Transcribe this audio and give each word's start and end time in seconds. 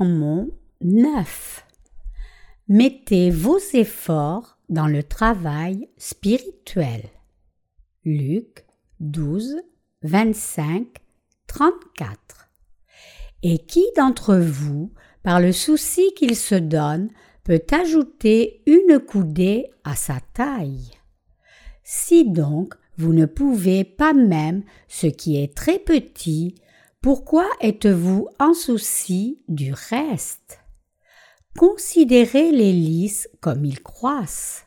Sermon 0.00 0.48
9 0.80 1.66
Mettez 2.68 3.30
vos 3.30 3.58
efforts 3.74 4.56
dans 4.70 4.86
le 4.86 5.02
travail 5.02 5.90
spirituel. 5.98 7.02
Luc 8.06 8.64
12, 9.00 9.56
25, 10.00 10.86
34. 11.48 12.48
Et 13.42 13.58
qui 13.58 13.84
d'entre 13.94 14.36
vous, 14.36 14.90
par 15.22 15.38
le 15.38 15.52
souci 15.52 16.14
qu'il 16.16 16.34
se 16.34 16.54
donne, 16.54 17.10
peut 17.44 17.62
ajouter 17.70 18.62
une 18.64 19.00
coudée 19.00 19.66
à 19.84 19.96
sa 19.96 20.16
taille? 20.32 20.92
Si 21.84 22.24
donc 22.24 22.72
vous 22.96 23.12
ne 23.12 23.26
pouvez 23.26 23.84
pas 23.84 24.14
même 24.14 24.62
ce 24.88 25.08
qui 25.08 25.36
est 25.36 25.54
très 25.54 25.78
petit, 25.78 26.54
pourquoi 27.02 27.48
êtes-vous 27.62 28.28
en 28.38 28.52
souci 28.52 29.38
du 29.48 29.72
reste? 29.72 30.60
Considérez 31.58 32.52
les 32.52 32.72
lys 32.72 33.26
comme 33.40 33.64
ils 33.64 33.82
croissent. 33.82 34.66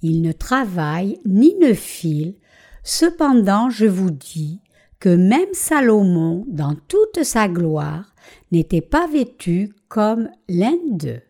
Ils 0.00 0.22
ne 0.22 0.30
travaillent 0.30 1.18
ni 1.24 1.56
ne 1.56 1.74
filent, 1.74 2.36
cependant 2.84 3.70
je 3.70 3.86
vous 3.86 4.12
dis 4.12 4.60
que 5.00 5.08
même 5.08 5.52
Salomon, 5.52 6.44
dans 6.46 6.76
toute 6.86 7.24
sa 7.24 7.48
gloire, 7.48 8.14
n'était 8.52 8.80
pas 8.80 9.08
vêtu 9.08 9.74
comme 9.88 10.30
l'un 10.48 10.78
d'eux. 10.92 11.22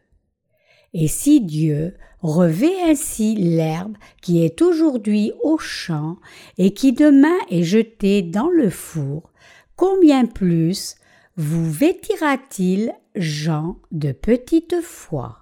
Et 0.92 1.08
si 1.08 1.40
Dieu 1.40 1.96
revêt 2.20 2.82
ainsi 2.82 3.34
l'herbe 3.34 3.96
qui 4.20 4.44
est 4.44 4.60
aujourd'hui 4.60 5.32
au 5.42 5.56
champ 5.56 6.18
et 6.58 6.74
qui 6.74 6.92
demain 6.92 7.38
est 7.50 7.64
jetée 7.64 8.22
dans 8.22 8.48
le 8.48 8.68
four, 8.68 9.30
combien 9.76 10.26
plus 10.26 10.96
vous 11.36 11.70
vêtira-t-il, 11.70 12.94
gens 13.16 13.76
de 13.92 14.12
petite 14.12 14.80
foi? 14.82 15.38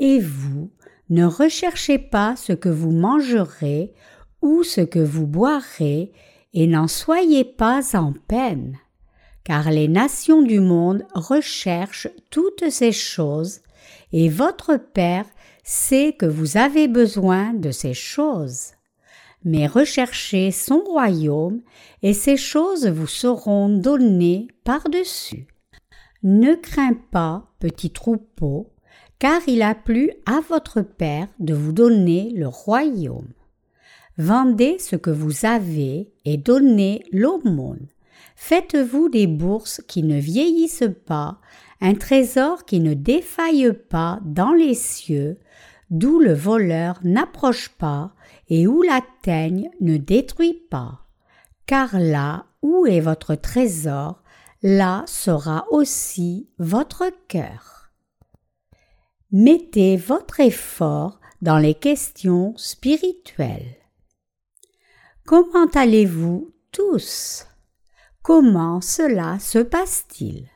Et 0.00 0.20
vous, 0.20 0.70
ne 1.10 1.24
recherchez 1.24 1.98
pas 1.98 2.36
ce 2.36 2.52
que 2.52 2.68
vous 2.68 2.92
mangerez 2.92 3.92
ou 4.42 4.62
ce 4.62 4.80
que 4.80 5.00
vous 5.00 5.26
boirez, 5.26 6.12
et 6.52 6.66
n'en 6.66 6.88
soyez 6.88 7.44
pas 7.44 7.94
en 7.94 8.12
peine, 8.12 8.78
car 9.44 9.70
les 9.70 9.88
nations 9.88 10.42
du 10.42 10.60
monde 10.60 11.04
recherchent 11.14 12.08
toutes 12.30 12.70
ces 12.70 12.92
choses, 12.92 13.60
et 14.12 14.28
votre 14.28 14.76
Père 14.76 15.26
sait 15.62 16.14
que 16.18 16.26
vous 16.26 16.56
avez 16.56 16.88
besoin 16.88 17.52
de 17.52 17.70
ces 17.70 17.94
choses 17.94 18.72
mais 19.44 19.66
recherchez 19.66 20.50
son 20.50 20.80
royaume, 20.80 21.60
et 22.02 22.12
ces 22.12 22.36
choses 22.36 22.86
vous 22.86 23.06
seront 23.06 23.68
données 23.68 24.48
par-dessus. 24.64 25.46
Ne 26.22 26.54
crains 26.54 26.98
pas, 27.10 27.46
petit 27.58 27.90
troupeau, 27.90 28.70
car 29.18 29.40
il 29.46 29.62
a 29.62 29.74
plu 29.74 30.10
à 30.26 30.40
votre 30.48 30.82
Père 30.82 31.28
de 31.38 31.54
vous 31.54 31.72
donner 31.72 32.32
le 32.34 32.48
royaume. 32.48 33.32
Vendez 34.18 34.78
ce 34.78 34.96
que 34.96 35.10
vous 35.10 35.46
avez 35.46 36.12
et 36.24 36.36
donnez 36.36 37.04
l'aumône. 37.12 37.86
Faites-vous 38.36 39.08
des 39.08 39.26
bourses 39.26 39.82
qui 39.86 40.02
ne 40.02 40.18
vieillissent 40.18 40.90
pas, 41.06 41.38
un 41.80 41.94
trésor 41.94 42.64
qui 42.64 42.80
ne 42.80 42.94
défaille 42.94 43.72
pas 43.88 44.20
dans 44.24 44.52
les 44.52 44.74
cieux, 44.74 45.38
d'où 45.90 46.20
le 46.20 46.34
voleur 46.34 47.00
n'approche 47.02 47.70
pas 47.70 48.12
et 48.50 48.66
où 48.66 48.82
la 48.82 49.00
teigne 49.22 49.70
ne 49.80 49.96
détruit 49.96 50.60
pas. 50.70 51.06
Car 51.66 51.98
là 51.98 52.46
où 52.62 52.84
est 52.84 53.00
votre 53.00 53.36
trésor, 53.36 54.22
là 54.62 55.04
sera 55.06 55.66
aussi 55.70 56.48
votre 56.58 57.06
cœur. 57.28 57.90
Mettez 59.32 59.96
votre 59.96 60.40
effort 60.40 61.20
dans 61.40 61.58
les 61.58 61.74
questions 61.74 62.52
spirituelles. 62.56 63.76
Comment 65.24 65.68
allez-vous 65.74 66.52
tous? 66.72 67.46
Comment 68.22 68.80
cela 68.80 69.38
se 69.38 69.60
passe-t-il? 69.60 70.48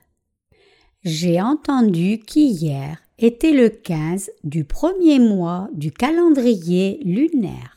J'ai 1.04 1.40
entendu 1.40 2.18
qu'hier 2.18 2.98
était 3.18 3.52
le 3.52 3.68
15 3.68 4.32
du 4.42 4.64
premier 4.64 5.20
mois 5.20 5.68
du 5.72 5.92
calendrier 5.92 6.98
lunaire. 7.04 7.73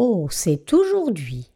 Oh, 0.00 0.28
c'est 0.30 0.72
aujourd'hui. 0.74 1.50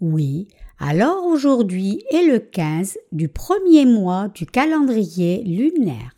Oui, 0.00 0.46
alors 0.78 1.26
aujourd'hui 1.26 2.04
est 2.12 2.22
le 2.22 2.38
15 2.38 2.96
du 3.10 3.26
premier 3.26 3.84
mois 3.84 4.28
du 4.28 4.46
calendrier 4.46 5.42
lunaire. 5.42 6.12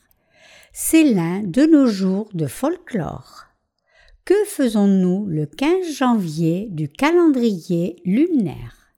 C'est 0.74 1.04
l'un 1.04 1.42
de 1.42 1.64
nos 1.64 1.86
jours 1.86 2.28
de 2.34 2.46
folklore. 2.46 3.46
Que 4.26 4.34
faisons-nous 4.44 5.24
le 5.24 5.46
15 5.46 5.90
janvier 5.90 6.68
du 6.70 6.90
calendrier 6.90 7.96
lunaire? 8.04 8.92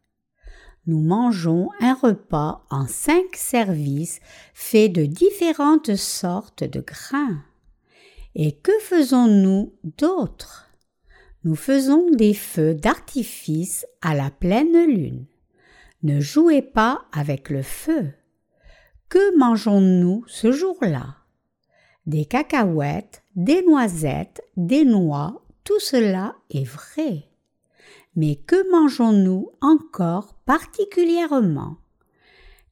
Nous 0.88 1.02
mangeons 1.02 1.68
un 1.80 1.94
repas 1.94 2.66
en 2.68 2.88
cinq 2.88 3.36
services 3.36 4.18
fait 4.54 4.88
de 4.88 5.04
différentes 5.04 5.94
sortes 5.94 6.64
de 6.64 6.80
grains. 6.80 7.44
Et 8.34 8.50
que 8.50 8.76
faisons-nous 8.80 9.72
d'autre? 9.84 10.69
Nous 11.44 11.56
faisons 11.56 12.10
des 12.10 12.34
feux 12.34 12.74
d'artifice 12.74 13.86
à 14.02 14.14
la 14.14 14.30
pleine 14.30 14.86
lune. 14.86 15.26
Ne 16.02 16.20
jouez 16.20 16.62
pas 16.62 17.06
avec 17.12 17.50
le 17.50 17.62
feu. 17.62 18.12
Que 19.08 19.36
mangeons-nous 19.38 20.24
ce 20.26 20.52
jour-là? 20.52 21.16
Des 22.06 22.24
cacahuètes, 22.24 23.22
des 23.36 23.62
noisettes, 23.62 24.42
des 24.56 24.84
noix, 24.84 25.44
tout 25.64 25.80
cela 25.80 26.36
est 26.50 26.64
vrai. 26.64 27.28
Mais 28.16 28.36
que 28.36 28.70
mangeons-nous 28.70 29.50
encore 29.60 30.34
particulièrement? 30.44 31.76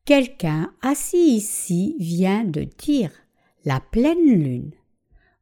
Quelqu'un 0.04 0.72
assis 0.82 1.36
ici 1.36 1.96
vient 1.98 2.44
de 2.44 2.62
dire 2.62 3.12
la 3.64 3.80
pleine 3.80 4.24
lune. 4.24 4.72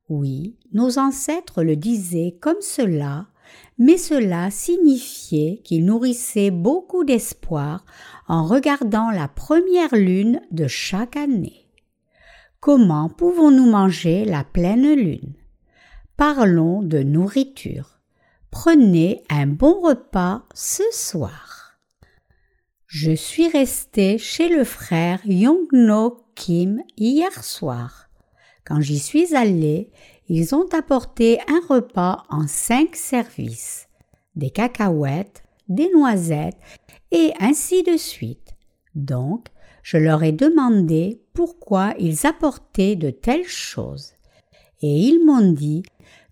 Oui, 0.09 0.57
nos 0.73 0.99
ancêtres 0.99 1.63
le 1.63 1.75
disaient 1.75 2.37
comme 2.41 2.61
cela, 2.61 3.27
mais 3.79 3.97
cela 3.97 4.51
signifiait 4.51 5.61
qu'ils 5.65 5.85
nourrissaient 5.85 6.51
beaucoup 6.51 7.05
d'espoir 7.05 7.85
en 8.29 8.45
regardant 8.47 9.11
la 9.11 9.29
première 9.29 9.95
lune 9.95 10.41
de 10.51 10.69
chaque 10.69 11.17
année. 11.17 11.67
Comment 12.61 13.09
pouvons-nous 13.09 13.71
manger 13.71 14.25
la 14.25 14.45
pleine 14.45 14.95
lune? 14.95 15.35
Parlons 16.17 16.83
de 16.83 16.99
nourriture. 17.03 17.99
Prenez 18.51 19.23
un 19.29 19.47
bon 19.47 19.81
repas 19.81 20.45
ce 20.55 20.83
soir. 20.93 21.79
Je 22.87 23.13
suis 23.13 23.49
resté 23.49 24.17
chez 24.19 24.49
le 24.49 24.65
frère 24.65 25.21
Yongno 25.27 26.25
Kim 26.35 26.83
hier 26.97 27.45
soir. 27.45 28.06
Quand 28.67 28.81
j'y 28.81 28.99
suis 28.99 29.37
allé, 29.37 29.91
ils 30.29 30.55
ont 30.57 30.67
apporté 30.77 31.39
un 31.49 31.61
repas 31.69 32.25
en 32.31 32.49
cinq 32.49 32.97
services, 32.97 33.87
des 34.35 34.51
cacahuètes, 34.51 35.45
des 35.69 35.89
noisettes, 35.95 36.59
et 37.13 37.33
ainsi 37.39 37.85
de 37.85 37.97
suite. 37.97 38.57
Donc, 38.97 39.47
je 39.85 39.99
leur 39.99 40.25
ai 40.25 40.33
demandé 40.33 41.23
pourquoi 41.33 41.95
ils 42.01 42.27
apportaient 42.27 42.97
de 42.97 43.11
telles 43.11 43.47
choses. 43.47 44.15
Et 44.83 44.99
ils 44.99 45.25
m'ont 45.25 45.53
dit 45.53 45.85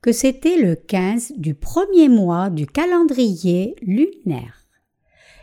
que 0.03 0.11
c'était 0.11 0.59
le 0.59 0.75
15 0.75 1.35
du 1.37 1.55
premier 1.55 2.09
mois 2.09 2.51
du 2.51 2.67
calendrier 2.67 3.77
lunaire. 3.81 4.67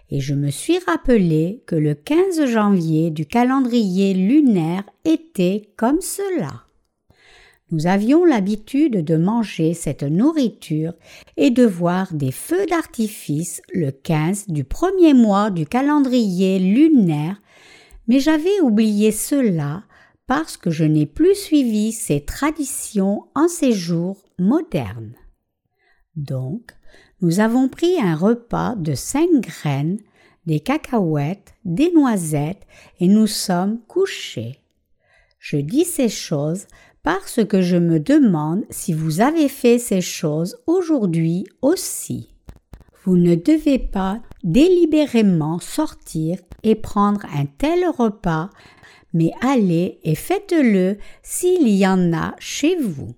Et 0.10 0.20
je 0.20 0.34
me 0.34 0.50
suis 0.50 0.78
rappelé 0.80 1.64
que 1.68 1.76
le 1.76 1.96
15 1.96 2.48
janvier 2.48 3.12
du 3.12 3.26
calendrier 3.26 4.14
lunaire 4.14 4.84
était 5.06 5.72
comme 5.78 6.02
cela. 6.02 6.66
Nous 7.72 7.88
avions 7.88 8.26
l'habitude 8.26 9.06
de 9.06 9.16
manger 9.16 9.74
cette 9.74 10.04
nourriture 10.04 10.94
et 11.38 11.52
de 11.52 11.66
voir 11.66 12.14
des 12.14 12.32
feux 12.32 12.66
d'artifice 12.66 13.62
le 13.74 13.92
15 13.92 14.50
du 14.50 14.66
premier 14.66 15.14
mois 15.14 15.52
du 15.52 15.66
calendrier 15.66 16.60
lunaire, 16.60 17.42
mais 18.08 18.20
j'avais 18.20 18.60
oublié 18.62 19.14
cela 19.14 19.84
parce 20.28 20.58
que 20.58 20.70
je 20.70 20.84
n'ai 20.84 21.06
plus 21.06 21.36
suivi 21.36 21.94
ces 21.94 22.26
traditions 22.26 23.24
en 23.36 23.48
ces 23.48 23.72
jours 23.72 24.22
modernes. 24.38 25.16
Donc, 26.18 26.74
nous 27.22 27.40
avons 27.40 27.70
pris 27.70 28.02
un 28.02 28.16
repas 28.16 28.76
de 28.76 28.96
cinq 28.96 29.30
graines, 29.40 30.00
des 30.46 30.60
cacahuètes, 30.60 31.54
des 31.64 31.92
noisettes, 31.94 32.66
et 33.00 33.08
nous 33.08 33.28
sommes 33.28 33.80
couchés. 33.88 34.60
Je 35.40 35.58
dis 35.58 35.86
ces 35.86 36.10
choses 36.10 36.68
parce 37.04 37.44
que 37.46 37.62
je 37.62 37.78
me 37.78 38.00
demande 38.00 38.64
si 38.70 38.94
vous 38.94 39.22
avez 39.22 39.50
fait 39.50 39.80
ces 39.80 40.02
choses 40.02 40.58
aujourd'hui 40.68 41.46
aussi. 41.62 42.30
Vous 43.04 43.18
ne 43.18 43.36
devez 43.36 43.80
pas 43.80 44.22
délibérément 44.44 45.60
sortir 45.60 46.38
et 46.64 46.76
prendre 46.76 47.22
un 47.36 47.46
tel 47.46 47.86
repas, 47.90 48.50
mais 49.14 49.32
allez 49.42 50.00
et 50.04 50.16
faites-le 50.16 50.98
s'il 51.24 51.68
y 51.68 51.88
en 51.88 52.14
a 52.14 52.36
chez 52.38 52.76
vous. 52.76 53.16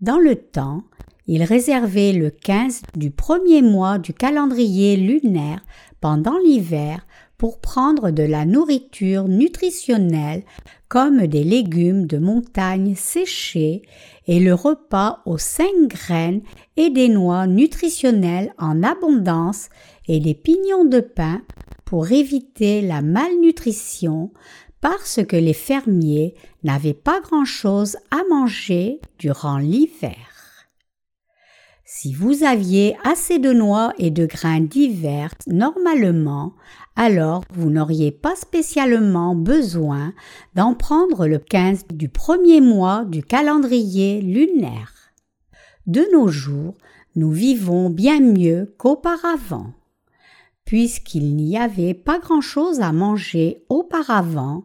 Dans 0.00 0.18
le 0.18 0.36
temps, 0.36 0.82
il 1.26 1.42
réservait 1.42 2.12
le 2.12 2.30
15 2.30 2.82
du 2.96 3.10
premier 3.10 3.62
mois 3.62 3.98
du 3.98 4.12
calendrier 4.12 4.96
lunaire 4.96 5.60
pendant 6.00 6.36
l'hiver 6.38 7.06
pour 7.40 7.58
prendre 7.58 8.10
de 8.10 8.22
la 8.22 8.44
nourriture 8.44 9.26
nutritionnelle 9.26 10.42
comme 10.88 11.26
des 11.26 11.42
légumes 11.42 12.06
de 12.06 12.18
montagne 12.18 12.94
séchés 12.94 13.80
et 14.26 14.40
le 14.40 14.52
repas 14.52 15.22
aux 15.24 15.38
cinq 15.38 15.88
graines 15.88 16.42
et 16.76 16.90
des 16.90 17.08
noix 17.08 17.46
nutritionnelles 17.46 18.52
en 18.58 18.82
abondance 18.82 19.70
et 20.06 20.20
des 20.20 20.34
pignons 20.34 20.84
de 20.84 21.00
pain 21.00 21.40
pour 21.86 22.12
éviter 22.12 22.82
la 22.82 23.00
malnutrition 23.00 24.32
parce 24.82 25.20
que 25.26 25.36
les 25.36 25.54
fermiers 25.54 26.34
n'avaient 26.62 26.92
pas 26.92 27.20
grand-chose 27.22 27.96
à 28.10 28.20
manger 28.28 29.00
durant 29.18 29.56
l'hiver. 29.56 30.29
Si 31.92 32.14
vous 32.14 32.44
aviez 32.44 32.96
assez 33.02 33.40
de 33.40 33.52
noix 33.52 33.92
et 33.98 34.12
de 34.12 34.24
grains 34.24 34.60
divers 34.60 35.34
normalement, 35.48 36.54
alors 36.94 37.42
vous 37.52 37.68
n'auriez 37.68 38.12
pas 38.12 38.36
spécialement 38.36 39.34
besoin 39.34 40.14
d'en 40.54 40.74
prendre 40.74 41.26
le 41.26 41.38
15 41.38 41.88
du 41.92 42.08
premier 42.08 42.60
mois 42.60 43.04
du 43.04 43.24
calendrier 43.24 44.20
lunaire. 44.20 45.10
De 45.88 46.06
nos 46.12 46.28
jours, 46.28 46.74
nous 47.16 47.32
vivons 47.32 47.90
bien 47.90 48.20
mieux 48.20 48.72
qu'auparavant. 48.78 49.72
Puisqu'il 50.70 51.34
n'y 51.34 51.58
avait 51.58 51.94
pas 51.94 52.20
grand-chose 52.20 52.78
à 52.78 52.92
manger 52.92 53.64
auparavant, 53.68 54.62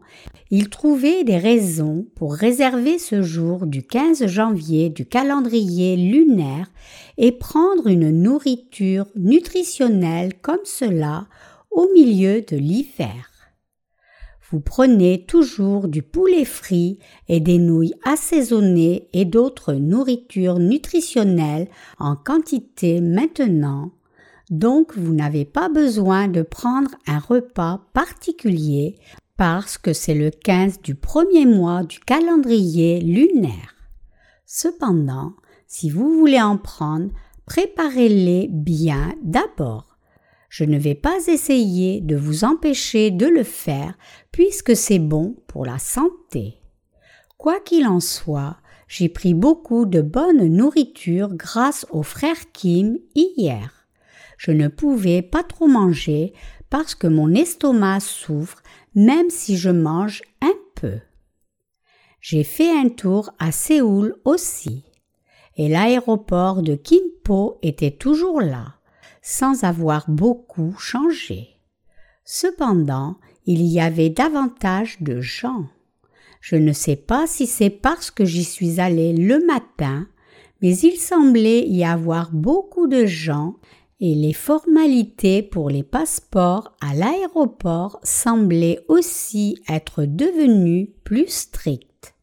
il 0.52 0.68
trouvait 0.68 1.24
des 1.24 1.36
raisons 1.36 2.06
pour 2.14 2.32
réserver 2.32 3.00
ce 3.00 3.22
jour 3.22 3.66
du 3.66 3.82
15 3.82 4.24
janvier 4.28 4.88
du 4.88 5.04
calendrier 5.04 5.96
lunaire 5.96 6.70
et 7.18 7.32
prendre 7.32 7.88
une 7.88 8.22
nourriture 8.22 9.06
nutritionnelle 9.16 10.34
comme 10.40 10.62
cela 10.62 11.26
au 11.72 11.88
milieu 11.92 12.40
de 12.40 12.56
l'hiver. 12.56 13.32
Vous 14.48 14.60
prenez 14.60 15.24
toujours 15.26 15.88
du 15.88 16.02
poulet 16.02 16.44
frit 16.44 17.00
et 17.26 17.40
des 17.40 17.58
nouilles 17.58 17.94
assaisonnées 18.04 19.08
et 19.12 19.24
d'autres 19.24 19.72
nourritures 19.72 20.60
nutritionnelles 20.60 21.66
en 21.98 22.14
quantité 22.14 23.00
maintenant 23.00 23.90
donc 24.50 24.96
vous 24.96 25.12
n'avez 25.12 25.44
pas 25.44 25.68
besoin 25.68 26.28
de 26.28 26.42
prendre 26.42 26.90
un 27.06 27.18
repas 27.18 27.80
particulier 27.92 28.98
parce 29.36 29.76
que 29.76 29.92
c'est 29.92 30.14
le 30.14 30.30
15 30.30 30.80
du 30.80 30.94
premier 30.94 31.46
mois 31.46 31.82
du 31.82 31.98
calendrier 32.00 33.00
lunaire. 33.00 33.74
Cependant, 34.46 35.34
si 35.66 35.90
vous 35.90 36.16
voulez 36.18 36.40
en 36.40 36.56
prendre, 36.56 37.10
préparez-les 37.44 38.48
bien 38.50 39.14
d'abord. 39.22 39.98
Je 40.48 40.64
ne 40.64 40.78
vais 40.78 40.94
pas 40.94 41.18
essayer 41.26 42.00
de 42.00 42.16
vous 42.16 42.44
empêcher 42.44 43.10
de 43.10 43.26
le 43.26 43.42
faire 43.42 43.98
puisque 44.30 44.76
c'est 44.76 45.00
bon 45.00 45.36
pour 45.48 45.66
la 45.66 45.78
santé. 45.78 46.62
Quoi 47.36 47.60
qu'il 47.60 47.86
en 47.86 48.00
soit, 48.00 48.56
j'ai 48.88 49.08
pris 49.08 49.34
beaucoup 49.34 49.84
de 49.84 50.00
bonne 50.00 50.46
nourriture 50.46 51.34
grâce 51.34 51.84
au 51.90 52.02
frère 52.02 52.52
Kim 52.52 52.96
hier 53.14 53.75
je 54.36 54.50
ne 54.50 54.68
pouvais 54.68 55.22
pas 55.22 55.42
trop 55.42 55.66
manger 55.66 56.32
parce 56.70 56.94
que 56.94 57.06
mon 57.06 57.32
estomac 57.34 58.00
souffre 58.00 58.62
même 58.94 59.30
si 59.30 59.56
je 59.56 59.70
mange 59.70 60.22
un 60.40 60.54
peu. 60.74 60.98
J'ai 62.20 62.42
fait 62.42 62.70
un 62.70 62.88
tour 62.88 63.30
à 63.38 63.52
Séoul 63.52 64.16
aussi, 64.24 64.84
et 65.56 65.68
l'aéroport 65.68 66.62
de 66.62 66.74
Kimpo 66.74 67.58
était 67.62 67.92
toujours 67.92 68.40
là, 68.40 68.74
sans 69.22 69.64
avoir 69.64 70.10
beaucoup 70.10 70.74
changé. 70.78 71.60
Cependant, 72.24 73.18
il 73.44 73.62
y 73.62 73.80
avait 73.80 74.10
davantage 74.10 75.00
de 75.00 75.20
gens. 75.20 75.66
Je 76.40 76.56
ne 76.56 76.72
sais 76.72 76.96
pas 76.96 77.26
si 77.26 77.46
c'est 77.46 77.70
parce 77.70 78.10
que 78.10 78.24
j'y 78.24 78.44
suis 78.44 78.80
allé 78.80 79.12
le 79.12 79.44
matin, 79.46 80.08
mais 80.62 80.76
il 80.78 80.96
semblait 80.96 81.66
y 81.66 81.84
avoir 81.84 82.32
beaucoup 82.32 82.88
de 82.88 83.06
gens 83.06 83.54
et 84.00 84.14
les 84.14 84.32
formalités 84.32 85.42
pour 85.42 85.70
les 85.70 85.82
passeports 85.82 86.76
à 86.80 86.94
l'aéroport 86.94 87.98
semblaient 88.02 88.80
aussi 88.88 89.58
être 89.68 90.04
devenues 90.04 90.94
plus 91.04 91.28
strictes. 91.28 92.14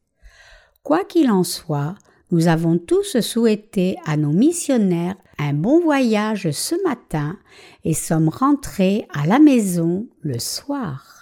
Quoi 0.84 1.04
qu'il 1.04 1.32
en 1.32 1.44
soit, 1.44 1.96
nous 2.32 2.48
avons 2.48 2.78
tous 2.78 3.20
souhaité 3.20 3.96
à 4.06 4.18
nos 4.18 4.32
missionnaires 4.32 5.16
un 5.40 5.54
bon 5.54 5.80
voyage 5.80 6.52
ce 6.52 6.76
matin 6.84 7.38
et 7.84 7.94
sommes 7.94 8.30
rentrés 8.30 9.08
à 9.14 9.26
la 9.26 9.40
maison 9.40 10.08
le 10.22 10.40
soir 10.40 11.13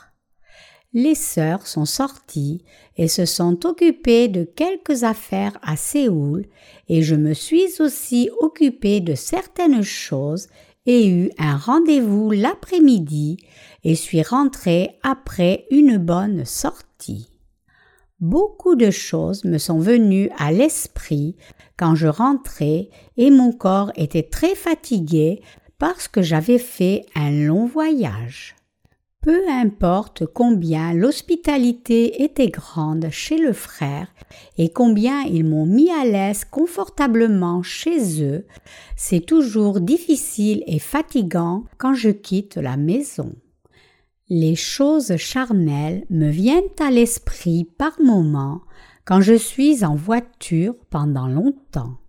les 0.94 1.16
sœurs 1.16 1.68
sont 1.68 1.86
sorties 1.86 2.64
et 2.98 3.08
se 3.08 3.26
sont 3.26 3.66
occupées 3.66 4.28
de 4.28 4.44
quelques 4.44 5.04
affaires 5.04 5.58
à 5.62 5.76
Séoul, 5.78 6.46
et 6.90 7.02
je 7.02 7.16
me 7.16 7.34
suis 7.34 7.82
aussi 7.82 8.30
occupée 8.40 9.00
de 9.00 9.16
certaines 9.16 9.84
choses 9.84 10.48
et 10.86 11.08
eu 11.08 11.32
un 11.38 11.58
rendez-vous 11.58 12.32
l'après-midi 12.32 13.38
et 13.84 13.96
suis 13.96 14.24
rentrée 14.24 15.00
après 15.04 15.66
une 15.72 15.98
bonne 15.98 16.44
sortie. 16.46 17.30
Beaucoup 18.20 18.76
de 18.76 18.92
choses 18.92 19.46
me 19.46 19.58
sont 19.58 19.80
venues 19.80 20.30
à 20.38 20.52
l'esprit 20.52 21.36
quand 21.78 21.96
je 21.96 22.08
rentrais 22.08 22.90
et 23.18 23.32
mon 23.32 23.52
corps 23.52 23.92
était 23.96 24.24
très 24.30 24.54
fatigué 24.54 25.42
parce 25.80 26.08
que 26.08 26.22
j'avais 26.22 26.60
fait 26.60 27.06
un 27.16 27.32
long 27.32 27.66
voyage. 27.66 28.56
Peu 29.22 29.48
importe 29.48 30.26
combien 30.26 30.94
l'hospitalité 30.94 32.24
était 32.24 32.50
grande 32.50 33.10
chez 33.12 33.38
le 33.38 33.54
frère 33.54 34.08
et 34.58 34.70
combien 34.70 35.22
ils 35.22 35.46
m'ont 35.46 35.68
mis 35.68 35.92
à 35.92 36.06
l'aise 36.06 36.44
confortablement 36.44 37.62
chez 37.62 38.24
eux, 38.24 38.48
c'est 38.98 39.24
toujours 39.24 39.80
difficile 39.80 40.64
et 40.66 40.80
fatigant 40.80 41.66
quand 41.78 41.94
je 41.94 42.10
quitte 42.10 42.56
la 42.56 42.78
maison. 42.78 43.36
Les 44.28 44.56
choses 44.56 45.16
charnelles 45.18 46.04
me 46.10 46.32
viennent 46.32 46.64
à 46.80 46.90
l'esprit 46.90 47.66
par 47.66 48.02
moments 48.02 48.62
quand 49.06 49.22
je 49.22 49.36
suis 49.36 49.86
en 49.86 49.94
voiture 49.94 50.74
pendant 50.90 51.28
longtemps 51.28 52.01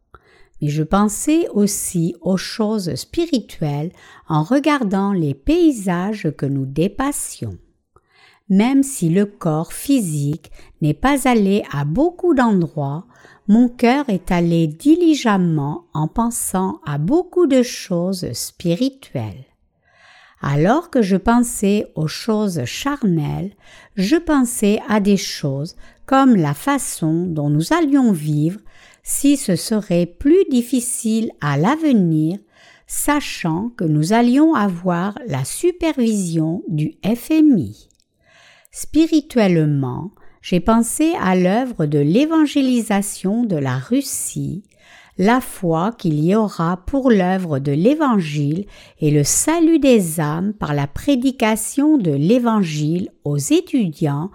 mais 0.62 0.68
je 0.68 0.84
pensais 0.84 1.48
aussi 1.48 2.14
aux 2.20 2.36
choses 2.36 2.94
spirituelles 2.94 3.90
en 4.28 4.44
regardant 4.44 5.12
les 5.12 5.34
paysages 5.34 6.30
que 6.38 6.46
nous 6.46 6.66
dépassions. 6.66 7.58
Même 8.48 8.82
si 8.82 9.08
le 9.08 9.26
corps 9.26 9.72
physique 9.72 10.52
n'est 10.80 10.94
pas 10.94 11.28
allé 11.28 11.64
à 11.72 11.84
beaucoup 11.84 12.34
d'endroits, 12.34 13.06
mon 13.48 13.68
cœur 13.68 14.08
est 14.08 14.30
allé 14.30 14.68
diligemment 14.68 15.86
en 15.94 16.06
pensant 16.06 16.80
à 16.86 16.98
beaucoup 16.98 17.46
de 17.46 17.62
choses 17.62 18.32
spirituelles. 18.32 19.46
Alors 20.40 20.90
que 20.90 21.02
je 21.02 21.16
pensais 21.16 21.90
aux 21.94 22.08
choses 22.08 22.64
charnelles, 22.64 23.52
je 23.96 24.16
pensais 24.16 24.80
à 24.88 25.00
des 25.00 25.16
choses 25.16 25.76
comme 26.06 26.36
la 26.36 26.54
façon 26.54 27.26
dont 27.26 27.48
nous 27.48 27.72
allions 27.72 28.12
vivre 28.12 28.60
si 29.02 29.36
ce 29.36 29.56
serait 29.56 30.06
plus 30.06 30.44
difficile 30.50 31.32
à 31.40 31.56
l'avenir, 31.56 32.38
sachant 32.86 33.70
que 33.70 33.84
nous 33.84 34.12
allions 34.12 34.54
avoir 34.54 35.18
la 35.26 35.44
supervision 35.44 36.62
du 36.68 36.94
FMI. 37.04 37.88
Spirituellement, 38.70 40.12
j'ai 40.40 40.60
pensé 40.60 41.12
à 41.20 41.36
l'œuvre 41.36 41.86
de 41.86 41.98
l'évangélisation 41.98 43.44
de 43.44 43.56
la 43.56 43.78
Russie, 43.78 44.62
la 45.18 45.40
foi 45.40 45.92
qu'il 45.92 46.24
y 46.24 46.34
aura 46.34 46.78
pour 46.86 47.10
l'œuvre 47.10 47.58
de 47.58 47.72
l'Évangile 47.72 48.66
et 49.00 49.10
le 49.10 49.24
salut 49.24 49.78
des 49.78 50.20
âmes 50.20 50.54
par 50.54 50.74
la 50.74 50.86
prédication 50.86 51.98
de 51.98 52.10
l'Évangile 52.10 53.10
aux 53.24 53.36
étudiants 53.36 54.30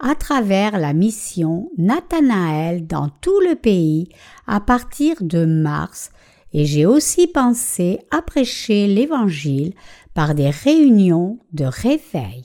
à 0.00 0.14
travers 0.14 0.78
la 0.78 0.94
mission 0.94 1.70
Nathanaël 1.76 2.86
dans 2.86 3.08
tout 3.20 3.40
le 3.48 3.54
pays 3.56 4.08
à 4.46 4.60
partir 4.60 5.16
de 5.20 5.44
mars 5.44 6.10
et 6.54 6.64
j'ai 6.64 6.86
aussi 6.86 7.26
pensé 7.26 8.00
à 8.10 8.22
prêcher 8.22 8.86
l'Évangile 8.86 9.74
par 10.14 10.34
des 10.34 10.50
réunions 10.50 11.38
de 11.52 11.64
réveil. 11.64 12.44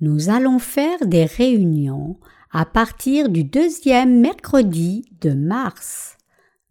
Nous 0.00 0.28
allons 0.28 0.58
faire 0.58 1.06
des 1.06 1.24
réunions 1.24 2.18
à 2.52 2.64
partir 2.64 3.28
du 3.28 3.44
deuxième 3.44 4.20
mercredi 4.20 5.04
de 5.20 5.30
mars. 5.30 6.15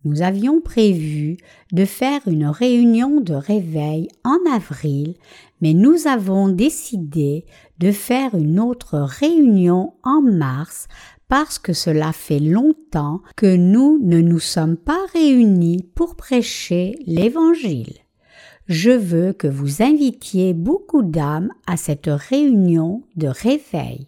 Nous 0.06 0.22
avions 0.22 0.62
prévu 0.62 1.38
de 1.72 1.84
faire 1.84 2.22
une 2.28 2.46
réunion 2.46 3.22
de 3.22 3.34
réveil 3.34 4.08
en 4.24 4.38
avril, 4.54 5.16
mais 5.62 5.74
nous 5.74 6.06
avons 6.06 6.48
décidé 6.48 7.46
de 7.80 7.92
faire 7.92 8.36
une 8.36 8.60
autre 8.60 9.00
réunion 9.00 9.94
en 10.04 10.22
mars 10.22 10.88
parce 11.28 11.58
que 11.58 11.74
cela 11.74 12.14
fait 12.14 12.40
longtemps 12.40 13.22
que 13.36 13.56
nous 13.56 14.00
ne 14.00 14.22
nous 14.22 14.40
sommes 14.40 14.78
pas 14.78 15.04
réunis 15.14 15.84
pour 15.96 16.16
prêcher 16.16 17.00
l'Évangile. 17.08 17.98
Je 18.68 18.92
veux 18.92 19.34
que 19.34 19.48
vous 19.48 19.82
invitiez 19.82 20.54
beaucoup 20.54 21.02
d'âmes 21.02 21.50
à 21.66 21.78
cette 21.78 22.10
réunion 22.10 23.04
de 23.16 23.28
réveil. 23.28 24.08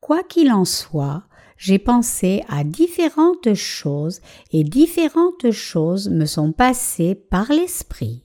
Quoi 0.00 0.22
qu'il 0.22 0.50
en 0.50 0.64
soit, 0.64 1.24
j'ai 1.64 1.78
pensé 1.78 2.44
à 2.50 2.62
différentes 2.62 3.54
choses 3.54 4.20
et 4.52 4.64
différentes 4.64 5.50
choses 5.50 6.10
me 6.10 6.26
sont 6.26 6.52
passées 6.52 7.14
par 7.14 7.50
l'esprit. 7.50 8.22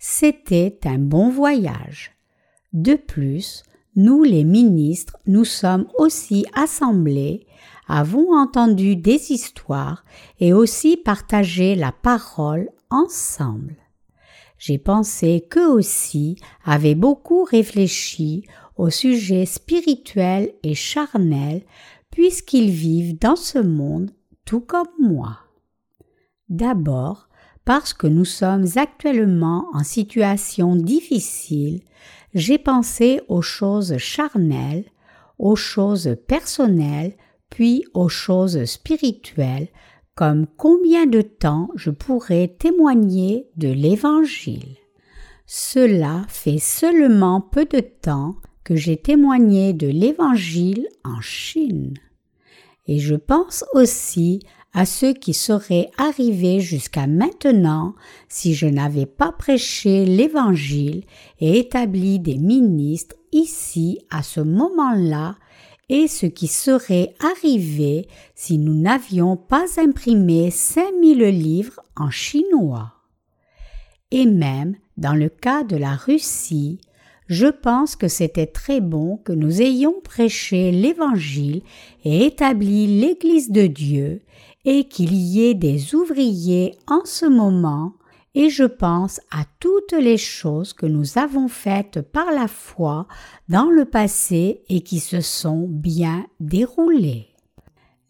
C'était 0.00 0.76
un 0.84 0.98
bon 0.98 1.30
voyage. 1.30 2.16
De 2.72 2.94
plus, 2.94 3.62
nous 3.94 4.24
les 4.24 4.42
ministres 4.42 5.16
nous 5.28 5.44
sommes 5.44 5.86
aussi 5.96 6.44
assemblés, 6.54 7.46
avons 7.86 8.36
entendu 8.36 8.96
des 8.96 9.30
histoires 9.30 10.04
et 10.40 10.52
aussi 10.52 10.96
partagé 10.96 11.76
la 11.76 11.92
parole 11.92 12.68
ensemble. 12.90 13.76
J'ai 14.58 14.78
pensé 14.78 15.46
qu'eux 15.48 15.70
aussi 15.70 16.34
avaient 16.64 16.96
beaucoup 16.96 17.44
réfléchi 17.44 18.44
au 18.76 18.90
sujet 18.90 19.46
spirituel 19.46 20.52
et 20.64 20.74
charnel 20.74 21.62
puisqu'ils 22.16 22.70
vivent 22.70 23.18
dans 23.18 23.36
ce 23.36 23.58
monde 23.58 24.10
tout 24.46 24.60
comme 24.60 24.88
moi. 24.98 25.40
D'abord, 26.48 27.28
parce 27.66 27.92
que 27.92 28.06
nous 28.06 28.24
sommes 28.24 28.64
actuellement 28.76 29.66
en 29.74 29.84
situation 29.84 30.76
difficile, 30.76 31.82
j'ai 32.32 32.56
pensé 32.56 33.20
aux 33.28 33.42
choses 33.42 33.98
charnelles, 33.98 34.86
aux 35.38 35.56
choses 35.56 36.16
personnelles, 36.26 37.12
puis 37.50 37.84
aux 37.92 38.08
choses 38.08 38.64
spirituelles, 38.64 39.68
comme 40.14 40.46
combien 40.56 41.04
de 41.04 41.20
temps 41.20 41.68
je 41.74 41.90
pourrais 41.90 42.48
témoigner 42.48 43.50
de 43.58 43.68
l'Évangile. 43.68 44.78
Cela 45.44 46.24
fait 46.28 46.60
seulement 46.60 47.42
peu 47.42 47.66
de 47.66 47.80
temps 47.80 48.36
que 48.64 48.74
j'ai 48.74 48.96
témoigné 48.96 49.74
de 49.74 49.86
l'Évangile 49.86 50.88
en 51.04 51.20
Chine 51.20 51.92
et 52.86 52.98
je 52.98 53.14
pense 53.14 53.64
aussi 53.74 54.40
à 54.72 54.84
ceux 54.84 55.14
qui 55.14 55.32
seraient 55.32 55.90
arrivés 55.96 56.60
jusqu'à 56.60 57.06
maintenant 57.06 57.94
si 58.28 58.54
je 58.54 58.66
n'avais 58.66 59.06
pas 59.06 59.32
prêché 59.32 60.04
l'Évangile 60.04 61.04
et 61.40 61.58
établi 61.58 62.18
des 62.18 62.36
ministres 62.36 63.16
ici 63.32 64.00
à 64.10 64.22
ce 64.22 64.40
moment-là 64.40 65.36
et 65.88 66.08
ce 66.08 66.26
qui 66.26 66.46
serait 66.46 67.14
arrivé 67.20 68.08
si 68.34 68.58
nous 68.58 68.74
n'avions 68.74 69.36
pas 69.36 69.64
imprimé 69.78 70.50
cinq 70.50 70.92
mille 71.00 71.24
livres 71.24 71.80
en 71.96 72.10
chinois. 72.10 72.92
Et 74.10 74.26
même 74.26 74.76
dans 74.96 75.14
le 75.14 75.28
cas 75.28 75.62
de 75.62 75.76
la 75.76 75.94
Russie, 75.94 76.80
je 77.28 77.46
pense 77.46 77.96
que 77.96 78.08
c'était 78.08 78.46
très 78.46 78.80
bon 78.80 79.16
que 79.18 79.32
nous 79.32 79.60
ayons 79.60 79.94
prêché 80.02 80.70
l'Évangile 80.70 81.62
et 82.04 82.26
établi 82.26 83.00
l'Église 83.00 83.50
de 83.50 83.66
Dieu, 83.66 84.22
et 84.64 84.84
qu'il 84.84 85.14
y 85.14 85.44
ait 85.44 85.54
des 85.54 85.94
ouvriers 85.94 86.74
en 86.88 87.04
ce 87.04 87.26
moment, 87.26 87.94
et 88.34 88.50
je 88.50 88.64
pense 88.64 89.20
à 89.30 89.44
toutes 89.60 89.92
les 89.92 90.18
choses 90.18 90.72
que 90.72 90.86
nous 90.86 91.18
avons 91.18 91.48
faites 91.48 92.02
par 92.02 92.32
la 92.32 92.48
foi 92.48 93.06
dans 93.48 93.70
le 93.70 93.86
passé 93.86 94.62
et 94.68 94.82
qui 94.82 95.00
se 95.00 95.20
sont 95.20 95.66
bien 95.68 96.26
déroulées. 96.38 97.28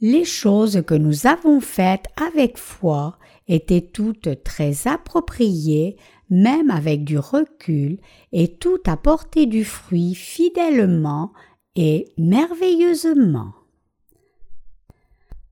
Les 0.00 0.24
choses 0.24 0.82
que 0.86 0.94
nous 0.94 1.26
avons 1.26 1.60
faites 1.60 2.06
avec 2.16 2.58
foi 2.58 3.18
étaient 3.48 3.80
toutes 3.80 4.42
très 4.42 4.88
appropriées 4.88 5.96
même 6.30 6.70
avec 6.70 7.04
du 7.04 7.18
recul, 7.18 7.98
et 8.32 8.56
tout 8.56 8.80
a 8.86 8.96
porté 8.96 9.46
du 9.46 9.64
fruit 9.64 10.14
fidèlement 10.14 11.32
et 11.76 12.12
merveilleusement. 12.18 13.52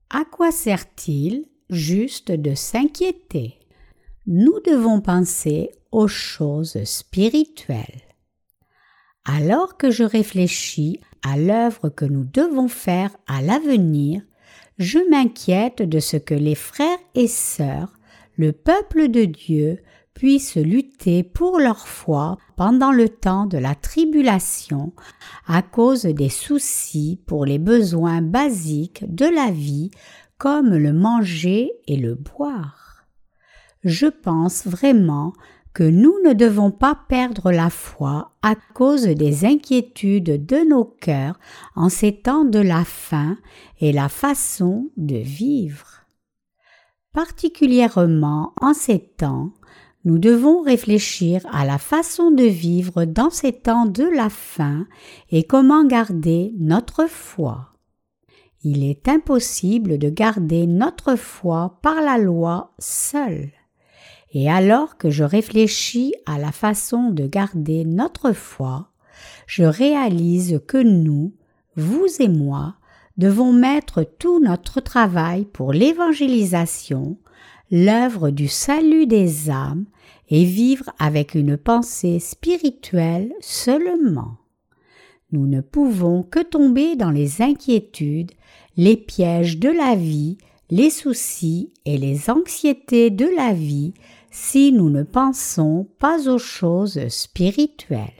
À 0.09 0.25
quoi 0.25 0.51
sert-il 0.51 1.45
juste 1.69 2.31
de 2.31 2.55
s'inquiéter? 2.55 3.59
Nous 4.27 4.59
devons 4.65 5.01
penser 5.01 5.71
aux 5.91 6.07
choses 6.07 6.83
spirituelles. 6.83 8.01
Alors 9.23 9.77
que 9.77 9.91
je 9.91 10.03
réfléchis 10.03 10.99
à 11.23 11.37
l'œuvre 11.37 11.89
que 11.89 12.05
nous 12.05 12.25
devons 12.25 12.67
faire 12.67 13.15
à 13.27 13.41
l'avenir, 13.41 14.21
je 14.77 14.99
m'inquiète 15.09 15.81
de 15.81 15.99
ce 15.99 16.17
que 16.17 16.35
les 16.35 16.55
frères 16.55 16.99
et 17.15 17.27
sœurs, 17.27 17.97
le 18.37 18.51
peuple 18.51 19.07
de 19.07 19.25
Dieu, 19.25 19.79
puissent 20.15 20.55
lutter 20.55 21.21
pour 21.21 21.59
leur 21.59 21.87
foi 21.87 22.37
pendant 22.55 22.91
le 22.91 23.09
temps 23.09 23.45
de 23.45 23.57
la 23.57 23.75
tribulation 23.75 24.93
à 25.45 25.61
cause 25.61 26.05
des 26.05 26.29
soucis 26.29 27.21
pour 27.27 27.45
les 27.45 27.59
besoins 27.59 28.21
basiques 28.21 29.03
de 29.13 29.25
la 29.25 29.51
vie 29.51 29.91
comme 30.37 30.73
le 30.75 30.93
manger 30.93 31.71
et 31.87 31.97
le 31.97 32.15
boire. 32.15 33.05
Je 33.83 34.07
pense 34.07 34.65
vraiment 34.65 35.33
que 35.73 35.83
nous 35.83 36.15
ne 36.25 36.33
devons 36.33 36.71
pas 36.71 36.97
perdre 37.09 37.51
la 37.51 37.69
foi 37.69 38.31
à 38.41 38.55
cause 38.73 39.03
des 39.03 39.45
inquiétudes 39.45 40.45
de 40.45 40.67
nos 40.67 40.85
cœurs 40.85 41.37
en 41.75 41.89
ces 41.89 42.13
temps 42.13 42.45
de 42.45 42.59
la 42.59 42.85
faim 42.85 43.37
et 43.81 43.91
la 43.91 44.07
façon 44.07 44.89
de 44.95 45.17
vivre. 45.17 46.05
Particulièrement 47.11 48.53
en 48.61 48.73
ces 48.73 48.99
temps, 48.99 49.51
nous 50.05 50.19
devons 50.19 50.61
réfléchir 50.61 51.41
à 51.51 51.65
la 51.65 51.79
façon 51.79 52.29
de 52.29 52.43
vivre 52.43 53.05
dans 53.05 53.31
ces 53.31 53.51
temps 53.51 53.87
de 53.87 54.03
la 54.03 54.29
faim 54.29 54.85
et 55.31 55.43
comment 55.43 55.83
garder 55.83 56.53
notre 56.59 57.07
foi. 57.07 57.73
Il 58.63 58.83
est 58.83 59.07
impossible 59.07 59.97
de 59.97 60.09
garder 60.09 60.67
notre 60.67 61.15
foi 61.15 61.79
par 61.81 62.01
la 62.01 62.19
loi 62.19 62.73
seule. 62.79 63.51
Et 64.31 64.49
alors 64.49 64.97
que 64.97 65.09
je 65.09 65.23
réfléchis 65.23 66.13
à 66.25 66.37
la 66.37 66.51
façon 66.51 67.09
de 67.09 67.25
garder 67.25 67.83
notre 67.83 68.31
foi, 68.31 68.89
je 69.47 69.63
réalise 69.63 70.61
que 70.67 70.77
nous, 70.77 71.33
vous 71.75 72.05
et 72.19 72.27
moi, 72.27 72.75
devons 73.17 73.53
mettre 73.53 74.03
tout 74.03 74.39
notre 74.39 74.81
travail 74.81 75.45
pour 75.45 75.71
l'évangélisation, 75.73 77.17
l'œuvre 77.71 78.29
du 78.29 78.47
salut 78.47 79.07
des 79.07 79.49
âmes 79.49 79.85
et 80.29 80.45
vivre 80.45 80.89
avec 80.99 81.35
une 81.35 81.57
pensée 81.57 82.19
spirituelle 82.19 83.33
seulement. 83.41 84.37
Nous 85.31 85.47
ne 85.47 85.61
pouvons 85.61 86.23
que 86.23 86.39
tomber 86.39 86.95
dans 86.95 87.11
les 87.11 87.41
inquiétudes, 87.41 88.31
les 88.77 88.97
pièges 88.97 89.57
de 89.57 89.69
la 89.69 89.95
vie, 89.95 90.37
les 90.69 90.89
soucis 90.89 91.73
et 91.85 91.97
les 91.97 92.29
anxiétés 92.29 93.09
de 93.09 93.27
la 93.35 93.53
vie 93.53 93.93
si 94.31 94.71
nous 94.71 94.89
ne 94.89 95.03
pensons 95.03 95.87
pas 95.99 96.29
aux 96.29 96.37
choses 96.37 97.07
spirituelles. 97.07 98.11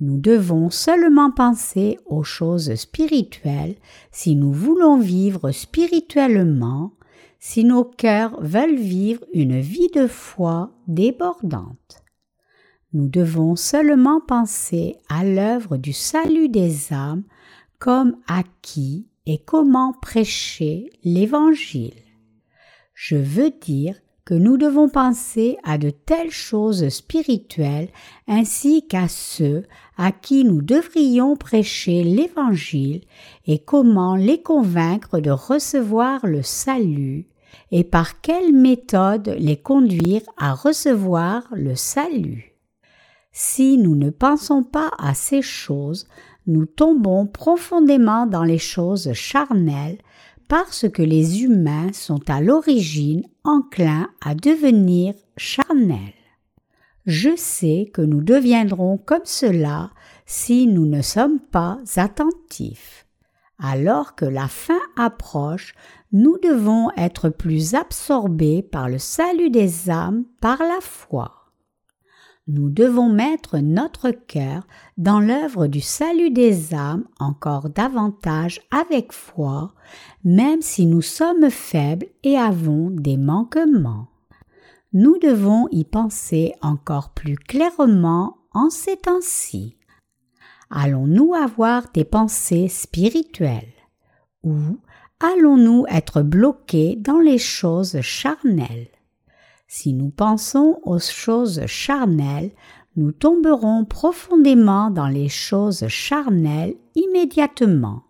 Nous 0.00 0.18
devons 0.18 0.70
seulement 0.70 1.30
penser 1.30 1.98
aux 2.06 2.24
choses 2.24 2.74
spirituelles 2.74 3.76
si 4.10 4.34
nous 4.36 4.52
voulons 4.52 4.98
vivre 4.98 5.50
spirituellement 5.50 6.92
si 7.46 7.62
nos 7.62 7.84
cœurs 7.84 8.40
veulent 8.40 8.78
vivre 8.78 9.22
une 9.34 9.60
vie 9.60 9.90
de 9.94 10.06
foi 10.06 10.70
débordante. 10.88 12.02
Nous 12.94 13.06
devons 13.06 13.54
seulement 13.54 14.22
penser 14.22 14.96
à 15.10 15.24
l'œuvre 15.24 15.76
du 15.76 15.92
salut 15.92 16.48
des 16.48 16.94
âmes 16.94 17.22
comme 17.78 18.16
à 18.28 18.44
qui 18.62 19.08
et 19.26 19.36
comment 19.36 19.92
prêcher 19.92 20.88
l'Évangile. 21.04 21.92
Je 22.94 23.16
veux 23.16 23.50
dire 23.50 24.00
que 24.24 24.32
nous 24.32 24.56
devons 24.56 24.88
penser 24.88 25.58
à 25.64 25.76
de 25.76 25.90
telles 25.90 26.30
choses 26.30 26.88
spirituelles 26.88 27.90
ainsi 28.26 28.86
qu'à 28.86 29.06
ceux 29.06 29.64
à 29.98 30.12
qui 30.12 30.44
nous 30.44 30.62
devrions 30.62 31.36
prêcher 31.36 32.04
l'Évangile 32.04 33.02
et 33.46 33.58
comment 33.58 34.16
les 34.16 34.40
convaincre 34.40 35.20
de 35.20 35.30
recevoir 35.30 36.26
le 36.26 36.42
salut 36.42 37.28
et 37.76 37.82
par 37.82 38.20
quelle 38.20 38.52
méthode 38.52 39.34
les 39.36 39.56
conduire 39.56 40.22
à 40.36 40.54
recevoir 40.54 41.42
le 41.50 41.74
salut? 41.74 42.54
Si 43.32 43.78
nous 43.78 43.96
ne 43.96 44.10
pensons 44.10 44.62
pas 44.62 44.92
à 44.96 45.12
ces 45.14 45.42
choses, 45.42 46.06
nous 46.46 46.66
tombons 46.66 47.26
profondément 47.26 48.26
dans 48.26 48.44
les 48.44 48.58
choses 48.58 49.12
charnelles 49.12 49.98
parce 50.46 50.88
que 50.88 51.02
les 51.02 51.42
humains 51.42 51.92
sont 51.92 52.30
à 52.30 52.40
l'origine 52.40 53.24
enclins 53.42 54.08
à 54.24 54.36
devenir 54.36 55.14
charnels. 55.36 56.14
Je 57.06 57.34
sais 57.34 57.90
que 57.92 58.02
nous 58.02 58.22
deviendrons 58.22 58.98
comme 58.98 59.24
cela 59.24 59.90
si 60.26 60.68
nous 60.68 60.86
ne 60.86 61.02
sommes 61.02 61.40
pas 61.40 61.80
attentifs. 61.96 63.03
Alors 63.66 64.14
que 64.14 64.24
la 64.24 64.48
fin 64.48 64.80
approche, 64.96 65.74
nous 66.12 66.38
devons 66.42 66.90
être 66.96 67.28
plus 67.28 67.74
absorbés 67.74 68.62
par 68.62 68.88
le 68.88 68.98
salut 68.98 69.50
des 69.50 69.90
âmes 69.90 70.24
par 70.40 70.58
la 70.58 70.80
foi 70.80 71.44
nous 72.46 72.68
devons 72.68 73.08
mettre 73.08 73.58
notre 73.58 74.10
cœur 74.10 74.66
dans 74.98 75.18
l'œuvre 75.18 75.66
du 75.66 75.80
salut 75.80 76.30
des 76.30 76.74
âmes 76.74 77.04
encore 77.18 77.70
davantage 77.70 78.60
avec 78.70 79.12
foi, 79.12 79.72
même 80.24 80.60
si 80.60 80.84
nous 80.84 81.00
sommes 81.00 81.48
faibles 81.48 82.06
et 82.22 82.36
avons 82.36 82.90
des 82.90 83.16
manquements. 83.16 84.08
Nous 84.92 85.18
devons 85.18 85.68
y 85.70 85.84
penser 85.84 86.52
encore 86.60 87.10
plus 87.10 87.36
clairement 87.36 88.36
en 88.52 88.68
ces 88.68 88.96
temps-ci. 88.96 89.78
Allons-nous 90.76 91.34
avoir 91.34 91.84
des 91.94 92.02
pensées 92.02 92.66
spirituelles? 92.66 93.72
Ou 94.42 94.58
allons-nous 95.20 95.86
être 95.88 96.22
bloqués 96.22 96.96
dans 96.96 97.20
les 97.20 97.38
choses 97.38 98.00
charnelles? 98.00 98.88
Si 99.68 99.92
nous 99.92 100.10
pensons 100.10 100.80
aux 100.82 100.98
choses 100.98 101.64
charnelles, 101.66 102.50
nous 102.96 103.12
tomberons 103.12 103.84
profondément 103.84 104.90
dans 104.90 105.06
les 105.06 105.28
choses 105.28 105.86
charnelles 105.86 106.74
immédiatement. 106.96 108.02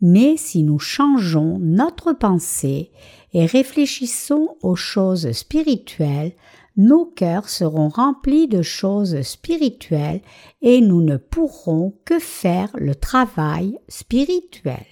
Mais 0.00 0.36
si 0.36 0.64
nous 0.64 0.80
changeons 0.80 1.60
notre 1.60 2.12
pensée 2.12 2.90
et 3.32 3.46
réfléchissons 3.46 4.56
aux 4.60 4.74
choses 4.74 5.30
spirituelles, 5.30 6.32
nos 6.76 7.06
cœurs 7.06 7.48
seront 7.48 7.88
remplis 7.88 8.48
de 8.48 8.62
choses 8.62 9.22
spirituelles 9.22 10.20
et 10.60 10.80
nous 10.80 11.02
ne 11.02 11.16
pourrons 11.16 11.98
que 12.04 12.18
faire 12.18 12.70
le 12.74 12.94
travail 12.94 13.78
spirituel. 13.88 14.84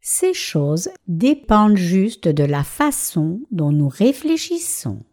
Ces 0.00 0.34
choses 0.34 0.90
dépendent 1.06 1.76
juste 1.76 2.26
de 2.26 2.42
la 2.42 2.64
façon 2.64 3.40
dont 3.52 3.70
nous 3.70 3.88
réfléchissons. 3.88 5.04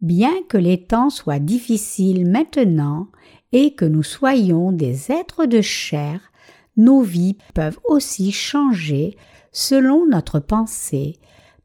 Bien 0.00 0.32
que 0.48 0.56
les 0.56 0.84
temps 0.84 1.10
soient 1.10 1.40
difficiles 1.40 2.26
maintenant 2.26 3.08
et 3.52 3.74
que 3.74 3.84
nous 3.84 4.02
soyons 4.02 4.72
des 4.72 5.12
êtres 5.12 5.44
de 5.44 5.60
chair, 5.60 6.20
nos 6.76 7.02
vies 7.02 7.36
peuvent 7.54 7.80
aussi 7.84 8.32
changer 8.32 9.16
selon 9.52 10.06
notre 10.06 10.38
pensée, 10.38 11.18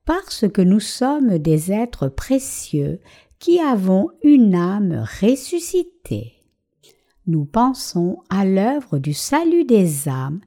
parce 0.05 0.45
que 0.47 0.61
nous 0.61 0.79
sommes 0.79 1.37
des 1.37 1.71
êtres 1.71 2.07
précieux 2.07 2.99
qui 3.39 3.59
avons 3.59 4.09
une 4.23 4.55
âme 4.55 5.05
ressuscitée. 5.21 6.33
Nous 7.25 7.45
pensons 7.45 8.19
à 8.29 8.45
l'œuvre 8.45 8.97
du 8.97 9.13
salut 9.13 9.63
des 9.63 10.09
âmes 10.09 10.41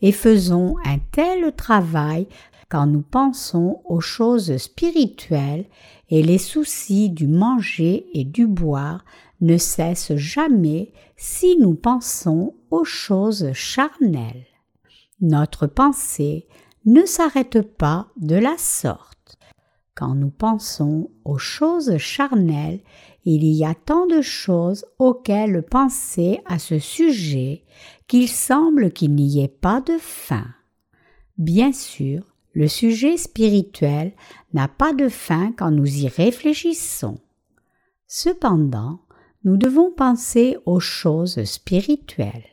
et 0.00 0.12
faisons 0.12 0.76
un 0.84 0.98
tel 1.12 1.54
travail 1.54 2.26
quand 2.70 2.86
nous 2.86 3.02
pensons 3.02 3.82
aux 3.84 4.00
choses 4.00 4.56
spirituelles 4.56 5.66
et 6.08 6.22
les 6.22 6.38
soucis 6.38 7.10
du 7.10 7.26
manger 7.26 8.06
et 8.14 8.24
du 8.24 8.46
boire 8.46 9.04
ne 9.42 9.58
cessent 9.58 10.16
jamais 10.16 10.92
si 11.16 11.58
nous 11.58 11.74
pensons 11.74 12.54
aux 12.70 12.84
choses 12.84 13.52
charnelles. 13.52 14.46
Notre 15.20 15.66
pensée 15.66 16.46
ne 16.86 17.04
s'arrête 17.04 17.60
pas 17.60 18.08
de 18.16 18.36
la 18.36 18.56
sorte. 18.56 19.11
Quand 19.94 20.14
nous 20.14 20.30
pensons 20.30 21.10
aux 21.24 21.38
choses 21.38 21.98
charnelles, 21.98 22.80
il 23.24 23.44
y 23.44 23.64
a 23.64 23.74
tant 23.74 24.06
de 24.06 24.22
choses 24.22 24.86
auxquelles 24.98 25.62
penser 25.62 26.40
à 26.46 26.58
ce 26.58 26.78
sujet 26.78 27.64
qu'il 28.08 28.28
semble 28.28 28.90
qu'il 28.90 29.14
n'y 29.14 29.44
ait 29.44 29.48
pas 29.48 29.80
de 29.80 29.98
fin. 29.98 30.46
Bien 31.36 31.72
sûr, 31.72 32.24
le 32.54 32.68
sujet 32.68 33.16
spirituel 33.16 34.12
n'a 34.54 34.68
pas 34.68 34.92
de 34.92 35.08
fin 35.08 35.52
quand 35.52 35.70
nous 35.70 36.04
y 36.04 36.08
réfléchissons. 36.08 37.18
Cependant, 38.06 39.00
nous 39.44 39.56
devons 39.56 39.90
penser 39.90 40.56
aux 40.66 40.80
choses 40.80 41.42
spirituelles. 41.44 42.44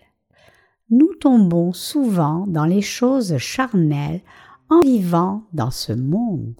Nous 0.89 1.13
tombons 1.15 1.71
souvent 1.71 2.47
dans 2.47 2.65
les 2.65 2.81
choses 2.81 3.37
charnelles 3.37 4.21
en 4.69 4.81
vivant 4.81 5.43
dans 5.53 5.71
ce 5.71 5.93
monde. 5.93 6.55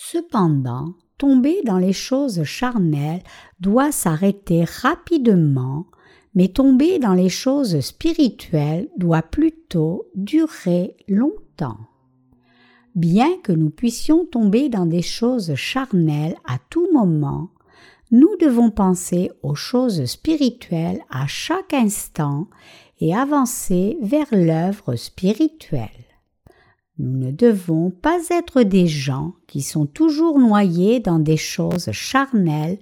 Cependant, 0.00 0.94
tomber 1.18 1.60
dans 1.64 1.78
les 1.78 1.92
choses 1.92 2.44
charnelles 2.44 3.24
doit 3.58 3.90
s'arrêter 3.90 4.62
rapidement 4.62 5.86
mais 6.36 6.46
tomber 6.46 7.00
dans 7.00 7.14
les 7.14 7.28
choses 7.28 7.80
spirituelles 7.80 8.88
doit 8.96 9.22
plutôt 9.22 10.06
durer 10.14 10.96
longtemps. 11.08 11.78
Bien 12.94 13.28
que 13.42 13.50
nous 13.50 13.70
puissions 13.70 14.24
tomber 14.24 14.68
dans 14.68 14.86
des 14.86 15.02
choses 15.02 15.56
charnelles 15.56 16.36
à 16.46 16.58
tout 16.70 16.86
moment, 16.92 17.50
nous 18.12 18.36
devons 18.40 18.70
penser 18.70 19.32
aux 19.42 19.56
choses 19.56 20.04
spirituelles 20.04 21.00
à 21.10 21.26
chaque 21.26 21.74
instant 21.74 22.46
et 23.00 23.16
avancer 23.16 23.98
vers 24.00 24.28
l'œuvre 24.30 24.94
spirituelle. 24.94 26.07
Nous 26.98 27.16
ne 27.16 27.30
devons 27.30 27.90
pas 27.90 28.18
être 28.30 28.62
des 28.62 28.88
gens 28.88 29.34
qui 29.46 29.62
sont 29.62 29.86
toujours 29.86 30.38
noyés 30.38 30.98
dans 30.98 31.20
des 31.20 31.36
choses 31.36 31.92
charnelles 31.92 32.78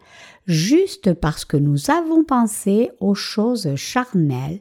juste 0.47 1.13
parce 1.13 1.45
que 1.45 1.57
nous 1.57 1.91
avons 1.91 2.25
pensé 2.25 2.91
aux 3.01 3.15
choses 3.15 3.75
charnelles, 3.77 4.61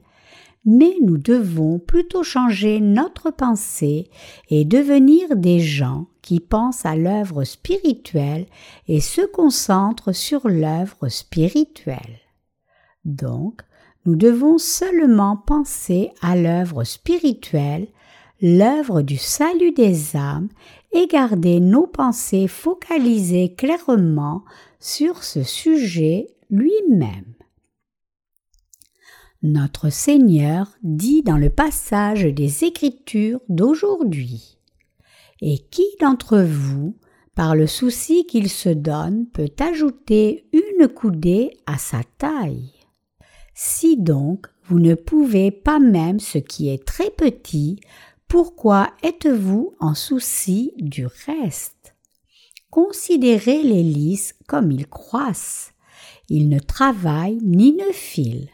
mais 0.65 0.93
nous 1.01 1.17
devons 1.17 1.79
plutôt 1.79 2.23
changer 2.23 2.81
notre 2.81 3.31
pensée 3.31 4.09
et 4.49 4.65
devenir 4.65 5.35
des 5.35 5.59
gens 5.59 6.07
qui 6.21 6.39
pensent 6.39 6.85
à 6.85 6.95
l'œuvre 6.95 7.43
spirituelle 7.43 8.47
et 8.87 8.99
se 8.99 9.21
concentrent 9.21 10.11
sur 10.11 10.49
l'œuvre 10.49 11.07
spirituelle. 11.07 12.19
Donc, 13.05 13.61
nous 14.05 14.15
devons 14.15 14.57
seulement 14.57 15.37
penser 15.37 16.11
à 16.21 16.35
l'œuvre 16.35 16.83
spirituelle, 16.83 17.87
l'œuvre 18.41 19.01
du 19.01 19.17
salut 19.17 19.71
des 19.71 20.15
âmes, 20.15 20.49
et 20.95 21.07
garder 21.07 21.59
nos 21.59 21.87
pensées 21.87 22.47
focalisées 22.47 23.53
clairement 23.53 24.43
sur 24.79 25.23
ce 25.23 25.43
sujet 25.43 26.27
lui-même. 26.49 27.33
Notre 29.43 29.89
Seigneur 29.89 30.69
dit 30.83 31.21
dans 31.21 31.37
le 31.37 31.49
passage 31.49 32.23
des 32.23 32.63
Écritures 32.63 33.41
d'aujourd'hui 33.49 34.57
Et 35.41 35.59
qui 35.69 35.85
d'entre 35.99 36.39
vous, 36.39 36.95
par 37.35 37.55
le 37.55 37.67
souci 37.67 38.25
qu'il 38.25 38.49
se 38.49 38.69
donne, 38.69 39.27
peut 39.27 39.51
ajouter 39.59 40.47
une 40.53 40.87
coudée 40.87 41.51
à 41.65 41.77
sa 41.77 42.01
taille? 42.17 42.71
Si 43.53 43.97
donc 43.97 44.47
vous 44.63 44.79
ne 44.79 44.95
pouvez 44.95 45.51
pas 45.51 45.79
même 45.79 46.19
ce 46.19 46.37
qui 46.37 46.69
est 46.69 46.85
très 46.85 47.11
petit, 47.11 47.79
pourquoi 48.27 48.91
êtes-vous 49.03 49.73
en 49.79 49.93
souci 49.93 50.73
du 50.77 51.05
reste? 51.05 51.95
Considérez 52.69 53.63
les 53.63 53.83
lys 53.83 54.33
comme 54.47 54.71
ils 54.71 54.87
croissent. 54.87 55.71
Ils 56.29 56.49
ne 56.49 56.59
travaillent 56.59 57.39
ni 57.41 57.73
ne 57.73 57.91
filent. 57.93 58.49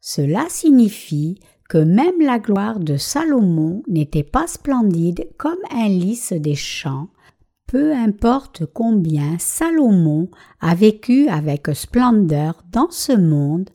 Cela 0.00 0.46
signifie 0.48 1.38
que 1.68 1.78
même 1.78 2.20
la 2.20 2.38
gloire 2.38 2.80
de 2.80 2.96
Salomon 2.96 3.82
n'était 3.86 4.24
pas 4.24 4.46
splendide 4.48 5.28
comme 5.36 5.60
un 5.70 5.88
lys 5.88 6.32
des 6.32 6.56
champs, 6.56 7.10
peu 7.66 7.94
importe 7.94 8.66
combien 8.66 9.38
Salomon 9.38 10.28
a 10.60 10.74
vécu 10.74 11.28
avec 11.28 11.68
splendeur 11.74 12.64
dans 12.72 12.90
ce 12.90 13.12
monde, 13.12 13.70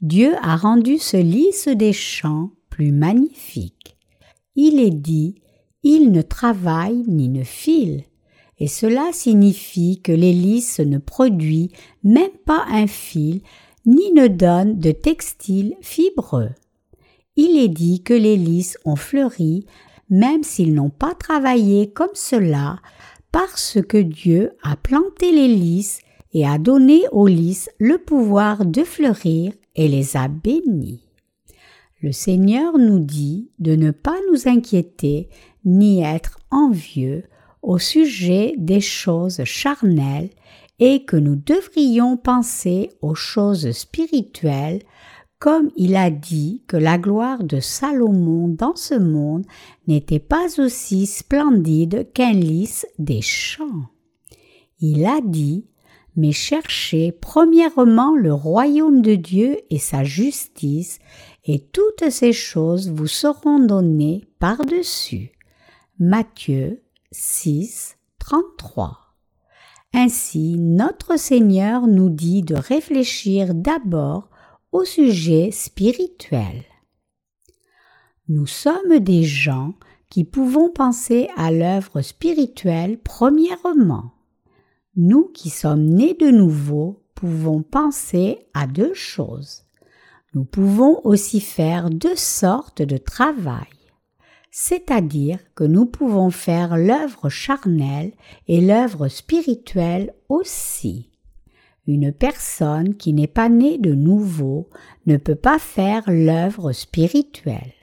Dieu 0.00 0.34
a 0.42 0.56
rendu 0.56 0.96
ce 0.96 1.18
lys 1.18 1.68
des 1.68 1.92
champs 1.92 2.50
plus 2.70 2.92
magnifique. 2.92 3.93
Il 4.56 4.80
est 4.80 4.90
dit, 4.90 5.36
il 5.82 6.12
ne 6.12 6.22
travaille 6.22 7.04
ni 7.06 7.28
ne 7.28 7.44
file 7.44 8.04
et 8.58 8.68
cela 8.68 9.10
signifie 9.12 10.00
que 10.02 10.12
l'hélice 10.12 10.80
ne 10.80 10.98
produit 10.98 11.70
même 12.02 12.30
pas 12.46 12.64
un 12.70 12.86
fil, 12.86 13.42
ni 13.84 14.12
ne 14.12 14.28
donne 14.28 14.78
de 14.78 14.92
textile 14.92 15.74
fibreux. 15.80 16.50
Il 17.36 17.58
est 17.58 17.68
dit 17.68 18.02
que 18.02 18.14
les 18.14 18.36
lys 18.36 18.78
ont 18.84 18.96
fleuri, 18.96 19.66
même 20.08 20.44
s'ils 20.44 20.74
n'ont 20.74 20.90
pas 20.90 21.14
travaillé 21.14 21.90
comme 21.90 22.14
cela, 22.14 22.78
parce 23.32 23.78
que 23.88 23.98
Dieu 23.98 24.52
a 24.62 24.76
planté 24.76 25.32
les 25.32 25.48
lys 25.48 25.98
et 26.32 26.46
a 26.46 26.58
donné 26.58 27.02
aux 27.10 27.26
lys 27.26 27.68
le 27.78 27.98
pouvoir 27.98 28.64
de 28.64 28.84
fleurir 28.84 29.52
et 29.74 29.88
les 29.88 30.16
a 30.16 30.28
bénis. 30.28 31.03
Le 32.04 32.12
Seigneur 32.12 32.76
nous 32.76 32.98
dit 32.98 33.48
de 33.58 33.76
ne 33.76 33.90
pas 33.90 34.18
nous 34.30 34.46
inquiéter 34.46 35.30
ni 35.64 36.02
être 36.02 36.38
envieux 36.50 37.24
au 37.62 37.78
sujet 37.78 38.52
des 38.58 38.82
choses 38.82 39.42
charnelles 39.44 40.28
et 40.78 41.06
que 41.06 41.16
nous 41.16 41.34
devrions 41.34 42.18
penser 42.18 42.90
aux 43.00 43.14
choses 43.14 43.70
spirituelles 43.70 44.82
comme 45.38 45.70
il 45.76 45.96
a 45.96 46.10
dit 46.10 46.62
que 46.66 46.76
la 46.76 46.98
gloire 46.98 47.42
de 47.42 47.58
Salomon 47.58 48.48
dans 48.48 48.76
ce 48.76 48.96
monde 48.96 49.46
n'était 49.86 50.18
pas 50.18 50.60
aussi 50.60 51.06
splendide 51.06 52.12
qu'un 52.12 52.34
lys 52.34 52.84
des 52.98 53.22
champs. 53.22 53.88
Il 54.78 55.06
a 55.06 55.22
dit 55.24 55.64
mais 56.16 56.32
cherchez 56.32 57.12
premièrement 57.12 58.14
le 58.14 58.32
royaume 58.32 59.02
de 59.02 59.14
Dieu 59.14 59.58
et 59.70 59.78
sa 59.78 60.04
justice, 60.04 60.98
et 61.44 61.60
toutes 61.60 62.10
ces 62.10 62.32
choses 62.32 62.90
vous 62.90 63.06
seront 63.06 63.58
données 63.58 64.24
par-dessus. 64.38 65.32
Matthieu 65.98 66.82
6, 67.12 67.96
33. 68.18 68.98
Ainsi, 69.92 70.56
notre 70.58 71.18
Seigneur 71.18 71.86
nous 71.86 72.10
dit 72.10 72.42
de 72.42 72.56
réfléchir 72.56 73.54
d'abord 73.54 74.28
au 74.72 74.84
sujet 74.84 75.50
spirituel. 75.52 76.64
Nous 78.28 78.46
sommes 78.46 78.98
des 78.98 79.22
gens 79.22 79.74
qui 80.10 80.24
pouvons 80.24 80.70
penser 80.70 81.28
à 81.36 81.52
l'œuvre 81.52 82.00
spirituelle 82.00 82.98
premièrement. 82.98 84.12
Nous 84.96 85.24
qui 85.34 85.50
sommes 85.50 85.84
nés 85.84 86.14
de 86.14 86.30
nouveau 86.30 87.04
pouvons 87.14 87.62
penser 87.62 88.38
à 88.54 88.66
deux 88.66 88.94
choses. 88.94 89.63
Nous 90.34 90.44
pouvons 90.44 91.00
aussi 91.04 91.40
faire 91.40 91.90
deux 91.90 92.16
sortes 92.16 92.82
de 92.82 92.96
travail, 92.96 93.68
c'est-à-dire 94.50 95.38
que 95.54 95.62
nous 95.62 95.86
pouvons 95.86 96.30
faire 96.30 96.76
l'œuvre 96.76 97.28
charnelle 97.28 98.12
et 98.48 98.60
l'œuvre 98.60 99.06
spirituelle 99.06 100.12
aussi. 100.28 101.12
Une 101.86 102.12
personne 102.12 102.96
qui 102.96 103.12
n'est 103.12 103.28
pas 103.28 103.48
née 103.48 103.78
de 103.78 103.94
nouveau 103.94 104.70
ne 105.06 105.18
peut 105.18 105.36
pas 105.36 105.60
faire 105.60 106.02
l'œuvre 106.08 106.72
spirituelle. 106.72 107.74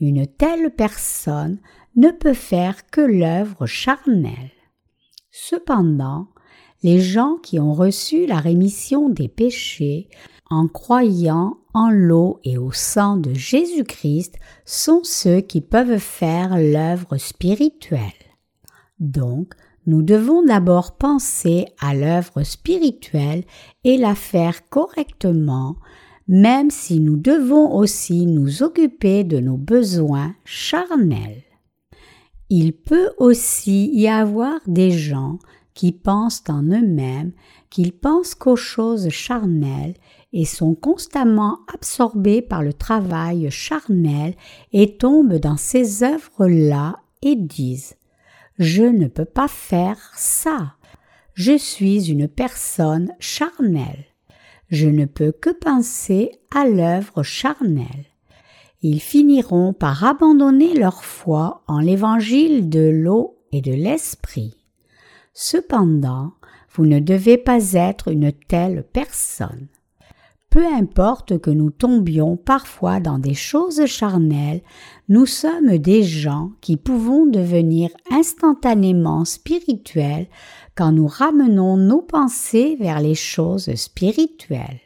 Une 0.00 0.26
telle 0.26 0.70
personne 0.70 1.58
ne 1.96 2.10
peut 2.10 2.34
faire 2.34 2.88
que 2.90 3.00
l'œuvre 3.00 3.66
charnelle. 3.66 4.52
Cependant, 5.32 6.28
les 6.84 7.00
gens 7.00 7.36
qui 7.42 7.58
ont 7.58 7.72
reçu 7.72 8.26
la 8.26 8.38
rémission 8.38 9.08
des 9.08 9.28
péchés 9.28 10.08
en 10.50 10.68
croyant 10.68 11.58
en 11.74 11.90
l'eau 11.90 12.40
et 12.44 12.56
au 12.56 12.72
sang 12.72 13.16
de 13.16 13.34
Jésus-Christ 13.34 14.36
sont 14.64 15.00
ceux 15.02 15.40
qui 15.40 15.60
peuvent 15.60 15.98
faire 15.98 16.56
l'œuvre 16.56 17.16
spirituelle. 17.18 18.12
Donc, 19.00 19.54
nous 19.86 20.02
devons 20.02 20.42
d'abord 20.42 20.96
penser 20.96 21.66
à 21.80 21.94
l'œuvre 21.94 22.42
spirituelle 22.42 23.44
et 23.82 23.98
la 23.98 24.14
faire 24.14 24.68
correctement, 24.68 25.76
même 26.26 26.70
si 26.70 27.00
nous 27.00 27.16
devons 27.16 27.74
aussi 27.74 28.24
nous 28.24 28.62
occuper 28.62 29.24
de 29.24 29.40
nos 29.40 29.58
besoins 29.58 30.34
charnels. 30.44 31.42
Il 32.48 32.72
peut 32.72 33.10
aussi 33.18 33.90
y 33.92 34.08
avoir 34.08 34.60
des 34.66 34.90
gens 34.90 35.38
qui 35.74 35.92
pensent 35.92 36.44
en 36.48 36.62
eux-mêmes, 36.62 37.32
qu'ils 37.68 37.92
pensent 37.92 38.34
qu'aux 38.34 38.56
choses 38.56 39.08
charnelles 39.08 39.94
et 40.34 40.44
sont 40.44 40.74
constamment 40.74 41.60
absorbés 41.72 42.42
par 42.42 42.62
le 42.62 42.74
travail 42.74 43.50
charnel 43.50 44.34
et 44.74 44.98
tombent 44.98 45.38
dans 45.38 45.56
ces 45.56 46.02
œuvres-là 46.02 47.00
et 47.22 47.36
disent 47.36 47.96
Je 48.58 48.82
ne 48.82 49.06
peux 49.06 49.24
pas 49.24 49.48
faire 49.48 50.12
ça. 50.14 50.74
Je 51.32 51.56
suis 51.56 52.10
une 52.10 52.28
personne 52.28 53.14
charnelle. 53.18 54.04
Je 54.68 54.88
ne 54.88 55.06
peux 55.06 55.32
que 55.32 55.50
penser 55.50 56.32
à 56.54 56.66
l'œuvre 56.66 57.22
charnelle 57.22 58.04
ils 58.84 59.00
finiront 59.00 59.72
par 59.72 60.04
abandonner 60.04 60.74
leur 60.74 61.04
foi 61.04 61.62
en 61.66 61.80
l'évangile 61.80 62.68
de 62.68 62.86
l'eau 62.86 63.38
et 63.50 63.62
de 63.62 63.72
l'esprit. 63.72 64.58
Cependant, 65.32 66.34
vous 66.74 66.84
ne 66.84 67.00
devez 67.00 67.38
pas 67.38 67.72
être 67.72 68.08
une 68.12 68.30
telle 68.30 68.84
personne. 68.92 69.68
Peu 70.54 70.72
importe 70.72 71.40
que 71.40 71.50
nous 71.50 71.70
tombions 71.70 72.36
parfois 72.36 73.00
dans 73.00 73.18
des 73.18 73.34
choses 73.34 73.86
charnelles, 73.86 74.62
nous 75.08 75.26
sommes 75.26 75.78
des 75.78 76.04
gens 76.04 76.52
qui 76.60 76.76
pouvons 76.76 77.26
devenir 77.26 77.90
instantanément 78.12 79.24
spirituels 79.24 80.28
quand 80.76 80.92
nous 80.92 81.08
ramenons 81.08 81.76
nos 81.76 82.02
pensées 82.02 82.76
vers 82.78 83.00
les 83.00 83.16
choses 83.16 83.74
spirituelles. 83.74 84.78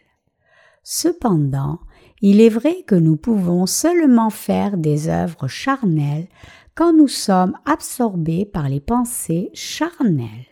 Cependant, 0.84 1.80
il 2.22 2.40
est 2.40 2.48
vrai 2.48 2.82
que 2.86 2.94
nous 2.94 3.18
pouvons 3.18 3.66
seulement 3.66 4.30
faire 4.30 4.78
des 4.78 5.10
œuvres 5.10 5.48
charnelles 5.48 6.28
quand 6.76 6.94
nous 6.94 7.08
sommes 7.08 7.58
absorbés 7.66 8.46
par 8.46 8.70
les 8.70 8.80
pensées 8.80 9.50
charnelles. 9.52 10.46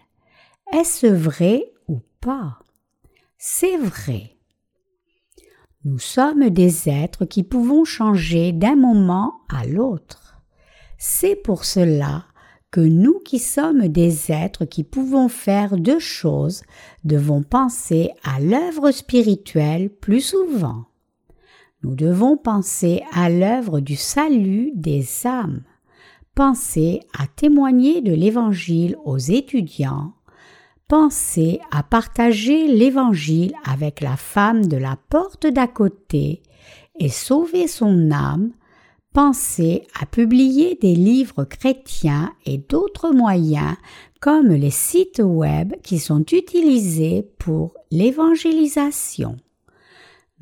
Est-ce 0.75 1.07
vrai 1.07 1.73
ou 1.89 2.01
pas? 2.21 2.59
C'est 3.39 3.79
vrai. 3.79 4.36
Nous 5.87 5.99
sommes 5.99 6.51
des 6.51 6.91
êtres 6.91 7.25
qui 7.25 7.43
pouvons 7.43 7.87
changer 7.87 8.53
d'un 8.53 8.77
moment 8.77 9.41
à 9.49 9.65
l'autre. 9.65 10.43
C'est 10.99 11.37
pour 11.37 11.65
cela 11.65 12.27
que 12.71 12.83
nous 12.83 13.21
qui 13.21 13.39
sommes 13.39 13.89
des 13.89 14.31
êtres 14.31 14.67
qui 14.67 14.85
pouvons 14.85 15.29
faire 15.29 15.79
deux 15.79 15.99
choses 15.99 16.63
devons 17.05 17.43
penser 17.43 18.11
à 18.23 18.39
l'œuvre 18.39 18.91
spirituelle 18.91 19.89
plus 19.89 20.21
souvent 20.21 20.85
nous 21.87 21.95
devons 21.95 22.37
penser 22.37 23.05
à 23.13 23.31
l'œuvre 23.31 23.79
du 23.79 23.95
salut 23.95 24.73
des 24.75 25.07
âmes, 25.25 25.63
penser 26.35 26.99
à 27.17 27.29
témoigner 27.29 28.01
de 28.01 28.13
l'Évangile 28.13 28.97
aux 29.05 29.19
étudiants, 29.19 30.13
penser 30.89 31.61
à 31.71 31.83
partager 31.83 32.69
l'Évangile 32.69 33.53
avec 33.65 34.01
la 34.01 34.17
femme 34.17 34.67
de 34.67 34.77
la 34.77 34.97
porte 35.09 35.47
d'à 35.47 35.67
côté 35.67 36.43
et 36.99 37.09
sauver 37.09 37.67
son 37.67 38.11
âme, 38.11 38.53
penser 39.13 39.87
à 40.01 40.07
publier 40.07 40.79
des 40.81 40.95
livres 40.95 41.45
chrétiens 41.45 42.33
et 42.45 42.59
d'autres 42.59 43.11
moyens 43.11 43.77
comme 44.21 44.49
les 44.49 44.71
sites 44.71 45.23
web 45.25 45.75
qui 45.83 45.99
sont 45.99 46.25
utilisés 46.33 47.29
pour 47.39 47.75
l'évangélisation. 47.91 49.37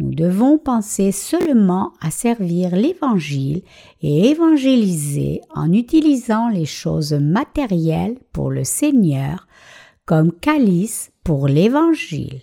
Nous 0.00 0.12
devons 0.12 0.58
penser 0.58 1.12
seulement 1.12 1.92
à 2.00 2.10
servir 2.10 2.74
l'Évangile 2.74 3.62
et 4.02 4.30
évangéliser 4.30 5.40
en 5.54 5.72
utilisant 5.72 6.48
les 6.48 6.64
choses 6.64 7.12
matérielles 7.12 8.18
pour 8.32 8.50
le 8.50 8.64
Seigneur 8.64 9.46
comme 10.06 10.32
calice 10.32 11.12
pour 11.24 11.48
l'Évangile. 11.48 12.42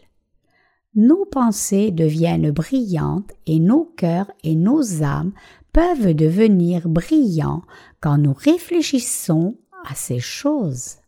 Nos 0.96 1.26
pensées 1.26 1.92
deviennent 1.92 2.52
brillantes 2.52 3.32
et 3.46 3.60
nos 3.60 3.86
cœurs 3.86 4.32
et 4.44 4.56
nos 4.56 5.04
âmes 5.04 5.32
peuvent 5.72 6.14
devenir 6.14 6.90
brillants 6.90 7.64
quand 8.02 8.18
nous 8.18 8.34
réfléchissons 8.34 9.58
à 9.86 9.96
ces 9.96 10.20
choses 10.20 11.02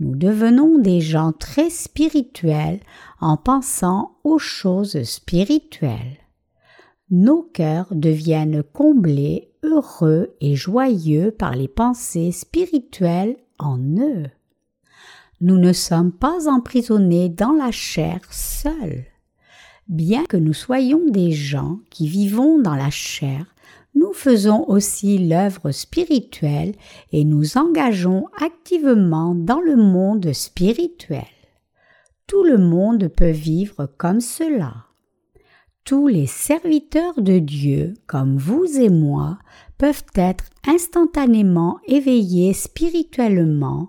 nous 0.00 0.16
devenons 0.16 0.78
des 0.78 1.02
gens 1.02 1.32
très 1.32 1.68
spirituels 1.68 2.80
en 3.20 3.36
pensant 3.36 4.16
aux 4.24 4.38
choses 4.38 5.02
spirituelles. 5.02 6.16
Nos 7.10 7.42
cœurs 7.42 7.88
deviennent 7.90 8.62
comblés, 8.62 9.52
heureux 9.62 10.34
et 10.40 10.56
joyeux 10.56 11.32
par 11.32 11.54
les 11.54 11.68
pensées 11.68 12.32
spirituelles 12.32 13.36
en 13.58 13.78
eux. 13.78 14.26
Nous 15.40 15.56
ne 15.56 15.72
sommes 15.72 16.12
pas 16.12 16.48
emprisonnés 16.48 17.30
dans 17.30 17.52
la 17.52 17.70
chair 17.70 18.20
seuls. 18.30 19.04
Bien 19.88 20.24
que 20.24 20.36
nous 20.36 20.52
soyons 20.52 21.00
des 21.08 21.32
gens 21.32 21.80
qui 21.90 22.06
vivons 22.06 22.60
dans 22.60 22.76
la 22.76 22.90
chair, 22.90 23.46
nous 23.94 24.12
faisons 24.12 24.68
aussi 24.68 25.18
l'œuvre 25.18 25.72
spirituelle 25.72 26.74
et 27.10 27.24
nous 27.24 27.56
engageons 27.56 28.26
activement 28.40 29.34
dans 29.34 29.60
le 29.60 29.76
monde 29.76 30.32
spirituel. 30.32 31.24
Tout 32.26 32.44
le 32.44 32.58
monde 32.58 33.08
peut 33.08 33.30
vivre 33.30 33.90
comme 33.98 34.20
cela. 34.20 34.84
Tous 35.84 36.06
les 36.06 36.26
serviteurs 36.26 37.20
de 37.20 37.38
Dieu, 37.38 37.94
comme 38.06 38.36
vous 38.36 38.66
et 38.78 38.90
moi, 38.90 39.38
peuvent 39.78 40.04
être 40.14 40.44
instantanément 40.68 41.78
éveillés 41.86 42.52
spirituellement, 42.52 43.88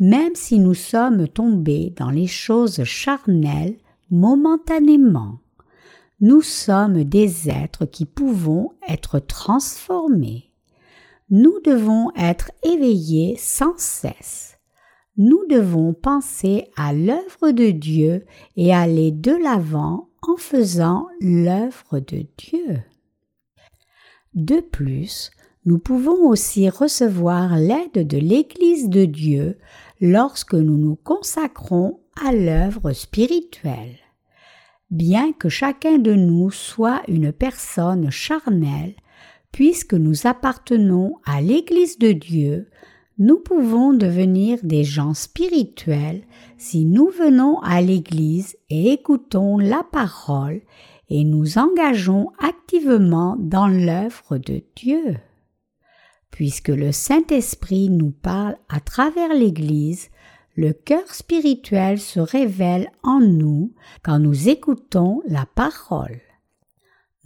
même 0.00 0.34
si 0.34 0.58
nous 0.58 0.74
sommes 0.74 1.28
tombés 1.28 1.94
dans 1.96 2.10
les 2.10 2.26
choses 2.26 2.82
charnelles 2.82 3.76
momentanément 4.10 5.38
nous 6.22 6.42
sommes 6.42 7.02
des 7.04 7.48
êtres 7.48 7.86
qui 7.86 8.04
pouvons 8.04 8.72
être 8.86 9.20
transformés. 9.20 10.50
Nous 11.30 11.60
devons 11.64 12.10
être 12.14 12.50
éveillés 12.62 13.36
sans 13.38 13.72
cesse. 13.78 14.58
Nous 15.16 15.40
devons 15.48 15.94
penser 15.94 16.66
à 16.76 16.92
l'œuvre 16.92 17.52
de 17.52 17.70
Dieu 17.70 18.26
et 18.56 18.74
aller 18.74 19.12
de 19.12 19.32
l'avant 19.32 20.10
en 20.20 20.36
faisant 20.36 21.06
l'œuvre 21.20 22.00
de 22.00 22.26
Dieu. 22.36 22.82
De 24.34 24.60
plus, 24.60 25.30
nous 25.64 25.78
pouvons 25.78 26.28
aussi 26.28 26.68
recevoir 26.68 27.56
l'aide 27.56 28.06
de 28.06 28.18
l'Église 28.18 28.90
de 28.90 29.06
Dieu 29.06 29.58
lorsque 30.00 30.54
nous 30.54 30.76
nous 30.76 30.96
consacrons 30.96 32.00
à 32.24 32.32
l'œuvre 32.32 32.92
spirituelle. 32.92 33.98
Bien 34.90 35.32
que 35.32 35.48
chacun 35.48 35.98
de 35.98 36.14
nous 36.14 36.50
soit 36.50 37.02
une 37.06 37.32
personne 37.32 38.10
charnelle, 38.10 38.94
puisque 39.52 39.94
nous 39.94 40.26
appartenons 40.26 41.16
à 41.24 41.40
l'Église 41.40 41.98
de 41.98 42.12
Dieu, 42.12 42.68
nous 43.18 43.38
pouvons 43.38 43.92
devenir 43.92 44.58
des 44.62 44.82
gens 44.82 45.14
spirituels 45.14 46.22
si 46.56 46.86
nous 46.86 47.08
venons 47.10 47.58
à 47.60 47.82
l'Église 47.82 48.56
et 48.70 48.92
écoutons 48.92 49.58
la 49.58 49.82
parole 49.92 50.62
et 51.10 51.24
nous 51.24 51.58
engageons 51.58 52.28
activement 52.38 53.36
dans 53.38 53.68
l'œuvre 53.68 54.38
de 54.38 54.62
Dieu. 54.74 55.16
Puisque 56.40 56.68
le 56.68 56.90
Saint-Esprit 56.90 57.90
nous 57.90 58.12
parle 58.12 58.56
à 58.70 58.80
travers 58.80 59.34
l'Église, 59.34 60.08
le 60.56 60.72
cœur 60.72 61.06
spirituel 61.12 62.00
se 62.00 62.18
révèle 62.18 62.90
en 63.02 63.20
nous 63.20 63.74
quand 64.02 64.18
nous 64.18 64.48
écoutons 64.48 65.20
la 65.28 65.44
parole. 65.44 66.18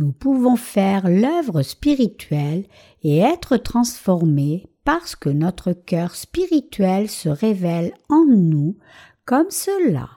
Nous 0.01 0.11
pouvons 0.11 0.57
faire 0.57 1.09
l'œuvre 1.09 1.63
spirituelle 1.63 2.67
et 3.05 3.19
être 3.19 3.57
transformés 3.57 4.67
parce 4.83 5.15
que 5.15 5.31
notre 5.31 5.73
cœur 5.73 6.17
spirituel 6.17 7.09
se 7.09 7.29
révèle 7.29 7.93
en 8.09 8.25
nous 8.27 8.79
comme 9.27 9.51
cela. 9.51 10.09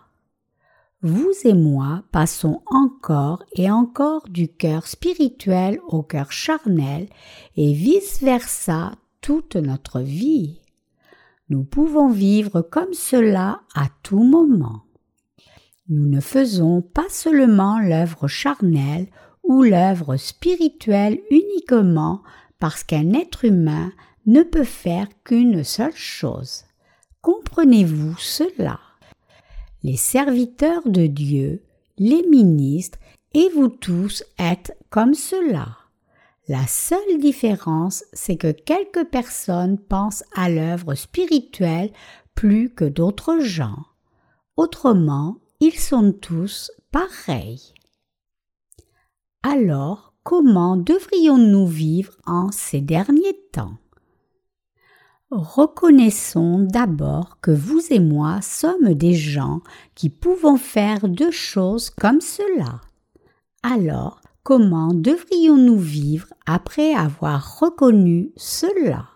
Vous 1.10 1.32
et 1.46 1.54
moi 1.54 2.04
passons 2.12 2.62
encore 2.65 3.46
et 3.56 3.72
encore 3.72 4.28
du 4.28 4.50
cœur 4.50 4.88
spirituel 4.88 5.80
au 5.88 6.04
cœur 6.04 6.34
charnel 6.34 7.08
et 7.56 7.72
vice-versa 7.72 8.91
toute 9.22 9.56
notre 9.56 10.02
vie. 10.02 10.60
Nous 11.48 11.63
pouvons 11.63 12.10
vivre 12.10 12.62
comme 12.62 12.91
cela 12.91 13.62
à 13.74 13.86
tout 14.04 14.22
moment. 14.22 14.82
Nous 15.88 16.10
ne 16.10 16.20
faisons 16.20 16.82
pas 16.82 17.08
seulement 17.08 17.80
l'œuvre 17.80 18.28
charnelle 18.28 19.08
ou 19.43 19.63
l'œuvre 19.63 20.17
spirituelle 20.17 21.22
uniquement 21.32 22.22
parce 22.60 22.84
qu'un 22.84 23.13
être 23.13 23.46
humain 23.46 23.93
ne 24.26 24.43
peut 24.43 24.65
faire 24.65 25.08
qu'une 25.24 25.63
seule 25.63 25.96
chose. 25.96 26.65
Comprenez-vous 27.22 28.17
cela? 28.17 28.82
Les 29.88 29.95
serviteurs 29.95 30.86
de 30.86 31.08
Dieu, 31.08 31.63
les 31.97 32.21
ministres 32.23 33.00
et 33.34 33.47
vous 33.56 33.69
tous 33.69 34.21
êtes 34.38 34.78
comme 34.89 35.13
cela. 35.13 35.78
La 36.50 36.67
seule 36.67 37.21
différence, 37.21 38.04
c'est 38.12 38.36
que 38.36 38.52
quelques 38.52 39.06
personnes 39.06 39.78
pensent 39.78 40.26
à 40.36 40.50
l'œuvre 40.50 40.93
spirituelle 40.93 41.93
plus 42.36 42.69
que 42.69 42.84
d'autres 42.84 43.39
gens. 43.39 43.86
Autrement, 44.58 45.38
ils 45.62 45.80
sont 45.80 46.12
tous 46.12 46.69
pareils. 46.91 47.73
Alors, 49.41 50.15
comment 50.23 50.76
devrions-nous 50.76 51.65
vivre 51.65 52.12
en 52.26 52.52
ces 52.52 52.82
derniers 52.82 53.39
temps? 53.54 53.78
Reconnaissons 55.30 56.60
d'abord 56.60 57.40
que 57.42 57.52
vous 57.52 57.82
et 57.90 58.00
moi 58.00 58.40
sommes 58.42 58.94
des 58.94 59.13
gens 59.13 59.60
qui 59.94 60.10
pouvons 60.10 60.56
faire 60.56 61.10
deux 61.10 61.32
choses 61.32 61.90
comme 61.90 62.22
cela. 62.22 62.80
Alors, 63.62 64.22
comment 64.44 64.94
devrions-nous 64.94 65.80
vivre 65.80 66.28
après 66.46 66.94
avoir 66.94 67.60
reconnu 67.60 68.32
cela? 68.38 69.10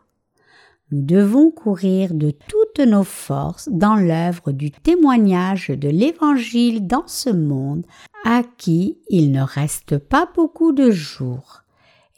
Nous 0.92 1.02
devons 1.02 1.50
courir 1.50 2.14
de 2.14 2.32
toutes 2.32 2.86
nos 2.86 3.06
forces 3.06 3.70
dans 3.72 3.96
l'œuvre 3.96 4.52
du 4.52 4.70
témoignage 4.70 5.70
de 5.70 5.88
l'Évangile 5.88 6.88
dans 6.88 7.08
ce 7.08 7.30
monde 7.30 7.86
à 8.26 8.44
qui 8.58 8.98
il 9.10 9.32
ne 9.32 9.42
reste 9.44 9.98
pas 9.98 10.30
beaucoup 10.36 10.74
de 10.74 10.92
jours 10.92 11.62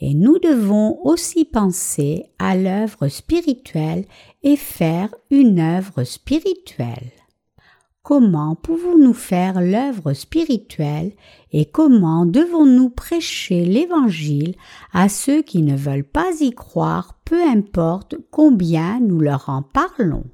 et 0.06 0.16
nous 0.16 0.38
devons 0.38 1.00
aussi 1.06 1.46
penser 1.46 2.26
à 2.38 2.58
l'œuvre 2.58 3.08
spirituelle 3.08 4.04
et 4.44 4.58
faire 4.58 5.16
une 5.32 5.62
œuvre 5.62 6.04
spirituelle. 6.04 7.14
Comment 8.02 8.54
pouvons-nous 8.56 9.14
faire 9.14 9.62
l'œuvre 9.62 10.12
spirituelle 10.12 11.14
et 11.54 11.64
comment 11.64 12.26
devons-nous 12.26 12.90
prêcher 12.90 13.64
l'Évangile 13.64 14.56
à 14.92 15.08
ceux 15.08 15.42
qui 15.42 15.62
ne 15.62 15.78
veulent 15.78 16.04
pas 16.04 16.32
y 16.42 16.52
croire, 16.52 17.18
peu 17.24 17.42
importe 17.42 18.16
combien 18.30 19.00
nous 19.00 19.22
leur 19.22 19.48
en 19.48 19.62
parlons? 19.62 20.26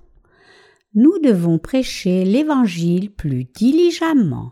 Nous 0.96 1.20
devons 1.20 1.60
prêcher 1.60 2.26
l'Évangile 2.26 3.12
plus 3.12 3.44
diligemment. 3.44 4.52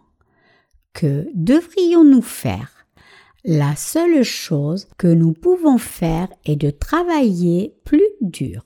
Que 0.93 1.27
devrions-nous 1.33 2.21
faire? 2.21 2.76
La 3.47 3.77
seule 3.77 4.23
chose 4.23 4.89
que 4.97 5.07
nous 5.07 5.31
pouvons 5.31 5.77
faire 5.77 6.27
est 6.43 6.57
de 6.57 6.69
travailler 6.69 7.73
plus 7.85 8.03
dur. 8.19 8.65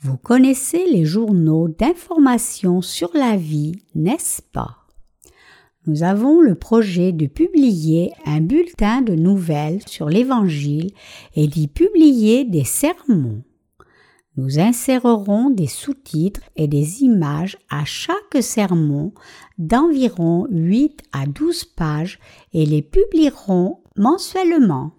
Vous 0.00 0.16
connaissez 0.16 0.86
les 0.90 1.04
journaux 1.04 1.68
d'information 1.68 2.80
sur 2.80 3.10
la 3.14 3.36
vie, 3.36 3.74
n'est-ce 3.94 4.40
pas? 4.40 4.78
Nous 5.86 6.02
avons 6.02 6.40
le 6.40 6.54
projet 6.54 7.12
de 7.12 7.26
publier 7.26 8.12
un 8.24 8.40
bulletin 8.40 9.02
de 9.02 9.14
nouvelles 9.14 9.86
sur 9.86 10.08
l'Évangile 10.08 10.92
et 11.34 11.46
d'y 11.46 11.68
publier 11.68 12.44
des 12.46 12.64
sermons. 12.64 13.42
Nous 14.38 14.58
insérerons 14.58 15.50
des 15.50 15.66
sous-titres 15.66 16.40
et 16.56 16.66
des 16.66 17.02
images 17.02 17.58
à 17.68 17.84
chaque 17.84 18.40
sermon 18.40 19.12
d'environ 19.58 20.46
8 20.50 21.02
à 21.12 21.26
12 21.26 21.64
pages 21.66 22.18
et 22.54 22.64
les 22.64 22.80
publierons 22.80 23.80
mensuellement. 23.96 24.92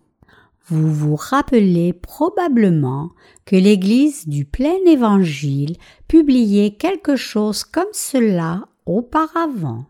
Vous 0.68 0.94
vous 0.94 1.16
rappelez 1.16 1.94
probablement 1.94 3.10
que 3.46 3.56
l'Église 3.56 4.28
du 4.28 4.46
plein 4.46 4.78
évangile 4.86 5.78
publiait 6.08 6.76
quelque 6.76 7.16
chose 7.16 7.64
comme 7.64 7.92
cela 7.92 8.68
auparavant. 8.86 9.86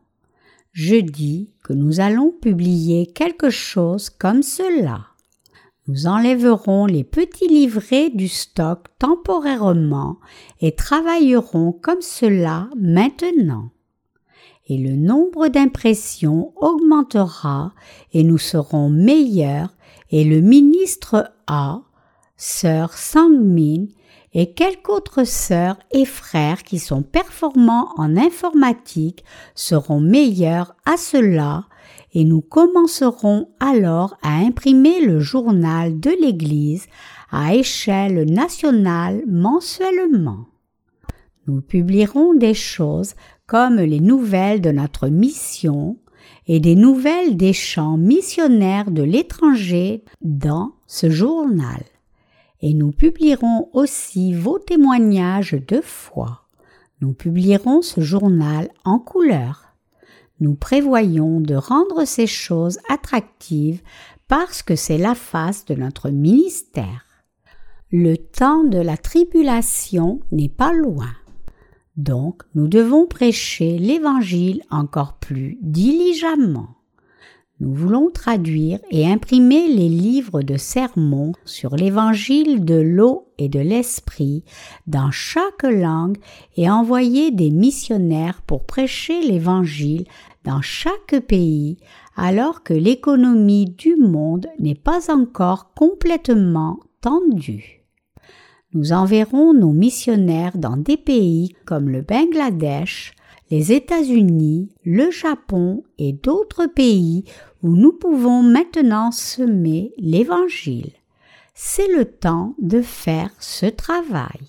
Je 0.71 0.95
dis 0.95 1.51
que 1.63 1.73
nous 1.73 1.99
allons 1.99 2.32
publier 2.32 3.08
quelque 3.08 3.49
chose 3.49 4.10
comme 4.10 4.41
cela. 4.41 5.12
Nous 5.88 6.08
enlèverons 6.08 6.86
les 6.86 7.04
petits 7.04 7.48
livrets 7.48 8.10
du 8.10 8.30
stock 8.30 8.88
temporairement 9.00 10.17
et 10.62 10.76
travaillerons 10.76 11.74
comme 11.74 12.02
cela 12.02 12.69
maintenant. 12.78 13.69
Et 14.67 14.78
le 14.78 14.96
nombre 14.96 15.50
d'impressions 15.50 16.54
augmentera 16.56 17.74
et 18.13 18.24
nous 18.24 18.38
serons 18.38 18.89
meilleurs 18.89 19.76
et 20.10 20.24
le 20.24 20.39
ministre 20.39 21.34
A, 21.48 21.82
sœur 22.38 22.93
Sangmin 22.93 23.88
et 24.34 24.54
quelques 24.54 24.89
autres 24.89 25.26
sœurs 25.26 25.78
et 25.91 26.06
frères 26.06 26.63
qui 26.63 26.80
sont 26.80 27.04
performants 27.04 27.89
en 27.98 28.17
informatique 28.17 29.24
seront 29.56 30.00
meilleurs 30.00 30.76
à 30.86 30.98
cela 30.98 31.65
et 32.13 32.26
nous 32.26 32.41
commencerons 32.41 33.50
alors 33.60 34.17
à 34.22 34.36
imprimer 34.36 35.02
le 35.02 35.19
journal 35.19 36.00
de 36.00 36.12
l'Église 36.22 36.86
à 37.32 37.56
échelle 37.56 38.32
nationale 38.32 39.24
mensuellement. 39.28 40.46
Nous 41.48 41.62
publierons 41.62 42.34
des 42.36 42.54
choses 42.54 43.15
comme 43.48 43.78
les 43.78 44.00
nouvelles 44.00 44.62
de 44.62 44.72
notre 44.72 45.08
mission 45.08 45.98
et 46.48 46.60
des 46.60 46.76
nouvelles 46.76 47.36
des 47.36 47.54
champs 47.54 47.98
missionnaires 47.98 48.91
de 48.91 49.04
l'étranger 49.04 50.04
dans 50.22 50.74
ce 50.88 51.10
journal. 51.10 51.84
Et 52.63 52.73
nous 52.73 52.91
publierons 52.91 53.69
aussi 53.73 54.34
vos 54.34 54.58
témoignages 54.58 55.56
de 55.67 55.82
foi. 55.82 56.47
Nous 57.02 57.13
publierons 57.13 57.84
ce 57.84 58.02
journal 58.02 58.69
en 58.84 58.97
couleur 58.97 59.63
nous 60.43 60.56
prévoyons 60.56 61.39
de 61.39 61.56
rendre 61.56 62.06
ces 62.06 62.28
choses 62.28 62.78
attractives 62.89 63.82
parce 64.28 64.62
que 64.62 64.76
c'est 64.76 64.97
la 64.97 65.15
face 65.15 65.63
de 65.63 65.73
notre 65.73 66.10
ministère. 66.10 67.06
Le 67.91 68.17
temps 68.17 68.65
de 68.65 68.80
la 68.80 68.97
tribulation 68.97 70.19
n'est 70.32 70.49
pas 70.49 70.73
loin. 70.73 71.12
Donc 71.95 72.43
nous 72.56 72.67
devons 72.67 73.06
prêcher 73.06 73.78
l'Évangile 73.78 74.63
encore 74.69 75.13
plus 75.13 75.58
diligemment. 75.62 76.76
Nous 77.63 77.73
voulons 77.73 78.12
traduire 78.12 78.80
et 78.91 79.08
imprimer 79.08 79.69
les 79.69 79.88
livres 79.88 80.41
de 80.41 80.58
sermons 80.58 81.32
sur 81.45 81.78
l'évangile 81.78 82.65
de 82.65 82.76
l'eau 82.76 83.30
et 83.38 83.47
de 83.47 83.62
l'esprit 83.62 84.43
dans 84.86 85.12
chaque 85.12 85.63
langue 85.63 86.17
et 86.58 86.69
envoyer 86.69 87.32
des 87.32 87.52
missionnaires 87.52 88.41
pour 88.41 88.65
prêcher 88.65 89.21
l'évangile 89.21 90.04
dans 90.43 90.62
chaque 90.62 91.17
pays 91.26 91.78
alors 92.17 92.63
que 92.63 92.73
l'économie 92.73 93.73
du 93.78 93.95
monde 93.95 94.47
n'est 94.60 94.76
pas 94.76 95.10
encore 95.10 95.73
complètement 95.73 96.82
tendue. 96.99 97.86
Nous 98.73 98.91
enverrons 98.91 99.54
nos 99.54 99.71
missionnaires 99.71 100.58
dans 100.58 100.76
des 100.76 100.97
pays 100.97 101.56
comme 101.63 101.88
le 101.88 102.02
Bangladesh, 102.02 103.13
les 103.52 103.71
États-Unis, 103.71 104.69
le 104.84 105.12
Japon 105.12 105.84
et 105.97 106.12
d'autres 106.12 106.65
pays 106.65 107.23
nous 107.71 107.93
pouvons 107.93 108.43
maintenant 108.43 109.12
semer 109.12 109.93
l'Évangile. 109.97 110.91
C'est 111.56 111.88
le 111.95 112.06
temps 112.06 112.56
de 112.60 112.82
faire 112.82 113.32
ce 113.39 113.65
travail. 113.65 114.41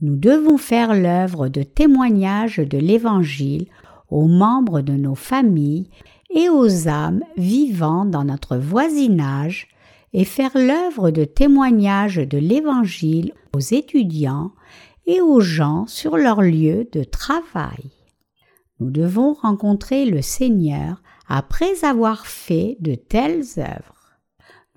Nous 0.00 0.16
devons 0.16 0.56
faire 0.56 0.94
l'œuvre 0.94 1.48
de 1.48 1.62
témoignage 1.62 2.56
de 2.56 2.78
l'Évangile 2.78 3.66
aux 4.10 4.28
membres 4.28 4.80
de 4.80 4.92
nos 4.92 5.16
familles 5.16 5.90
et 6.30 6.48
aux 6.48 6.88
âmes 6.88 7.22
vivant 7.36 8.04
dans 8.04 8.24
notre 8.24 8.56
voisinage 8.56 9.68
et 10.12 10.24
faire 10.24 10.52
l'œuvre 10.54 11.10
de 11.10 11.24
témoignage 11.24 12.16
de 12.16 12.38
l'Évangile 12.38 13.32
aux 13.54 13.60
étudiants 13.60 14.52
et 15.06 15.20
aux 15.20 15.40
gens 15.40 15.86
sur 15.86 16.16
leur 16.16 16.40
lieu 16.40 16.88
de 16.92 17.02
travail. 17.02 17.90
Nous 18.80 18.90
devons 18.90 19.34
rencontrer 19.34 20.06
le 20.06 20.22
Seigneur 20.22 21.02
après 21.28 21.84
avoir 21.84 22.26
fait 22.26 22.76
de 22.80 22.94
telles 22.94 23.44
œuvres. 23.58 23.94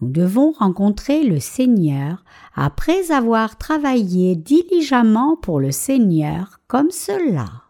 Nous 0.01 0.09
devons 0.09 0.51
rencontrer 0.51 1.23
le 1.23 1.39
Seigneur 1.39 2.23
après 2.55 3.11
avoir 3.11 3.57
travaillé 3.57 4.35
diligemment 4.35 5.37
pour 5.37 5.59
le 5.59 5.71
Seigneur 5.71 6.59
comme 6.67 6.91
cela. 6.91 7.63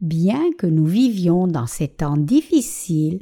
Bien 0.00 0.52
que 0.58 0.66
nous 0.66 0.86
vivions 0.86 1.46
dans 1.46 1.66
ces 1.66 1.88
temps 1.88 2.16
difficiles, 2.16 3.20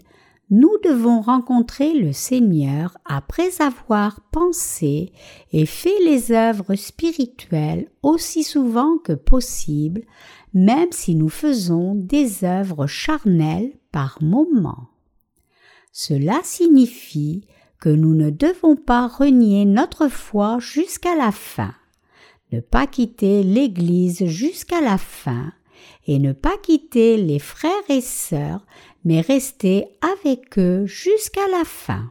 nous 0.49 0.73
devons 0.85 1.21
rencontrer 1.21 1.93
le 1.93 2.13
Seigneur 2.13 2.97
après 3.05 3.61
avoir 3.61 4.21
pensé 4.31 5.13
et 5.53 5.67
fait 5.67 5.99
les 6.05 6.33
œuvres 6.33 6.75
spirituelles 6.75 7.89
aussi 8.03 8.45
souvent 8.45 8.99
que 8.99 9.13
possible, 9.13 10.03
même 10.55 10.93
si 10.93 11.15
nous 11.17 11.29
faisons 11.29 11.95
des 11.95 12.45
œuvres 12.45 12.87
charnelles 12.87 13.73
par 13.97 14.19
moments. 14.21 14.91
Cela 15.91 16.41
signifie 16.43 17.47
que 17.81 17.89
nous 17.89 18.15
ne 18.15 18.29
devons 18.29 18.77
pas 18.77 19.09
renier 19.09 19.65
notre 19.65 20.09
foi 20.09 20.59
jusqu'à 20.61 21.17
la 21.17 21.33
fin, 21.33 21.75
ne 22.53 22.61
pas 22.61 22.87
quitter 22.87 23.43
l'Église 23.43 24.27
jusqu'à 24.27 24.83
la 24.83 24.99
fin, 24.99 25.51
et 26.07 26.19
ne 26.19 26.35
pas 26.35 26.59
quitter 26.63 27.17
les 27.17 27.39
frères 27.39 27.89
et 27.89 28.03
sœurs 28.03 28.67
mais 29.07 29.23
rester 29.23 29.87
avec 30.03 30.59
eux 30.59 30.85
jusqu'à 30.85 31.49
la 31.49 31.65
fin. 31.65 32.11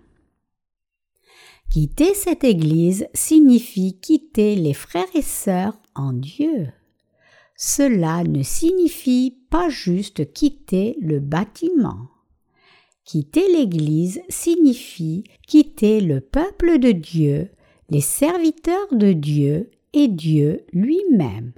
Quitter 1.69 2.15
cette 2.15 2.43
Église 2.43 3.05
signifie 3.13 3.99
quitter 3.99 4.55
les 4.55 4.73
frères 4.73 5.13
et 5.13 5.21
sœurs 5.21 5.77
en 5.93 6.13
Dieu. 6.13 6.69
Cela 7.55 8.23
ne 8.23 8.43
signifie 8.43 9.37
pas 9.49 9.69
juste 9.69 10.33
quitter 10.33 10.97
le 10.99 11.19
bâtiment. 11.19 12.09
Quitter 13.05 13.47
l'Église 13.53 14.19
signifie 14.29 15.23
quitter 15.47 16.01
le 16.01 16.19
peuple 16.19 16.79
de 16.79 16.91
Dieu, 16.91 17.49
les 17.89 18.01
serviteurs 18.01 18.91
de 18.91 19.13
Dieu 19.13 19.71
et 19.93 20.07
Dieu 20.07 20.65
lui-même. 20.73 21.53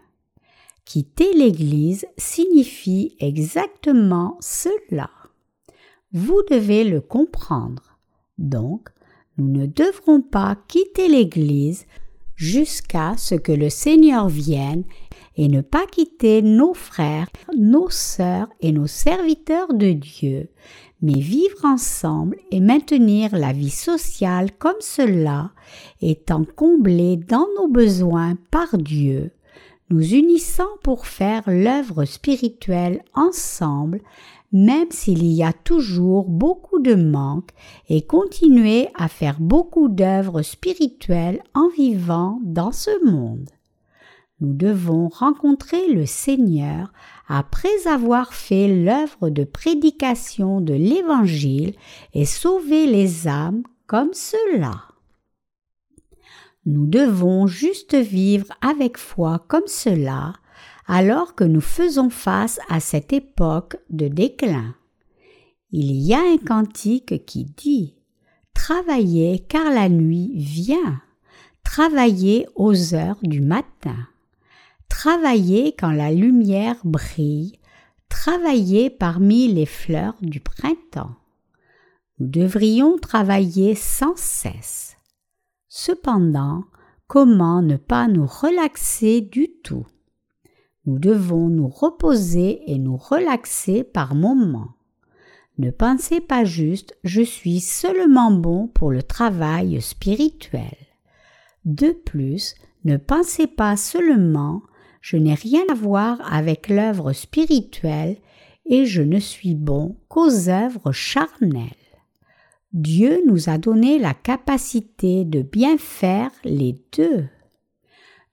Quitter 0.85 1.33
l'Église 1.33 2.05
signifie 2.17 3.15
exactement 3.19 4.37
cela. 4.39 5.09
Vous 6.13 6.41
devez 6.49 6.83
le 6.83 7.01
comprendre. 7.01 7.97
Donc, 8.37 8.89
nous 9.37 9.49
ne 9.49 9.65
devrons 9.65 10.21
pas 10.21 10.57
quitter 10.67 11.07
l'Église 11.07 11.85
jusqu'à 12.35 13.15
ce 13.17 13.35
que 13.35 13.51
le 13.51 13.69
Seigneur 13.69 14.29
vienne 14.29 14.83
et 15.37 15.47
ne 15.47 15.61
pas 15.61 15.85
quitter 15.85 16.41
nos 16.41 16.73
frères, 16.73 17.27
nos 17.55 17.89
sœurs 17.89 18.49
et 18.59 18.71
nos 18.71 18.87
serviteurs 18.87 19.73
de 19.73 19.91
Dieu, 19.91 20.49
mais 21.01 21.19
vivre 21.19 21.63
ensemble 21.63 22.37
et 22.51 22.59
maintenir 22.59 23.35
la 23.35 23.53
vie 23.53 23.69
sociale 23.69 24.51
comme 24.57 24.81
cela, 24.81 25.51
étant 26.01 26.43
comblés 26.43 27.17
dans 27.17 27.47
nos 27.59 27.67
besoins 27.67 28.35
par 28.51 28.77
Dieu, 28.77 29.31
nous 29.89 30.13
unissant 30.13 30.67
pour 30.83 31.05
faire 31.05 31.43
l'œuvre 31.47 32.03
spirituelle 32.05 33.03
ensemble 33.13 34.01
même 34.51 34.91
s'il 34.91 35.25
y 35.25 35.43
a 35.43 35.53
toujours 35.53 36.29
beaucoup 36.29 36.79
de 36.79 36.95
manques, 36.95 37.51
et 37.89 38.01
continuer 38.01 38.87
à 38.95 39.07
faire 39.07 39.37
beaucoup 39.39 39.89
d'œuvres 39.89 40.41
spirituelles 40.41 41.41
en 41.53 41.67
vivant 41.69 42.39
dans 42.43 42.71
ce 42.71 43.03
monde. 43.05 43.49
Nous 44.39 44.53
devons 44.53 45.07
rencontrer 45.07 45.91
le 45.91 46.05
Seigneur 46.05 46.93
après 47.27 47.87
avoir 47.87 48.33
fait 48.33 48.67
l'œuvre 48.67 49.29
de 49.29 49.43
prédication 49.43 50.61
de 50.61 50.73
l'Évangile 50.73 51.73
et 52.13 52.25
sauver 52.25 52.85
les 52.85 53.27
âmes 53.27 53.63
comme 53.87 54.13
cela. 54.13 54.83
Nous 56.67 56.85
devons 56.85 57.47
juste 57.47 57.95
vivre 57.95 58.47
avec 58.61 58.97
foi 58.97 59.43
comme 59.47 59.67
cela, 59.67 60.33
alors 60.85 61.33
que 61.33 61.43
nous 61.43 61.61
faisons 61.61 62.09
face 62.09 62.59
à 62.69 62.79
cette 62.79 63.13
époque 63.13 63.77
de 63.89 64.07
déclin. 64.07 64.75
Il 65.71 65.91
y 65.93 66.13
a 66.13 66.19
un 66.19 66.37
cantique 66.37 67.25
qui 67.25 67.45
dit 67.45 67.95
Travaillez 68.53 69.39
car 69.47 69.71
la 69.71 69.89
nuit 69.89 70.31
vient, 70.35 71.01
travaillez 71.63 72.47
aux 72.55 72.93
heures 72.93 73.19
du 73.21 73.41
matin, 73.41 74.07
travaillez 74.89 75.73
quand 75.73 75.91
la 75.91 76.11
lumière 76.11 76.77
brille, 76.83 77.59
travaillez 78.09 78.89
parmi 78.89 79.47
les 79.47 79.65
fleurs 79.65 80.15
du 80.21 80.39
printemps. 80.39 81.15
Nous 82.19 82.27
devrions 82.27 82.97
travailler 82.97 83.75
sans 83.75 84.15
cesse. 84.15 84.97
Cependant, 85.67 86.63
comment 87.07 87.61
ne 87.61 87.77
pas 87.77 88.07
nous 88.07 88.25
relaxer 88.25 89.21
du 89.21 89.49
tout? 89.63 89.85
Nous 90.85 90.99
devons 90.99 91.49
nous 91.49 91.67
reposer 91.67 92.71
et 92.71 92.79
nous 92.79 92.97
relaxer 92.97 93.83
par 93.83 94.15
moments. 94.15 94.77
Ne 95.57 95.69
pensez 95.71 96.21
pas 96.21 96.45
juste 96.45 96.97
je 97.03 97.21
suis 97.21 97.59
seulement 97.59 98.31
bon 98.31 98.67
pour 98.67 98.91
le 98.91 99.03
travail 99.03 99.81
spirituel. 99.81 100.75
De 101.65 101.91
plus, 101.91 102.55
ne 102.85 102.97
pensez 102.97 103.47
pas 103.47 103.75
seulement 103.75 104.61
je 105.09 105.15
n'ai 105.15 105.35
rien 105.35 105.63
à 105.71 105.73
voir 105.73 106.19
avec 106.33 106.67
l'œuvre 106.67 107.13
spirituelle 107.13 108.17
et 108.65 108.85
je 108.85 109.01
ne 109.01 109.19
suis 109.19 109.55
bon 109.55 109.95
qu'aux 110.09 110.49
œuvres 110.49 110.91
charnelles. 110.91 111.63
Dieu 112.73 113.21
nous 113.25 113.47
a 113.47 113.57
donné 113.57 113.99
la 113.99 114.13
capacité 114.13 115.23
de 115.23 115.41
bien 115.41 115.77
faire 115.77 116.31
les 116.43 116.75
deux. 116.91 117.25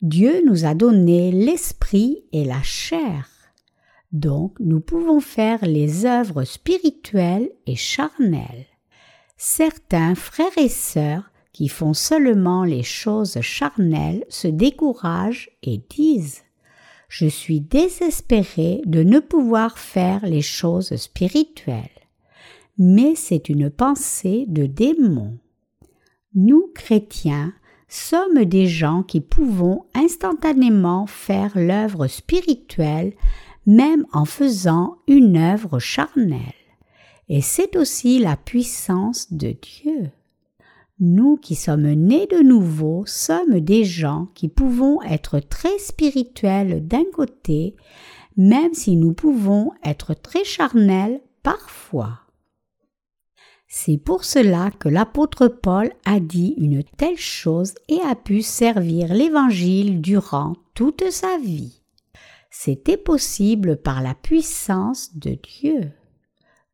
Dieu 0.03 0.43
nous 0.45 0.65
a 0.65 0.75
donné 0.75 1.31
l'esprit 1.31 2.25
et 2.33 2.45
la 2.45 2.61
chair. 2.65 3.29
Donc 4.11 4.59
nous 4.59 4.81
pouvons 4.81 5.21
faire 5.21 5.65
les 5.65 6.07
œuvres 6.07 6.43
spirituelles 6.43 7.51
et 7.69 7.77
charnelles. 7.77 8.67
Certains 9.37 10.17
frères 10.17 10.59
et 10.59 10.69
sœurs 10.69 11.31
qui 11.53 11.69
font 11.69 11.95
seulement 11.95 12.65
les 12.65 12.83
choses 12.83 13.41
charnelles 13.43 14.25
se 14.29 14.49
découragent 14.49 15.51
et 15.63 15.81
disent 15.89 16.43
Je 17.17 17.29
suis 17.29 17.61
désespéré 17.61 18.83
de 18.87 19.05
ne 19.05 19.21
pouvoir 19.21 19.79
faire 19.79 20.27
les 20.27 20.43
choses 20.43 20.97
spirituelles. 20.97 22.09
Mais 22.77 23.15
c'est 23.15 23.49
une 23.49 23.71
pensée 23.71 24.47
de 24.49 24.67
démon. 24.67 25.39
Nous, 26.35 26.73
chrétiens, 26.75 27.55
sommes 27.87 28.45
des 28.45 28.67
gens 28.67 29.05
qui 29.05 29.21
pouvons 29.21 29.85
instantanément 29.95 31.07
faire 31.07 31.53
l'œuvre 31.57 32.09
spirituelle 32.09 33.13
même 33.65 34.07
en 34.13 34.25
faisant 34.25 34.97
une 35.07 35.37
œuvre 35.37 35.79
charnelle. 35.79 36.41
Et 37.29 37.43
c'est 37.43 37.77
aussi 37.77 38.19
la 38.19 38.37
puissance 38.37 39.33
de 39.33 39.55
Dieu. 39.63 40.11
Nous 41.01 41.37
qui 41.37 41.57
sommes 41.57 41.91
nés 41.91 42.27
de 42.27 42.41
nouveau 42.41 43.05
sommes 43.07 43.59
des 43.61 43.85
gens 43.85 44.29
qui 44.35 44.49
pouvons 44.49 45.03
être 45.03 45.41
très 45.41 45.79
spirituels 45.79 46.87
d'un 46.87 47.05
côté, 47.13 47.75
même 48.37 48.75
si 48.75 48.97
nous 48.97 49.13
pouvons 49.13 49.73
être 49.85 50.15
très 50.15 50.45
charnels 50.45 51.21
parfois. 51.43 52.21
C'est 53.67 53.99
pour 53.99 54.25
cela 54.25 54.71
que 54.71 54.89
l'apôtre 54.89 55.49
Paul 55.49 55.91
a 56.05 56.21
dit 56.21 56.55
une 56.59 56.85
telle 56.85 57.19
chose 57.19 57.75
et 57.89 58.01
a 58.09 58.15
pu 58.15 58.41
servir 58.41 59.13
l'Évangile 59.13 60.01
durant 60.01 60.53
toute 60.75 61.11
sa 61.11 61.39
vie. 61.39 61.83
C'était 62.51 62.97
possible 62.97 63.77
par 63.77 64.01
la 64.01 64.15
puissance 64.15 65.17
de 65.17 65.37
Dieu. 65.61 65.91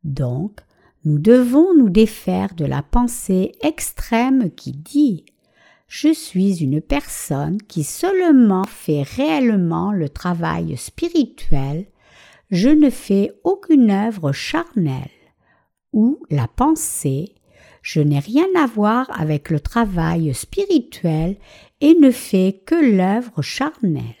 Donc, 0.03 0.59
nous 1.03 1.19
devons 1.19 1.75
nous 1.75 1.89
défaire 1.89 2.53
de 2.55 2.65
la 2.65 2.83
pensée 2.83 3.53
extrême 3.61 4.51
qui 4.51 4.71
dit 4.71 5.25
Je 5.87 6.13
suis 6.13 6.63
une 6.63 6.81
personne 6.81 7.57
qui 7.61 7.83
seulement 7.83 8.65
fait 8.65 9.03
réellement 9.03 9.91
le 9.91 10.09
travail 10.09 10.77
spirituel, 10.77 11.85
je 12.49 12.69
ne 12.69 12.89
fais 12.89 13.31
aucune 13.43 13.91
œuvre 13.91 14.31
charnelle 14.31 15.09
ou 15.93 16.19
la 16.29 16.47
pensée 16.47 17.35
je 17.81 17.99
n'ai 17.99 18.19
rien 18.19 18.45
à 18.55 18.67
voir 18.67 19.07
avec 19.19 19.49
le 19.49 19.59
travail 19.59 20.33
spirituel 20.33 21.37
et 21.81 21.95
ne 21.95 22.11
fais 22.11 22.61
que 22.65 22.75
l'œuvre 22.75 23.41
charnelle. 23.41 24.20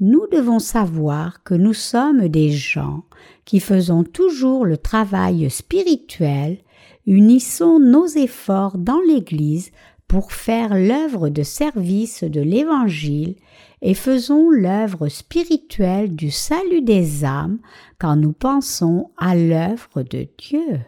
Nous 0.00 0.26
devons 0.32 0.58
savoir 0.58 1.44
que 1.44 1.54
nous 1.54 1.72
sommes 1.72 2.28
des 2.28 2.50
gens 2.50 3.04
qui 3.44 3.60
faisons 3.60 4.02
toujours 4.02 4.64
le 4.66 4.76
travail 4.76 5.48
spirituel, 5.50 6.58
unissons 7.06 7.78
nos 7.78 8.06
efforts 8.06 8.76
dans 8.76 9.00
l'Église 9.06 9.70
pour 10.08 10.32
faire 10.32 10.74
l'œuvre 10.74 11.28
de 11.28 11.44
service 11.44 12.24
de 12.24 12.40
l'Évangile 12.40 13.36
et 13.82 13.94
faisons 13.94 14.50
l'œuvre 14.50 15.08
spirituelle 15.08 16.16
du 16.16 16.30
salut 16.30 16.82
des 16.82 17.24
âmes 17.24 17.58
quand 18.00 18.16
nous 18.16 18.32
pensons 18.32 19.10
à 19.16 19.36
l'œuvre 19.36 20.02
de 20.02 20.26
Dieu. 20.38 20.80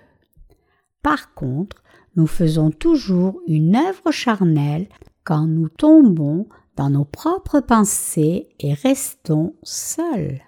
Par 1.02 1.32
contre, 1.34 1.84
nous 2.16 2.26
faisons 2.26 2.70
toujours 2.70 3.40
une 3.46 3.76
œuvre 3.76 4.10
charnelle 4.10 4.88
quand 5.22 5.46
nous 5.46 5.68
tombons 5.68 6.48
dans 6.76 6.90
nos 6.90 7.04
propres 7.04 7.60
pensées 7.60 8.48
et 8.60 8.74
restons 8.74 9.54
seuls. 9.62 10.40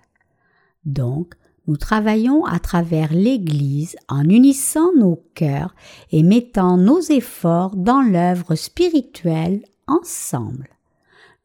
Donc, 0.85 1.35
nous 1.67 1.77
travaillons 1.77 2.47
à 2.47 2.59
travers 2.59 3.13
l'Église 3.13 3.97
en 4.09 4.25
unissant 4.25 4.91
nos 4.97 5.23
cœurs 5.35 5.75
et 6.13 6.23
mettant 6.23 6.79
nos 6.79 7.01
efforts 7.01 7.77
dans 7.77 8.01
l'œuvre 8.01 8.55
spirituelle 8.55 9.63
ensemble. 9.87 10.69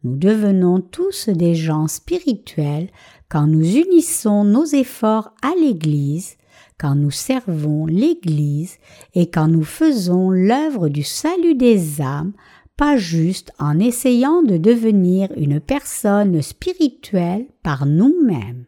Nous 0.03 0.15
devenons 0.15 0.79
tous 0.79 1.29
des 1.29 1.55
gens 1.55 1.87
spirituels 1.87 2.89
quand 3.29 3.47
nous 3.47 3.75
unissons 3.75 4.43
nos 4.43 4.65
efforts 4.65 5.33
à 5.41 5.51
l'Église, 5.59 6.35
quand 6.77 6.95
nous 6.95 7.11
servons 7.11 7.85
l'Église 7.85 8.77
et 9.13 9.29
quand 9.29 9.47
nous 9.47 9.63
faisons 9.63 10.29
l'œuvre 10.29 10.87
du 10.87 11.03
salut 11.03 11.55
des 11.55 12.01
âmes, 12.01 12.33
pas 12.77 12.97
juste 12.97 13.51
en 13.59 13.79
essayant 13.79 14.41
de 14.41 14.57
devenir 14.57 15.29
une 15.37 15.59
personne 15.59 16.41
spirituelle 16.41 17.45
par 17.61 17.85
nous-mêmes. 17.85 18.65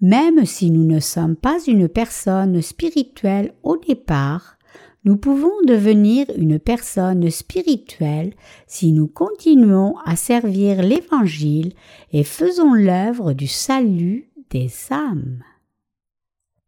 Même 0.00 0.44
si 0.44 0.70
nous 0.70 0.84
ne 0.84 1.00
sommes 1.00 1.36
pas 1.36 1.58
une 1.66 1.88
personne 1.88 2.60
spirituelle 2.60 3.54
au 3.62 3.76
départ, 3.76 4.58
nous 5.04 5.16
pouvons 5.16 5.52
devenir 5.66 6.26
une 6.36 6.58
personne 6.58 7.30
spirituelle 7.30 8.32
si 8.66 8.92
nous 8.92 9.06
continuons 9.06 9.96
à 10.04 10.16
servir 10.16 10.82
l'Évangile 10.82 11.74
et 12.12 12.24
faisons 12.24 12.72
l'œuvre 12.72 13.34
du 13.34 13.46
salut 13.46 14.30
des 14.50 14.70
âmes. 14.90 15.42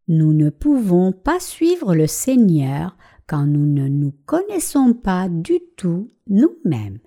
Nous 0.07 0.33
ne 0.33 0.49
pouvons 0.49 1.11
pas 1.11 1.39
suivre 1.39 1.93
le 1.95 2.07
Seigneur 2.07 2.95
quand 3.27 3.45
nous 3.45 3.65
ne 3.65 3.87
nous 3.87 4.13
connaissons 4.25 4.93
pas 4.93 5.27
du 5.29 5.59
tout 5.75 6.09
nous-mêmes, 6.27 6.99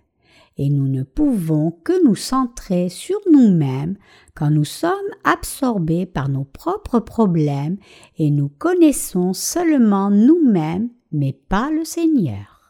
et 0.57 0.69
nous 0.69 0.89
ne 0.89 1.03
pouvons 1.03 1.71
que 1.71 2.05
nous 2.05 2.15
centrer 2.15 2.91
sur 2.91 3.19
nous-mêmes 3.33 3.97
quand 4.35 4.51
nous 4.51 4.67
sommes 4.67 4.93
absorbés 5.25 6.05
par 6.05 6.29
nos 6.29 6.45
propres 6.45 7.01
problèmes 7.01 7.79
et 8.19 8.31
nous 8.31 8.51
connaissons 8.51 9.33
seulement 9.33 10.11
nous-mêmes 10.11 10.91
mais 11.13 11.33
pas 11.33 11.71
le 11.71 11.85
Seigneur. 11.85 12.61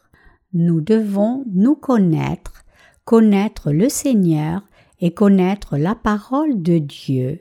Nous 0.52 0.80
devons 0.80 1.44
nous 1.52 1.74
connaître, 1.74 2.64
connaître 3.04 3.72
le 3.72 3.88
Seigneur 3.88 4.62
et 5.00 5.12
connaître 5.12 5.76
la 5.76 5.96
parole 5.96 6.62
de 6.62 6.78
Dieu, 6.78 7.40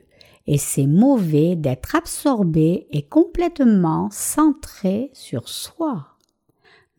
et 0.52 0.58
c'est 0.58 0.88
mauvais 0.88 1.56
d'être 1.56 1.96
absorbé 1.96 2.88
et 2.90 3.04
complètement 3.04 4.10
centré 4.12 5.12
sur 5.14 5.48
soi. 5.48 6.08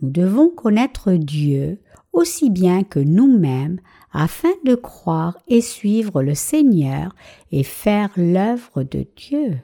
Nous 0.01 0.11
devons 0.11 0.51
connaître 0.51 1.15
Dieu 1.15 1.81
aussi 2.13 2.49
bien 2.49 2.85
que 2.85 3.01
nous-mêmes 3.01 3.81
afin 4.13 4.53
de 4.65 4.77
croire 4.77 5.37
et 5.49 5.63
suivre 5.63 6.23
le 6.23 6.37
Seigneur 6.37 7.13
et 7.51 7.65
faire 7.65 8.11
l'œuvre 8.17 8.85
de 8.85 9.05
Dieu. 9.17 9.59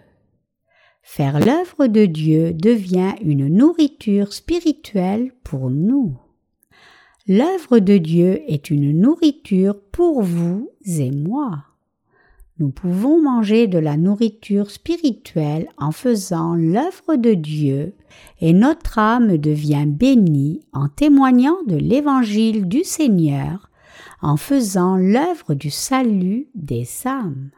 Faire 1.02 1.38
l'œuvre 1.38 1.86
de 1.86 2.06
Dieu 2.06 2.54
devient 2.54 3.14
une 3.22 3.46
nourriture 3.46 4.32
spirituelle 4.32 5.30
pour 5.44 5.70
nous. 5.70 6.18
L'œuvre 7.28 7.78
de 7.78 7.98
Dieu 7.98 8.42
est 8.48 8.68
une 8.68 8.98
nourriture 8.98 9.80
pour 9.92 10.22
vous 10.22 10.72
et 10.86 11.12
moi. 11.12 11.66
Nous 12.58 12.70
pouvons 12.70 13.20
manger 13.20 13.66
de 13.66 13.78
la 13.78 13.98
nourriture 13.98 14.70
spirituelle 14.70 15.68
en 15.76 15.92
faisant 15.92 16.54
l'œuvre 16.54 17.16
de 17.16 17.34
Dieu 17.34 17.94
et 18.40 18.54
notre 18.54 18.98
âme 18.98 19.36
devient 19.36 19.84
bénie 19.86 20.62
en 20.72 20.88
témoignant 20.88 21.58
de 21.66 21.76
l'évangile 21.76 22.66
du 22.66 22.82
Seigneur, 22.82 23.70
en 24.22 24.38
faisant 24.38 24.96
l'œuvre 24.96 25.52
du 25.52 25.70
salut 25.70 26.48
des 26.54 26.88
âmes. 27.04 27.50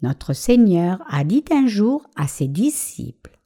Notre 0.00 0.32
Seigneur 0.32 1.02
a 1.10 1.22
dit 1.22 1.44
un 1.50 1.66
jour 1.66 2.08
à 2.16 2.28
ses 2.28 2.48
disciples, 2.48 3.38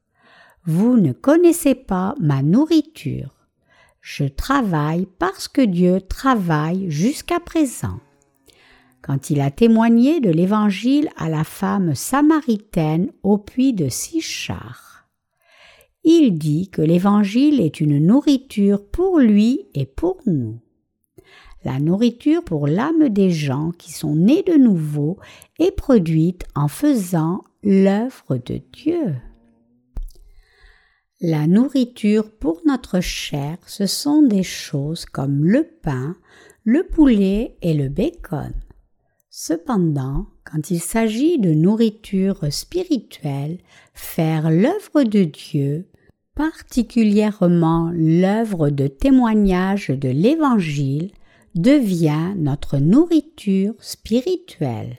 Vous 0.65 0.97
ne 0.97 1.13
connaissez 1.13 1.75
pas 1.75 2.15
ma 2.21 2.43
nourriture. 2.43 3.35
Je 4.01 4.25
travaille 4.25 5.09
parce 5.19 5.49
que 5.49 5.63
Dieu 5.63 6.01
travaille 6.01 6.89
jusqu'à 6.89 7.41
présent. 7.41 7.99
Quand 9.03 9.31
il 9.31 9.41
a 9.41 9.51
témoigné 9.51 10.21
de 10.21 10.31
l'Évangile 10.31 11.09
à 11.17 11.29
la 11.29 11.45
femme 11.45 11.95
samaritaine 11.95 13.11
au 13.23 13.39
puits 13.39 13.73
de 13.73 13.89
Sichar, 13.89 15.09
il 16.05 16.39
dit 16.39 16.69
que 16.69 16.83
l'Évangile 16.83 17.61
est 17.61 17.81
une 17.81 17.99
nourriture 17.99 18.85
pour 18.85 19.19
lui 19.19 19.67
et 19.75 19.87
pour 19.87 20.19
nous 20.27 20.61
la 21.65 21.79
nourriture 21.79 22.43
pour 22.43 22.67
l'âme 22.67 23.09
des 23.09 23.31
gens 23.31 23.71
qui 23.71 23.93
sont 23.93 24.17
nés 24.17 24.43
de 24.43 24.55
nouveau 24.55 25.19
est 25.59 25.71
produite 25.71 26.45
en 26.55 26.69
faisant 26.69 27.43
l'œuvre 27.63 28.37
de 28.37 28.61
Dieu. 28.73 29.15
La 31.21 31.47
nourriture 31.47 32.33
pour 32.33 32.63
notre 32.67 33.01
chair, 33.01 33.59
ce 33.67 33.87
sont 33.87 34.23
des 34.23 34.43
choses 34.43 35.05
comme 35.05 35.45
le 35.45 35.63
pain, 35.83 36.17
le 36.65 36.83
poulet 36.83 37.57
et 37.63 37.75
le 37.75 37.89
bacon. 37.89 38.53
Cependant, 39.45 40.27
quand 40.45 40.71
il 40.71 40.79
s'agit 40.79 41.37
de 41.41 41.53
nourriture 41.53 42.45
spirituelle, 42.53 43.59
faire 43.93 44.53
l'œuvre 44.53 45.03
de 45.03 45.25
Dieu, 45.25 45.89
particulièrement 46.37 47.91
l'œuvre 47.93 48.71
de 48.71 48.87
témoignage 48.87 49.89
de 49.89 50.09
l'Évangile, 50.09 51.11
devient 51.57 52.35
notre 52.37 52.79
nourriture 52.79 53.75
spirituelle. 53.81 54.97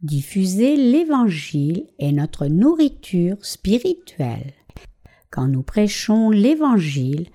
Diffuser 0.00 0.76
l'Évangile 0.76 1.88
est 1.98 2.12
notre 2.12 2.46
nourriture 2.46 3.36
spirituelle. 3.40 4.52
Quand 5.32 5.48
nous 5.48 5.64
prêchons 5.64 6.30
l'Évangile, 6.30 7.26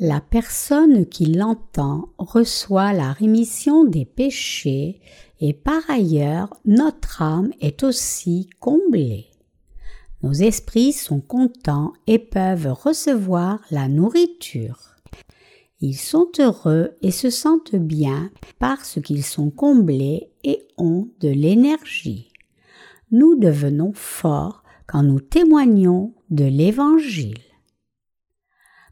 la 0.00 0.20
personne 0.20 1.06
qui 1.06 1.24
l'entend 1.24 2.10
reçoit 2.18 2.92
la 2.92 3.12
rémission 3.12 3.84
des 3.84 4.04
péchés 4.04 5.00
et 5.40 5.52
par 5.52 5.88
ailleurs 5.88 6.54
notre 6.64 7.22
âme 7.22 7.52
est 7.60 7.82
aussi 7.82 8.48
comblée. 8.60 9.26
Nos 10.22 10.32
esprits 10.32 10.92
sont 10.92 11.20
contents 11.20 11.92
et 12.06 12.18
peuvent 12.18 12.72
recevoir 12.72 13.60
la 13.70 13.88
nourriture. 13.88 14.96
Ils 15.80 15.96
sont 15.96 16.28
heureux 16.40 16.96
et 17.02 17.12
se 17.12 17.30
sentent 17.30 17.76
bien 17.76 18.30
parce 18.58 19.00
qu'ils 19.00 19.24
sont 19.24 19.50
comblés 19.50 20.32
et 20.42 20.66
ont 20.76 21.08
de 21.20 21.28
l'énergie. 21.28 22.32
Nous 23.12 23.36
devenons 23.36 23.92
forts 23.94 24.64
quand 24.88 25.04
nous 25.04 25.20
témoignons 25.20 26.14
de 26.30 26.44
l'Évangile. 26.44 27.38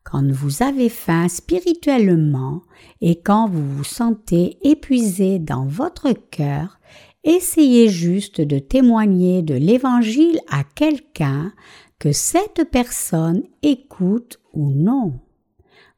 Quand 0.08 0.30
vous 0.30 0.62
avez 0.62 0.88
faim 0.88 1.26
spirituellement 1.28 2.62
et 3.00 3.16
quand 3.16 3.48
vous 3.48 3.68
vous 3.68 3.82
sentez 3.82 4.56
épuisé 4.62 5.40
dans 5.40 5.66
votre 5.66 6.12
cœur, 6.12 6.78
essayez 7.24 7.88
juste 7.88 8.40
de 8.40 8.60
témoigner 8.60 9.42
de 9.42 9.54
l'Évangile 9.54 10.38
à 10.48 10.62
quelqu'un 10.62 11.52
que 11.98 12.12
cette 12.12 12.70
personne 12.70 13.42
écoute 13.64 14.38
ou 14.52 14.70
non. 14.70 15.18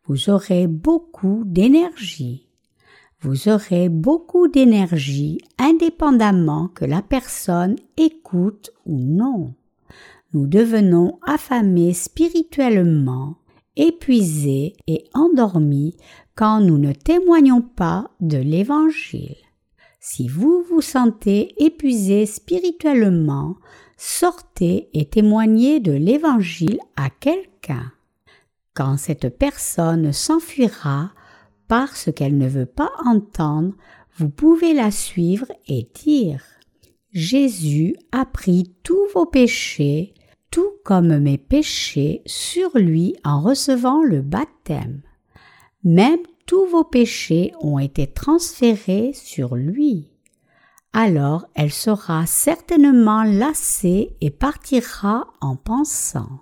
Vous 0.07 0.31
aurez 0.31 0.67
beaucoup 0.67 1.43
d'énergie. 1.45 2.49
Vous 3.21 3.51
aurez 3.51 3.91
beaucoup 3.91 4.49
d'énergie 4.49 5.37
indépendamment 5.59 6.69
que 6.69 6.87
la 6.87 7.03
personne 7.03 7.77
écoute 7.99 8.71
ou 8.87 8.97
non. 8.99 9.53
Nous 10.33 10.47
devenons 10.47 11.19
affamés 11.27 11.93
spirituellement, 11.93 13.38
épuisés 13.79 14.75
et 14.87 15.05
endormis 15.15 15.97
quand 16.35 16.61
nous 16.61 16.77
ne 16.77 16.93
témoignons 16.93 17.63
pas 17.63 18.11
de 18.21 18.37
l'Évangile. 18.37 19.37
Si 20.01 20.29
vous 20.29 20.63
vous 20.69 20.83
sentez 20.83 21.55
épuisé 21.65 22.27
spirituellement, 22.27 23.57
sortez 23.97 24.91
et 24.93 25.09
témoignez 25.09 25.81
de 25.81 25.93
l'Évangile 25.93 26.79
à 26.97 27.09
quelqu'un. 27.11 27.93
Quand 28.75 28.97
cette 28.97 29.37
personne 29.37 30.13
s'enfuira 30.13 31.13
parce 31.67 32.11
qu'elle 32.13 32.39
ne 32.39 32.49
veut 32.49 32.67
pas 32.67 32.91
entendre, 33.05 33.75
vous 34.17 34.29
pouvez 34.29 34.75
la 34.75 34.91
suivre 34.91 35.47
et 35.67 35.89
dire 36.05 36.43
Jésus 37.13 37.97
a 38.13 38.25
pris 38.25 38.75
tous 38.83 39.07
vos 39.15 39.27
péchés, 39.27 40.15
tout 40.51 40.73
comme 40.85 41.19
mes 41.19 41.39
péchés, 41.39 42.23
sur 42.27 42.77
lui 42.77 43.17
en 43.25 43.41
recevant 43.41 44.03
le 44.03 44.23
baptême. 44.23 45.03
Même 45.85 46.21
tous 46.47 46.67
vos 46.67 46.85
péchés 46.85 47.53
ont 47.61 47.79
été 47.79 48.07
transférés 48.07 49.13
sur 49.15 49.55
lui. 49.55 50.09
Alors 50.93 51.47
elle 51.55 51.73
sera 51.73 52.27
certainement 52.27 53.23
lassée 53.23 54.17
et 54.21 54.31
partira 54.31 55.29
en 55.41 55.57
pensant. 55.57 56.41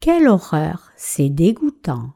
Quelle 0.00 0.28
horreur, 0.28 0.90
c'est 0.96 1.28
dégoûtant. 1.28 2.12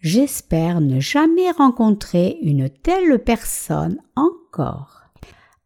J'espère 0.00 0.80
ne 0.80 1.00
jamais 1.00 1.50
rencontrer 1.50 2.38
une 2.42 2.70
telle 2.70 3.18
personne 3.18 4.00
encore. 4.14 5.02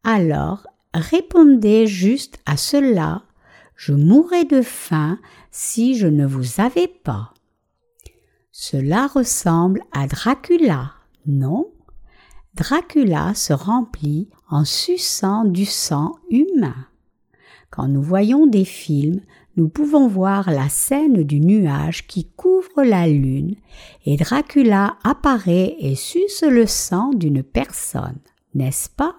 Alors 0.03 0.67
répondez 0.95 1.87
juste 1.87 2.39
à 2.47 2.57
cela. 2.57 3.23
Je 3.77 3.93
mourrais 3.93 4.45
de 4.45 4.63
faim 4.63 5.19
si 5.51 5.97
je 5.97 6.07
ne 6.07 6.27
vous 6.27 6.61
avais 6.61 6.89
pas. 6.89 7.35
Cela 8.53 9.07
ressemble 9.07 9.83
à 9.93 10.07
Dracula, 10.07 10.93
non? 11.27 11.73
Dracula 12.55 13.35
se 13.35 13.53
remplit 13.53 14.29
en 14.51 14.65
suçant 14.65 15.45
du 15.45 15.65
sang 15.65 16.17
humain. 16.31 16.87
Quand 17.71 17.89
nous 17.89 18.03
voyons 18.03 18.47
des 18.47 18.67
films, 18.67 19.21
nous 19.57 19.69
pouvons 19.69 20.07
voir 20.07 20.51
la 20.51 20.69
scène 20.69 21.23
du 21.25 21.41
nuage 21.41 22.07
qui 22.07 22.27
couvre 22.27 22.85
la 22.85 23.07
lune 23.09 23.57
et 24.05 24.17
Dracula 24.17 24.97
apparaît 25.03 25.77
et 25.79 25.95
suce 25.95 26.43
le 26.43 26.67
sang 26.67 27.11
d'une 27.15 27.43
personne, 27.43 28.19
n'est-ce 28.55 28.89
pas? 28.89 29.17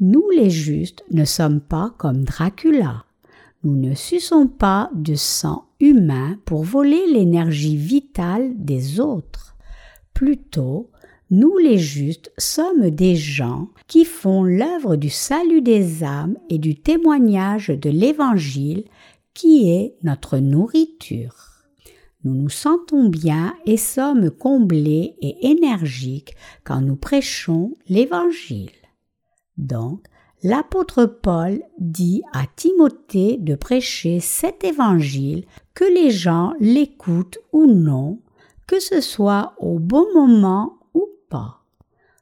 Nous 0.00 0.28
les 0.30 0.50
justes 0.50 1.04
ne 1.10 1.24
sommes 1.24 1.60
pas 1.60 1.94
comme 1.98 2.24
Dracula. 2.24 3.04
Nous 3.64 3.76
ne 3.76 3.94
suçons 3.94 4.48
pas 4.48 4.90
de 4.92 5.14
sang 5.14 5.66
humain 5.78 6.36
pour 6.44 6.64
voler 6.64 7.06
l'énergie 7.06 7.76
vitale 7.76 8.52
des 8.56 8.98
autres. 8.98 9.56
Plutôt, 10.14 10.90
nous 11.30 11.56
les 11.58 11.78
justes 11.78 12.32
sommes 12.38 12.90
des 12.90 13.14
gens 13.14 13.68
qui 13.86 14.04
font 14.04 14.42
l'œuvre 14.42 14.96
du 14.96 15.10
salut 15.10 15.62
des 15.62 16.02
âmes 16.02 16.36
et 16.50 16.58
du 16.58 16.74
témoignage 16.74 17.68
de 17.68 17.88
l'Évangile 17.88 18.84
qui 19.32 19.70
est 19.70 19.94
notre 20.02 20.38
nourriture. 20.38 21.52
Nous 22.24 22.34
nous 22.34 22.50
sentons 22.50 23.08
bien 23.08 23.54
et 23.64 23.76
sommes 23.76 24.30
comblés 24.30 25.16
et 25.22 25.50
énergiques 25.50 26.34
quand 26.64 26.80
nous 26.80 26.96
prêchons 26.96 27.74
l'Évangile. 27.88 28.70
Donc, 29.56 30.04
l'apôtre 30.42 31.06
Paul 31.06 31.62
dit 31.78 32.22
à 32.32 32.44
Timothée 32.56 33.36
de 33.38 33.54
prêcher 33.54 34.20
cet 34.20 34.64
évangile, 34.64 35.44
que 35.74 35.84
les 35.84 36.10
gens 36.10 36.52
l'écoutent 36.60 37.38
ou 37.52 37.66
non, 37.66 38.20
que 38.66 38.80
ce 38.80 39.00
soit 39.00 39.54
au 39.58 39.78
bon 39.78 40.06
moment 40.14 40.78
ou 40.94 41.08
pas. 41.28 41.62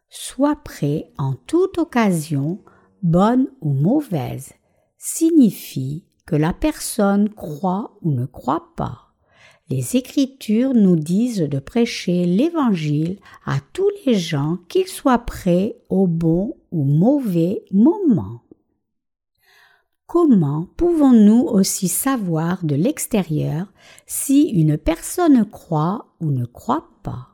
Sois 0.09 0.57
prêt 0.57 1.11
en 1.18 1.35
toute 1.47 1.79
occasion, 1.79 2.59
bonne 3.03 3.47
ou 3.61 3.73
mauvaise, 3.73 4.53
signifie 4.99 6.05
que 6.27 6.37
la 6.37 6.53
personne 6.53 7.29
croit 7.29 7.97
ou 8.03 8.11
ne 8.12 8.27
croit 8.27 8.73
pas. 8.77 9.11
Les 9.68 9.97
Écritures 9.97 10.75
nous 10.75 10.97
disent 10.97 11.43
de 11.43 11.59
prêcher 11.61 12.25
l'Évangile 12.25 13.18
à 13.47 13.59
tous 13.73 13.89
les 14.05 14.14
gens, 14.14 14.59
qu'ils 14.68 14.89
soient 14.89 15.21
prêts 15.21 15.77
au 15.89 16.09
bon 16.09 16.57
ou 16.71 16.85
mauvais 16.85 17.64
moment. 17.73 18.43
Comment 20.07 20.66
pouvons-nous 20.77 21.43
aussi 21.43 21.87
savoir 21.87 22.64
de 22.64 22.75
l'extérieur 22.75 23.73
si 24.07 24.49
une 24.49 24.77
personne 24.77 25.49
croit 25.49 26.07
ou 26.21 26.31
ne 26.31 26.47
croit 26.47 26.89
pas? 27.05 27.29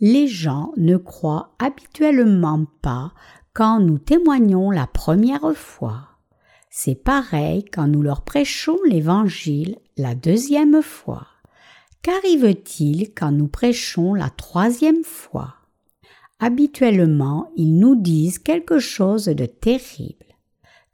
Les 0.00 0.26
gens 0.26 0.72
ne 0.76 0.96
croient 0.96 1.54
habituellement 1.60 2.66
pas 2.82 3.12
quand 3.52 3.78
nous 3.78 3.98
témoignons 3.98 4.72
la 4.72 4.88
première 4.88 5.56
fois. 5.56 6.08
C'est 6.68 6.96
pareil 6.96 7.64
quand 7.64 7.86
nous 7.86 8.02
leur 8.02 8.22
prêchons 8.22 8.78
l'Évangile 8.84 9.78
la 9.96 10.16
deuxième 10.16 10.82
fois. 10.82 11.28
Qu'arrive-t-il 12.02 13.14
quand 13.14 13.30
nous 13.30 13.46
prêchons 13.46 14.12
la 14.14 14.30
troisième 14.30 15.04
fois? 15.04 15.54
Habituellement, 16.46 17.48
ils 17.56 17.78
nous 17.78 17.96
disent 17.96 18.38
quelque 18.38 18.78
chose 18.78 19.24
de 19.24 19.46
terrible. 19.46 20.26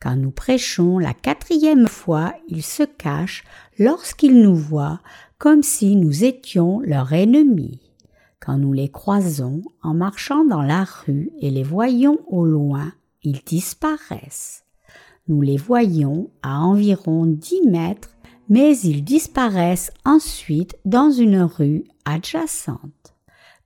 Quand 0.00 0.14
nous 0.14 0.30
prêchons 0.30 0.98
la 0.98 1.12
quatrième 1.12 1.88
fois, 1.88 2.34
ils 2.46 2.62
se 2.62 2.84
cachent 2.84 3.42
lorsqu'ils 3.76 4.42
nous 4.42 4.54
voient 4.54 5.00
comme 5.38 5.64
si 5.64 5.96
nous 5.96 6.22
étions 6.22 6.78
leurs 6.84 7.12
ennemis. 7.12 7.80
Quand 8.38 8.58
nous 8.58 8.72
les 8.72 8.90
croisons 8.90 9.62
en 9.82 9.92
marchant 9.92 10.44
dans 10.44 10.62
la 10.62 10.84
rue 10.84 11.32
et 11.40 11.50
les 11.50 11.64
voyons 11.64 12.20
au 12.28 12.44
loin, 12.44 12.92
ils 13.24 13.42
disparaissent. 13.44 14.62
Nous 15.26 15.40
les 15.40 15.56
voyons 15.56 16.30
à 16.44 16.60
environ 16.60 17.26
dix 17.26 17.66
mètres 17.66 18.14
mais 18.48 18.78
ils 18.78 19.02
disparaissent 19.02 19.90
ensuite 20.04 20.76
dans 20.84 21.10
une 21.10 21.42
rue 21.42 21.82
adjacente. 22.04 22.99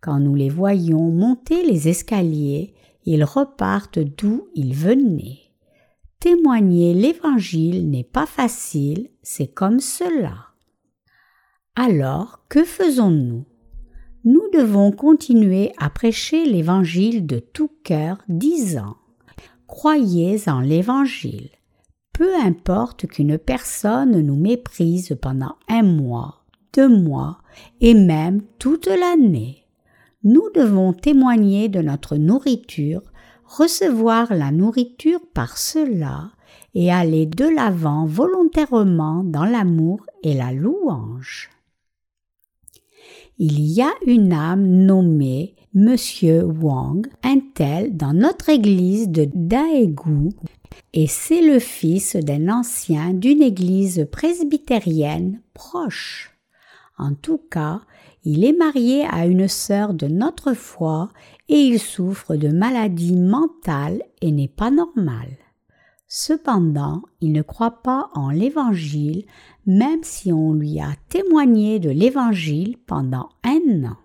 Quand 0.05 0.21
nous 0.21 0.35
les 0.35 0.51
voyons 0.51 1.11
monter 1.11 1.65
les 1.65 1.89
escaliers, 1.89 2.75
ils 3.07 3.25
repartent 3.25 4.01
d'où 4.01 4.49
ils 4.55 4.75
venaient. 4.75 5.39
Témoigner 6.21 6.93
l'Évangile 6.93 7.89
n'est 7.89 8.05
pas 8.05 8.27
facile, 8.27 9.09
c'est 9.23 9.47
comme 9.47 9.81
cela. 9.81 10.49
Alors, 11.75 12.45
que 12.51 12.65
faisons-nous? 12.65 13.47
Nous 14.25 14.43
devons 14.53 14.93
continuer 14.93 15.73
à 15.79 15.89
prêcher 15.89 16.45
l'Évangile 16.45 17.25
de 17.25 17.39
tout 17.39 17.71
cœur, 17.83 18.19
disant 18.29 18.97
Croyez 19.67 20.51
en 20.51 20.61
l'Évangile. 20.61 21.49
Peu 22.13 22.37
importe 22.37 23.07
qu'une 23.07 23.39
personne 23.39 24.21
nous 24.21 24.37
méprise 24.37 25.17
pendant 25.23 25.57
un 25.71 25.83
mois, 25.83 26.45
deux 26.75 26.91
mois 26.91 27.39
et 27.81 27.95
même 27.95 28.43
toute 28.59 28.87
l'année. 28.87 29.64
Nous 30.25 30.49
devons 30.55 30.95
témoigner 30.95 31.69
de 31.69 31.81
notre 31.81 32.17
nourriture, 32.17 33.03
recevoir 33.45 34.33
la 34.35 34.51
nourriture 34.51 35.21
par 35.35 35.59
cela 35.59 36.31
et 36.75 36.91
aller 36.91 37.27
de 37.27 37.45
l'avant 37.45 38.07
volontairement 38.07 39.23
dans 39.23 39.45
l'amour 39.45 40.01
et 40.23 40.35
la 40.35 40.53
louange. 40.53 41.51
Il 43.39 43.61
y 43.61 43.83
a 43.83 43.93
une 44.07 44.33
âme 44.33 44.67
nommée 44.67 45.57
Monsieur 45.75 46.45
Wang, 46.45 47.07
un 47.25 47.41
tel 47.55 47.97
dans 47.97 48.13
notre 48.13 48.49
église 48.49 49.09
de 49.09 49.29
Daegu 49.35 50.31
et 50.93 51.09
c'est 51.09 51.43
le 51.43 51.59
fils 51.59 52.15
d'un 52.15 52.49
ancien 52.49 53.13
d'une 53.13 53.43
église 53.43 54.07
presbytérienne 54.11 55.41
proche. 55.53 56.31
En 56.97 57.15
tout 57.15 57.41
cas, 57.51 57.81
il 58.25 58.45
est 58.45 58.57
marié 58.57 59.05
à 59.05 59.27
une 59.27 59.49
sœur 59.49 59.93
de 59.93 60.07
notre 60.07 60.55
foi 60.55 61.11
et 61.49 61.59
il 61.59 61.79
souffre 61.79 62.37
de 62.37 62.49
maladies 62.49 63.17
mentales 63.17 64.03
et 64.23 64.33
n'est 64.33 64.49
pas 64.49 64.71
normal. 64.71 65.37
Cependant, 66.07 67.03
il 67.21 67.33
ne 67.33 67.43
croit 67.43 67.83
pas 67.83 68.11
en 68.15 68.31
l'Évangile, 68.31 69.25
même 69.67 70.03
si 70.03 70.33
on 70.33 70.53
lui 70.55 70.81
a 70.81 70.95
témoigné 71.09 71.81
de 71.81 71.91
l'Évangile 71.91 72.77
pendant 72.87 73.29
un 73.43 73.85
an. 73.85 73.97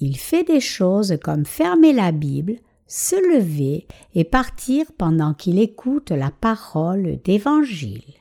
Il 0.00 0.16
fait 0.16 0.44
des 0.44 0.60
choses 0.60 1.18
comme 1.22 1.44
fermer 1.44 1.92
la 1.92 2.12
Bible, 2.12 2.56
se 2.86 3.16
lever 3.34 3.86
et 4.14 4.24
partir 4.24 4.86
pendant 4.96 5.34
qu'il 5.34 5.58
écoute 5.58 6.12
la 6.12 6.30
parole 6.30 7.18
d'Évangile. 7.24 8.17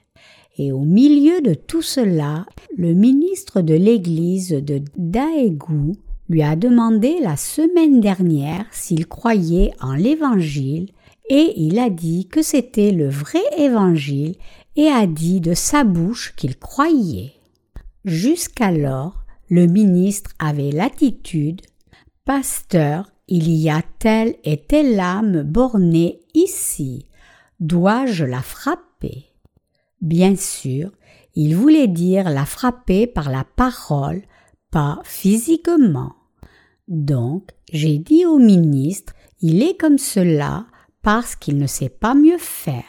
Et 0.58 0.72
au 0.72 0.82
milieu 0.82 1.42
de 1.42 1.54
tout 1.54 1.82
cela, 1.82 2.46
le 2.76 2.94
ministre 2.94 3.62
de 3.62 3.76
l'église 3.76 4.50
de 4.50 4.82
Daegu 4.98 5.94
lui 6.30 6.44
a 6.44 6.56
demandé 6.56 7.20
la 7.22 7.38
semaine 7.38 8.02
dernière 8.02 8.66
s'il 8.72 9.08
croyait 9.08 9.72
en 9.80 9.94
l'Évangile 9.94 10.90
et 11.30 11.54
il 11.58 11.78
a 11.80 11.90
dit 11.90 12.28
que 12.28 12.42
c'était 12.42 12.92
le 12.92 13.10
vrai 13.10 13.42
Évangile 13.58 14.36
et 14.76 14.88
a 14.88 15.08
dit 15.08 15.42
de 15.42 15.54
sa 15.54 15.84
bouche 15.84 16.34
qu'il 16.36 16.58
croyait. 16.58 17.34
Jusqu'alors, 18.06 19.26
le 19.50 19.66
ministre 19.66 20.32
avait 20.40 20.72
l'attitude 20.72 21.62
Pasteur, 22.26 23.12
il 23.28 23.50
y 23.50 23.70
a 23.70 23.82
telle 24.00 24.36
et 24.44 24.58
telle 24.58 25.00
âme 25.00 25.44
bornée 25.44 26.20
ici. 26.34 27.06
Dois-je 27.60 28.26
la 28.26 28.42
frapper? 28.42 28.87
Bien 30.02 30.36
sûr, 30.36 30.92
il 31.36 31.56
voulait 31.56 31.88
dire 31.88 32.30
la 32.30 32.46
frapper 32.46 33.08
par 33.08 33.30
la 33.30 33.44
parole, 33.44 34.22
pas 34.72 35.00
physiquement. 35.04 36.16
Donc, 36.88 37.52
j'ai 37.72 37.98
dit 37.98 38.26
au 38.26 38.38
ministre, 38.38 39.14
il 39.42 39.62
est 39.62 39.78
comme 39.78 39.98
cela 39.98 40.66
parce 41.02 41.36
qu'il 41.36 41.58
ne 41.58 41.68
sait 41.68 41.90
pas 41.90 42.16
mieux 42.16 42.38
faire, 42.38 42.84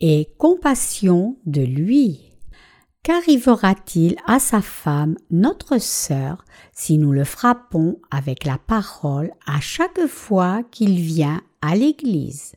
et 0.00 0.28
compassion 0.38 1.36
de 1.44 1.62
lui. 1.62 2.32
Qu'arrivera-t-il 3.02 4.16
à 4.26 4.38
sa 4.38 4.62
femme, 4.62 5.16
notre 5.30 5.78
sœur, 5.78 6.44
si 6.72 6.98
nous 6.98 7.10
le 7.10 7.24
frappons 7.24 8.00
avec 8.10 8.44
la 8.44 8.58
parole 8.58 9.32
à 9.44 9.60
chaque 9.60 10.06
fois 10.06 10.62
qu'il 10.70 11.00
vient 11.00 11.42
à 11.62 11.74
l'église? 11.74 12.52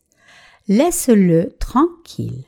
Laisse-le 0.67 1.49
tranquille. 1.59 2.45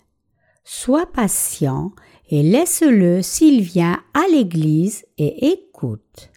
Sois 0.69 1.05
patient 1.05 1.93
et 2.29 2.43
laisse-le 2.43 3.21
s'il 3.21 3.61
vient 3.61 4.01
à 4.13 4.27
l'église 4.29 5.05
et 5.17 5.51
écoute. 5.51 6.29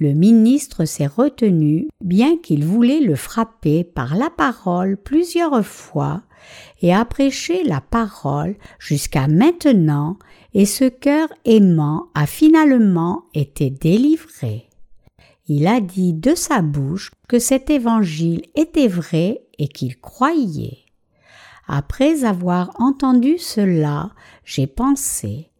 Le 0.00 0.14
ministre 0.14 0.84
s'est 0.84 1.06
retenu, 1.06 1.86
bien 2.00 2.38
qu'il 2.38 2.64
voulait 2.64 2.98
le 2.98 3.14
frapper 3.14 3.84
par 3.84 4.16
la 4.16 4.30
parole 4.30 4.96
plusieurs 4.96 5.64
fois, 5.64 6.22
et 6.80 6.92
a 6.92 7.04
prêché 7.04 7.62
la 7.62 7.80
parole 7.80 8.56
jusqu'à 8.80 9.28
maintenant, 9.28 10.18
et 10.54 10.66
ce 10.66 10.88
cœur 10.88 11.28
aimant 11.44 12.08
a 12.14 12.26
finalement 12.26 13.26
été 13.32 13.70
délivré. 13.70 14.68
Il 15.46 15.68
a 15.68 15.80
dit 15.80 16.14
de 16.14 16.34
sa 16.34 16.62
bouche 16.62 17.12
que 17.28 17.38
cet 17.38 17.70
évangile 17.70 18.42
était 18.56 18.88
vrai 18.88 19.44
et 19.56 19.68
qu'il 19.68 20.00
croyait. 20.00 20.81
Après 21.66 22.24
avoir 22.24 22.72
entendu 22.80 23.38
cela, 23.38 24.10
j'ai 24.44 24.66
pensé 24.66 25.50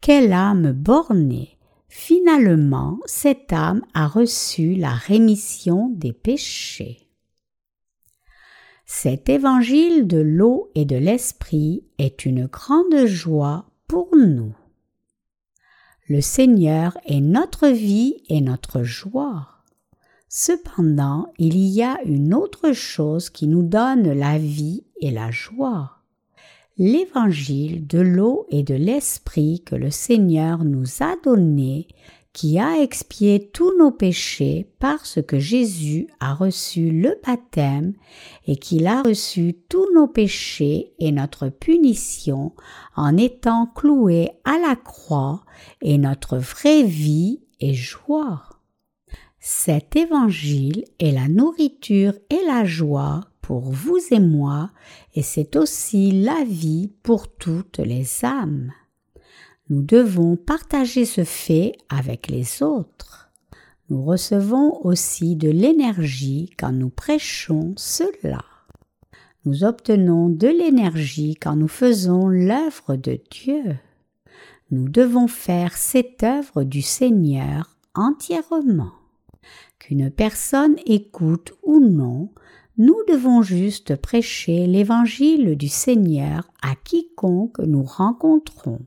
Quelle 0.00 0.32
âme 0.32 0.72
bornée 0.72 1.56
Finalement, 1.88 2.98
cette 3.06 3.52
âme 3.52 3.82
a 3.94 4.06
reçu 4.06 4.74
la 4.74 4.92
rémission 4.92 5.88
des 5.94 6.12
péchés. 6.12 7.06
Cet 8.84 9.28
évangile 9.28 10.06
de 10.06 10.18
l'eau 10.18 10.70
et 10.74 10.84
de 10.84 10.96
l'esprit 10.96 11.84
est 11.98 12.26
une 12.26 12.46
grande 12.46 13.06
joie 13.06 13.66
pour 13.88 14.14
nous. 14.14 14.54
Le 16.08 16.20
Seigneur 16.20 16.96
est 17.06 17.20
notre 17.20 17.66
vie 17.66 18.22
et 18.28 18.40
notre 18.40 18.84
joie. 18.84 19.55
Cependant, 20.38 21.32
il 21.38 21.56
y 21.56 21.82
a 21.82 21.98
une 22.04 22.34
autre 22.34 22.72
chose 22.72 23.30
qui 23.30 23.46
nous 23.46 23.62
donne 23.62 24.12
la 24.12 24.36
vie 24.36 24.84
et 25.00 25.10
la 25.10 25.30
joie 25.30 25.92
l'évangile 26.78 27.86
de 27.86 28.00
l'eau 28.00 28.44
et 28.50 28.62
de 28.62 28.74
l'esprit 28.74 29.62
que 29.64 29.74
le 29.74 29.90
Seigneur 29.90 30.62
nous 30.62 30.84
a 31.00 31.16
donné, 31.24 31.88
qui 32.34 32.58
a 32.58 32.82
expié 32.82 33.48
tous 33.50 33.78
nos 33.78 33.90
péchés 33.90 34.70
parce 34.78 35.22
que 35.26 35.38
Jésus 35.38 36.08
a 36.20 36.34
reçu 36.34 36.90
le 36.90 37.18
baptême 37.26 37.94
et 38.46 38.56
qu'il 38.56 38.86
a 38.88 39.00
reçu 39.00 39.56
tous 39.70 39.90
nos 39.94 40.06
péchés 40.06 40.92
et 40.98 41.12
notre 41.12 41.48
punition 41.48 42.52
en 42.94 43.16
étant 43.16 43.72
cloué 43.74 44.32
à 44.44 44.58
la 44.58 44.76
croix 44.76 45.46
et 45.80 45.96
notre 45.96 46.36
vraie 46.36 46.82
vie 46.82 47.40
et 47.58 47.72
joie. 47.72 48.55
Cet 49.48 49.94
évangile 49.94 50.86
est 50.98 51.12
la 51.12 51.28
nourriture 51.28 52.14
et 52.30 52.44
la 52.48 52.64
joie 52.64 53.28
pour 53.42 53.70
vous 53.70 54.00
et 54.10 54.18
moi, 54.18 54.72
et 55.14 55.22
c'est 55.22 55.54
aussi 55.54 56.10
la 56.10 56.42
vie 56.42 56.90
pour 57.04 57.28
toutes 57.28 57.78
les 57.78 58.24
âmes. 58.24 58.72
Nous 59.70 59.82
devons 59.82 60.34
partager 60.34 61.04
ce 61.04 61.22
fait 61.22 61.76
avec 61.88 62.26
les 62.26 62.60
autres. 62.60 63.30
Nous 63.88 64.02
recevons 64.02 64.84
aussi 64.84 65.36
de 65.36 65.48
l'énergie 65.48 66.50
quand 66.58 66.72
nous 66.72 66.90
prêchons 66.90 67.72
cela. 67.76 68.44
Nous 69.44 69.62
obtenons 69.62 70.28
de 70.28 70.48
l'énergie 70.48 71.36
quand 71.40 71.54
nous 71.54 71.68
faisons 71.68 72.26
l'œuvre 72.26 72.96
de 72.96 73.20
Dieu. 73.30 73.78
Nous 74.72 74.88
devons 74.88 75.28
faire 75.28 75.76
cette 75.76 76.24
œuvre 76.24 76.64
du 76.64 76.82
Seigneur 76.82 77.76
entièrement. 77.94 78.90
Qu'une 79.86 80.10
personne 80.10 80.74
écoute 80.84 81.54
ou 81.62 81.78
non, 81.78 82.30
nous 82.76 82.96
devons 83.08 83.42
juste 83.42 83.94
prêcher 83.94 84.66
l'évangile 84.66 85.56
du 85.56 85.68
Seigneur 85.68 86.50
à 86.60 86.74
quiconque 86.74 87.60
nous 87.60 87.84
rencontrons. 87.84 88.80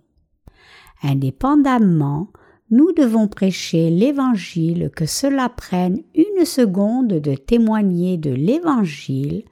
Indépendamment, 1.01 2.27
nous 2.69 2.91
devons 2.91 3.29
prêcher 3.29 3.89
l'évangile 3.89 4.91
que 4.93 5.05
cela 5.05 5.47
prenne 5.47 6.01
une 6.15 6.43
seconde 6.43 7.13
de 7.13 7.33
témoigner 7.33 8.17
de 8.17 8.31
l'évangile 8.31 9.45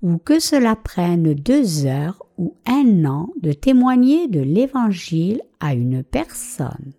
ou 0.00 0.16
que 0.16 0.40
cela 0.40 0.76
prenne 0.76 1.34
deux 1.34 1.84
heures 1.84 2.24
ou 2.38 2.54
un 2.64 3.04
an 3.04 3.28
de 3.42 3.52
témoigner 3.52 4.28
de 4.28 4.40
l'évangile 4.40 5.42
à 5.60 5.74
une 5.74 6.02
personne 6.02 6.94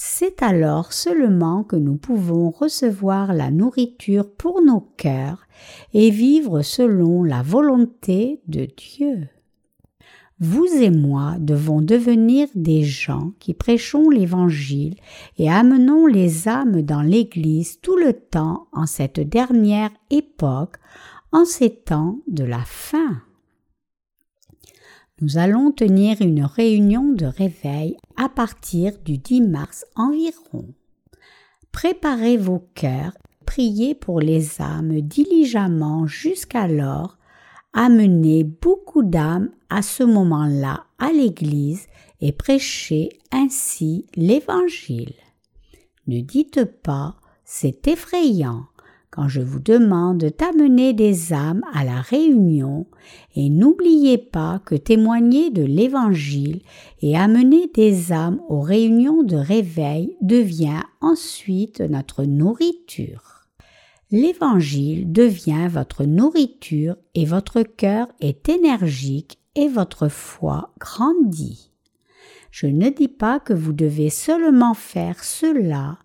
c'est 0.00 0.44
alors 0.44 0.92
seulement 0.92 1.64
que 1.64 1.74
nous 1.74 1.96
pouvons 1.96 2.50
recevoir 2.50 3.34
la 3.34 3.50
nourriture 3.50 4.30
pour 4.30 4.62
nos 4.62 4.78
cœurs 4.96 5.48
et 5.92 6.10
vivre 6.10 6.62
selon 6.62 7.24
la 7.24 7.42
volonté 7.42 8.40
de 8.46 8.68
Dieu. 8.76 9.26
Vous 10.38 10.66
et 10.66 10.90
moi 10.90 11.34
devons 11.40 11.82
devenir 11.82 12.46
des 12.54 12.84
gens 12.84 13.32
qui 13.40 13.54
prêchons 13.54 14.08
l'Évangile 14.08 14.94
et 15.36 15.50
amenons 15.50 16.06
les 16.06 16.46
âmes 16.46 16.82
dans 16.82 17.02
l'Église 17.02 17.80
tout 17.80 17.96
le 17.96 18.12
temps 18.12 18.68
en 18.70 18.86
cette 18.86 19.18
dernière 19.18 19.90
époque, 20.10 20.76
en 21.32 21.44
ces 21.44 21.70
temps 21.70 22.20
de 22.28 22.44
la 22.44 22.62
fin. 22.64 23.20
Nous 25.20 25.36
allons 25.36 25.72
tenir 25.72 26.22
une 26.22 26.44
réunion 26.44 27.12
de 27.12 27.26
réveil 27.26 27.96
à 28.16 28.28
partir 28.28 28.92
du 29.04 29.18
10 29.18 29.42
mars 29.42 29.84
environ. 29.96 30.66
Préparez 31.72 32.36
vos 32.36 32.64
cœurs, 32.74 33.18
priez 33.44 33.96
pour 33.96 34.20
les 34.20 34.62
âmes 34.62 35.00
diligemment 35.00 36.06
jusqu'alors, 36.06 37.18
amenez 37.72 38.44
beaucoup 38.44 39.02
d'âmes 39.02 39.50
à 39.70 39.82
ce 39.82 40.04
moment-là 40.04 40.84
à 40.98 41.10
l'Église 41.10 41.86
et 42.20 42.30
prêchez 42.30 43.08
ainsi 43.32 44.06
l'Évangile. 44.14 45.14
Ne 46.06 46.20
dites 46.20 46.64
pas 46.64 47.16
c'est 47.44 47.88
effrayant, 47.88 48.66
quand 49.18 49.26
je 49.26 49.40
vous 49.40 49.58
demande 49.58 50.30
d'amener 50.38 50.92
des 50.92 51.32
âmes 51.32 51.64
à 51.72 51.84
la 51.84 52.00
réunion, 52.00 52.86
et 53.34 53.50
n'oubliez 53.50 54.16
pas 54.16 54.60
que 54.64 54.76
témoigner 54.76 55.50
de 55.50 55.64
l'Évangile 55.64 56.60
et 57.02 57.18
amener 57.18 57.68
des 57.74 58.12
âmes 58.12 58.40
aux 58.48 58.60
réunions 58.60 59.24
de 59.24 59.34
réveil 59.34 60.16
devient 60.22 60.82
ensuite 61.00 61.80
notre 61.80 62.22
nourriture. 62.22 63.48
L'Évangile 64.12 65.10
devient 65.10 65.66
votre 65.68 66.04
nourriture 66.04 66.94
et 67.16 67.24
votre 67.24 67.62
cœur 67.62 68.06
est 68.20 68.48
énergique 68.48 69.40
et 69.56 69.66
votre 69.66 70.06
foi 70.06 70.70
grandit. 70.78 71.72
Je 72.52 72.68
ne 72.68 72.88
dis 72.88 73.08
pas 73.08 73.40
que 73.40 73.52
vous 73.52 73.72
devez 73.72 74.10
seulement 74.10 74.74
faire 74.74 75.24
cela, 75.24 75.98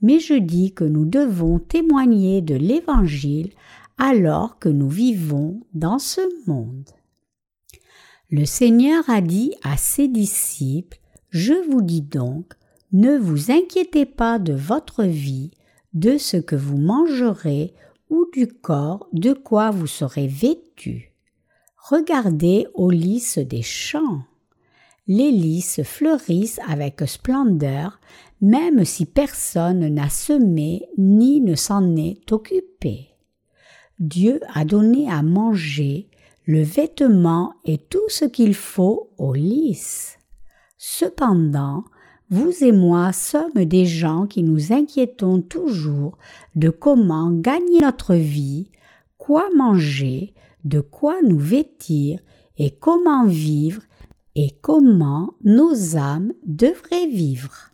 mais 0.00 0.18
je 0.18 0.34
dis 0.34 0.72
que 0.72 0.84
nous 0.84 1.04
devons 1.04 1.58
témoigner 1.58 2.40
de 2.40 2.54
l'Évangile 2.54 3.50
alors 3.98 4.58
que 4.58 4.68
nous 4.68 4.88
vivons 4.88 5.60
dans 5.74 5.98
ce 5.98 6.20
monde. 6.46 6.88
Le 8.30 8.44
Seigneur 8.44 9.08
a 9.08 9.20
dit 9.20 9.54
à 9.62 9.76
ses 9.76 10.06
disciples, 10.06 10.98
Je 11.30 11.54
vous 11.70 11.82
dis 11.82 12.02
donc, 12.02 12.52
ne 12.92 13.16
vous 13.16 13.50
inquiétez 13.50 14.06
pas 14.06 14.38
de 14.38 14.52
votre 14.52 15.04
vie, 15.04 15.50
de 15.94 16.18
ce 16.18 16.36
que 16.36 16.56
vous 16.56 16.78
mangerez 16.78 17.74
ou 18.10 18.26
du 18.32 18.46
corps 18.46 19.08
de 19.12 19.32
quoi 19.32 19.70
vous 19.70 19.86
serez 19.86 20.26
vêtus. 20.26 21.12
Regardez 21.76 22.66
aux 22.74 22.90
lys 22.90 23.38
des 23.38 23.62
champs. 23.62 24.22
les 25.06 25.30
lys 25.30 25.82
fleurissent 25.84 26.60
avec 26.68 27.00
splendeur, 27.06 27.98
même 28.40 28.84
si 28.84 29.06
personne 29.06 29.88
n'a 29.88 30.08
semé 30.08 30.88
ni 30.96 31.40
ne 31.40 31.54
s'en 31.54 31.96
est 31.96 32.30
occupé. 32.32 33.08
Dieu 33.98 34.40
a 34.54 34.64
donné 34.64 35.10
à 35.10 35.22
manger, 35.22 36.08
le 36.44 36.62
vêtement 36.62 37.54
et 37.64 37.78
tout 37.78 38.08
ce 38.08 38.24
qu'il 38.24 38.54
faut 38.54 39.10
aux 39.18 39.34
lys. 39.34 40.16
Cependant, 40.78 41.84
vous 42.30 42.52
et 42.62 42.72
moi 42.72 43.12
sommes 43.12 43.64
des 43.64 43.86
gens 43.86 44.26
qui 44.26 44.42
nous 44.42 44.72
inquiétons 44.72 45.40
toujours 45.40 46.16
de 46.54 46.70
comment 46.70 47.32
gagner 47.32 47.80
notre 47.80 48.14
vie, 48.14 48.70
quoi 49.16 49.48
manger, 49.56 50.34
de 50.64 50.80
quoi 50.80 51.16
nous 51.22 51.38
vêtir 51.38 52.20
et 52.56 52.70
comment 52.70 53.26
vivre 53.26 53.82
et 54.34 54.50
comment 54.60 55.34
nos 55.42 55.96
âmes 55.96 56.32
devraient 56.46 57.08
vivre. 57.08 57.72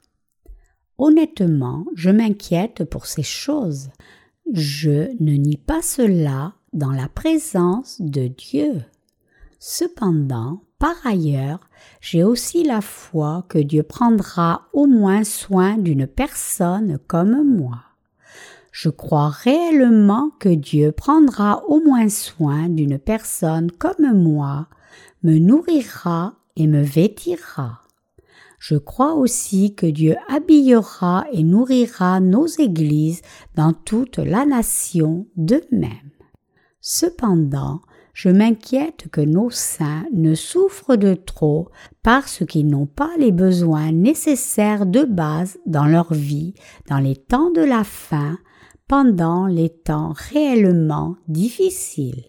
Honnêtement, 0.98 1.86
je 1.94 2.10
m'inquiète 2.10 2.84
pour 2.84 3.06
ces 3.06 3.22
choses. 3.22 3.90
Je 4.52 5.10
ne 5.20 5.32
nie 5.32 5.56
pas 5.56 5.82
cela 5.82 6.52
dans 6.72 6.92
la 6.92 7.08
présence 7.08 8.00
de 8.00 8.28
Dieu. 8.28 8.84
Cependant, 9.58 10.60
par 10.78 10.94
ailleurs, 11.04 11.68
j'ai 12.00 12.22
aussi 12.22 12.62
la 12.64 12.80
foi 12.80 13.46
que 13.48 13.58
Dieu 13.58 13.82
prendra 13.82 14.68
au 14.72 14.86
moins 14.86 15.24
soin 15.24 15.78
d'une 15.78 16.06
personne 16.06 16.98
comme 17.06 17.42
moi. 17.42 17.80
Je 18.70 18.90
crois 18.90 19.30
réellement 19.30 20.30
que 20.38 20.48
Dieu 20.48 20.92
prendra 20.92 21.64
au 21.68 21.80
moins 21.80 22.08
soin 22.08 22.68
d'une 22.68 22.98
personne 22.98 23.70
comme 23.70 24.12
moi, 24.12 24.68
me 25.22 25.38
nourrira 25.38 26.34
et 26.56 26.66
me 26.66 26.82
vêtira. 26.82 27.83
Je 28.66 28.76
crois 28.76 29.12
aussi 29.12 29.74
que 29.74 29.84
Dieu 29.84 30.16
habillera 30.26 31.26
et 31.34 31.42
nourrira 31.42 32.18
nos 32.20 32.46
églises 32.46 33.20
dans 33.56 33.74
toute 33.74 34.16
la 34.16 34.46
nation 34.46 35.26
de 35.36 35.62
même. 35.70 36.10
Cependant, 36.80 37.82
je 38.14 38.30
m'inquiète 38.30 39.08
que 39.12 39.20
nos 39.20 39.50
saints 39.50 40.06
ne 40.14 40.34
souffrent 40.34 40.96
de 40.96 41.12
trop 41.12 41.68
parce 42.02 42.42
qu'ils 42.46 42.68
n'ont 42.68 42.86
pas 42.86 43.10
les 43.18 43.32
besoins 43.32 43.92
nécessaires 43.92 44.86
de 44.86 45.04
base 45.04 45.58
dans 45.66 45.84
leur 45.84 46.14
vie 46.14 46.54
dans 46.88 47.00
les 47.00 47.16
temps 47.16 47.50
de 47.50 47.60
la 47.60 47.84
fin, 47.84 48.38
pendant 48.88 49.46
les 49.46 49.68
temps 49.68 50.14
réellement 50.32 51.16
difficiles. 51.28 52.24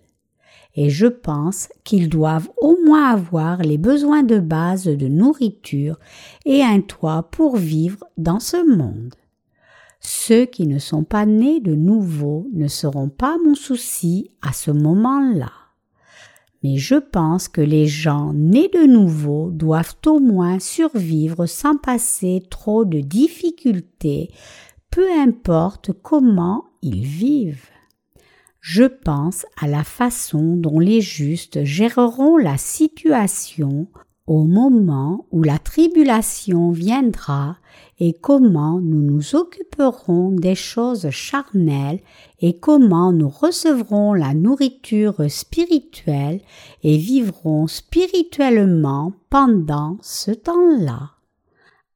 Et 0.76 0.90
je 0.90 1.08
pense 1.08 1.70
qu'ils 1.84 2.10
doivent 2.10 2.50
au 2.62 2.78
moins 2.86 3.12
avoir 3.12 3.62
les 3.62 3.78
besoins 3.78 4.24
de 4.24 4.40
base 4.40 4.86
de 4.86 5.08
nourriture 5.08 6.00
et 6.46 6.64
un 6.64 6.82
toit 6.82 7.30
pour 7.32 7.56
vivre 7.56 8.04
dans 8.18 8.40
ce 8.40 8.58
monde. 8.76 9.16
Ceux 10.02 10.46
qui 10.46 10.68
ne 10.68 10.80
sont 10.80 11.04
pas 11.04 11.26
nés 11.26 11.62
de 11.62 11.74
nouveau 11.74 12.48
ne 12.54 12.68
seront 12.68 13.10
pas 13.10 13.38
mon 13.44 13.56
souci 13.56 14.32
à 14.42 14.54
ce 14.54 14.72
moment-là 14.72 15.52
mais 16.66 16.78
je 16.78 16.96
pense 16.96 17.48
que 17.48 17.62
les 17.62 17.86
gens 17.86 18.34
nés 18.34 18.72
de 18.74 18.88
nouveau 18.88 19.52
doivent 19.52 19.98
au 20.08 20.20
moins 20.20 20.58
survivre 20.58 21.46
sans 21.46 21.78
passer 21.78 22.42
trop 22.50 22.86
de 22.86 23.02
difficultés, 23.02 24.32
peu 24.90 25.06
importe 25.12 25.92
comment 26.02 26.66
ils 26.82 27.06
vivent. 27.06 27.70
Je 28.68 28.86
pense 28.86 29.46
à 29.62 29.68
la 29.68 29.84
façon 29.84 30.56
dont 30.58 30.80
les 30.80 31.00
justes 31.00 31.64
géreront 31.66 32.36
la 32.36 32.58
situation 32.58 33.86
au 34.26 34.44
moment 34.46 35.28
où 35.30 35.44
la 35.44 35.60
tribulation 35.60 36.72
viendra 36.72 37.58
et 38.00 38.14
comment 38.14 38.80
nous 38.80 39.04
nous 39.04 39.36
occuperons 39.36 40.32
des 40.32 40.56
choses 40.56 41.12
charnelles 41.12 42.00
et 42.40 42.58
comment 42.58 43.12
nous 43.12 43.30
recevrons 43.30 44.16
la 44.16 44.34
nourriture 44.34 45.30
spirituelle 45.30 46.42
et 46.82 46.98
vivrons 46.98 47.68
spirituellement 47.68 49.14
pendant 49.30 50.00
ce 50.02 50.32
temps-là. 50.32 51.12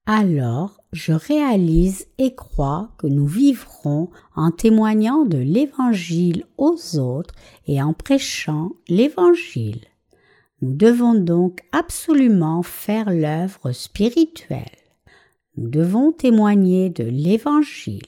Alors 0.06 0.79
je 0.92 1.14
réalise 1.14 2.08
et 2.18 2.34
crois 2.34 2.90
que 2.98 3.08
nous 3.08 3.28
vivrons 3.28 4.10
en 4.36 4.52
témoignant 4.52 5.26
de 5.26 5.38
l'Évangile 5.38 6.46
aux 6.58 6.98
autres 6.98 7.36
et 7.68 7.82
en 7.82 7.94
prêchant 7.94 8.72
l'Évangile. 8.88 9.86
Nous 10.62 10.74
devons 10.74 11.14
donc 11.14 11.62
absolument 11.72 12.64
faire 12.64 13.12
l'œuvre 13.12 13.72
spirituelle. 13.72 14.66
Nous 15.58 15.70
devons 15.70 16.12
témoigner 16.12 16.90
de 16.90 17.04
l'Évangile 17.04 18.02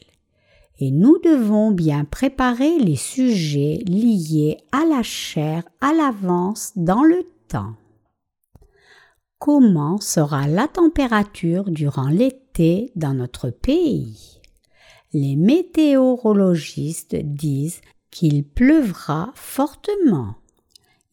et 0.80 0.90
nous 0.90 1.20
devons 1.20 1.72
bien 1.72 2.06
préparer 2.06 2.80
les 2.80 2.96
sujets 2.96 3.84
liés 3.86 4.58
à 4.72 4.86
la 4.86 5.04
chair 5.04 5.64
à 5.80 5.94
l'avance 5.94 6.72
dans 6.76 7.04
le 7.04 7.24
temps. 7.48 7.76
Comment 9.38 10.00
sera 10.00 10.48
la 10.48 10.68
température 10.68 11.70
durant 11.70 12.10
l'été? 12.10 12.41
Dans 12.96 13.14
notre 13.14 13.50
pays 13.50 14.40
Les 15.14 15.36
météorologistes 15.36 17.16
disent 17.16 17.82
qu'il 18.10 18.44
pleuvra 18.44 19.32
fortement. 19.36 20.36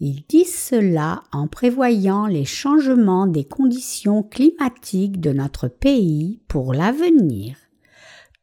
Ils 0.00 0.24
disent 0.28 0.54
cela 0.54 1.22
en 1.32 1.46
prévoyant 1.46 2.26
les 2.26 2.44
changements 2.44 3.26
des 3.26 3.44
conditions 3.44 4.22
climatiques 4.22 5.20
de 5.20 5.32
notre 5.32 5.68
pays 5.68 6.40
pour 6.48 6.74
l'avenir. 6.74 7.56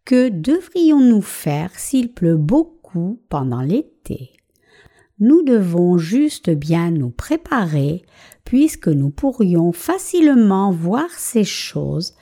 Que 0.06 0.30
devrions-nous 0.30 1.22
faire 1.22 1.78
s'il 1.78 2.14
pleut 2.14 2.38
beaucoup 2.38 3.22
pendant 3.30 3.62
l'été? 3.62 4.32
Nous 5.20 5.44
devons 5.44 5.98
juste 5.98 6.50
bien 6.50 6.92
nous 6.92 7.10
préparer 7.10 8.04
puisque 8.44 8.88
nous 8.88 9.10
pourrions 9.10 9.72
facilement 9.72 10.72
voir 10.72 11.10
ces 11.10 11.44
choses 11.44 12.14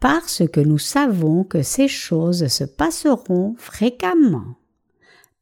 parce 0.00 0.42
que 0.52 0.60
nous 0.60 0.78
savons 0.78 1.44
que 1.44 1.62
ces 1.62 1.88
choses 1.88 2.48
se 2.48 2.64
passeront 2.64 3.54
fréquemment. 3.58 4.56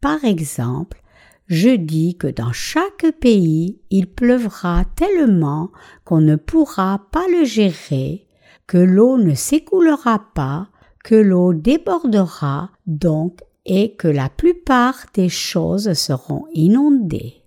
Par 0.01 0.25
exemple, 0.25 1.03
je 1.47 1.71
dis 1.71 2.17
que 2.17 2.27
dans 2.27 2.53
chaque 2.53 3.07
pays 3.21 3.81
il 3.91 4.07
pleuvra 4.07 4.85
tellement 4.97 5.71
qu'on 6.05 6.21
ne 6.21 6.37
pourra 6.37 7.07
pas 7.11 7.27
le 7.31 7.45
gérer, 7.45 8.27
que 8.67 8.79
l'eau 8.79 9.19
ne 9.19 9.35
s'écoulera 9.35 10.25
pas, 10.35 10.69
que 11.03 11.15
l'eau 11.15 11.53
débordera 11.53 12.71
donc 12.87 13.41
et 13.67 13.95
que 13.95 14.09
la 14.09 14.29
plupart 14.29 15.07
des 15.15 15.29
choses 15.29 15.93
seront 15.95 16.47
inondées. 16.53 17.43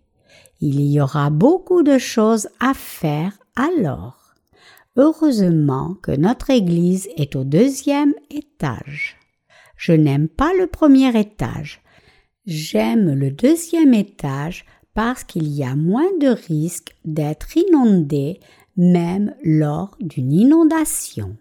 Il 0.59 0.81
y 0.81 0.99
aura 1.01 1.29
beaucoup 1.29 1.83
de 1.83 1.97
choses 1.97 2.49
à 2.59 2.73
faire 2.73 3.33
alors. 3.55 4.16
Heureusement 4.97 5.95
que 6.01 6.11
notre 6.11 6.49
église 6.49 7.07
est 7.17 7.35
au 7.35 7.43
deuxième 7.43 8.13
étage. 8.29 9.17
Je 9.75 9.93
n'aime 9.93 10.27
pas 10.27 10.51
le 10.59 10.67
premier 10.67 11.17
étage 11.17 11.81
J'aime 12.47 13.13
le 13.13 13.29
deuxième 13.29 13.93
étage 13.93 14.65
parce 14.93 15.25
qu'il 15.25 15.49
y 15.49 15.65
a 15.65 15.75
moins 15.75 16.09
de 16.21 16.29
risques 16.29 16.95
d'être 17.03 17.57
inondé 17.57 18.39
même 18.77 19.35
lors 19.43 19.97
d'une 19.99 20.31
inondation. 20.31 21.35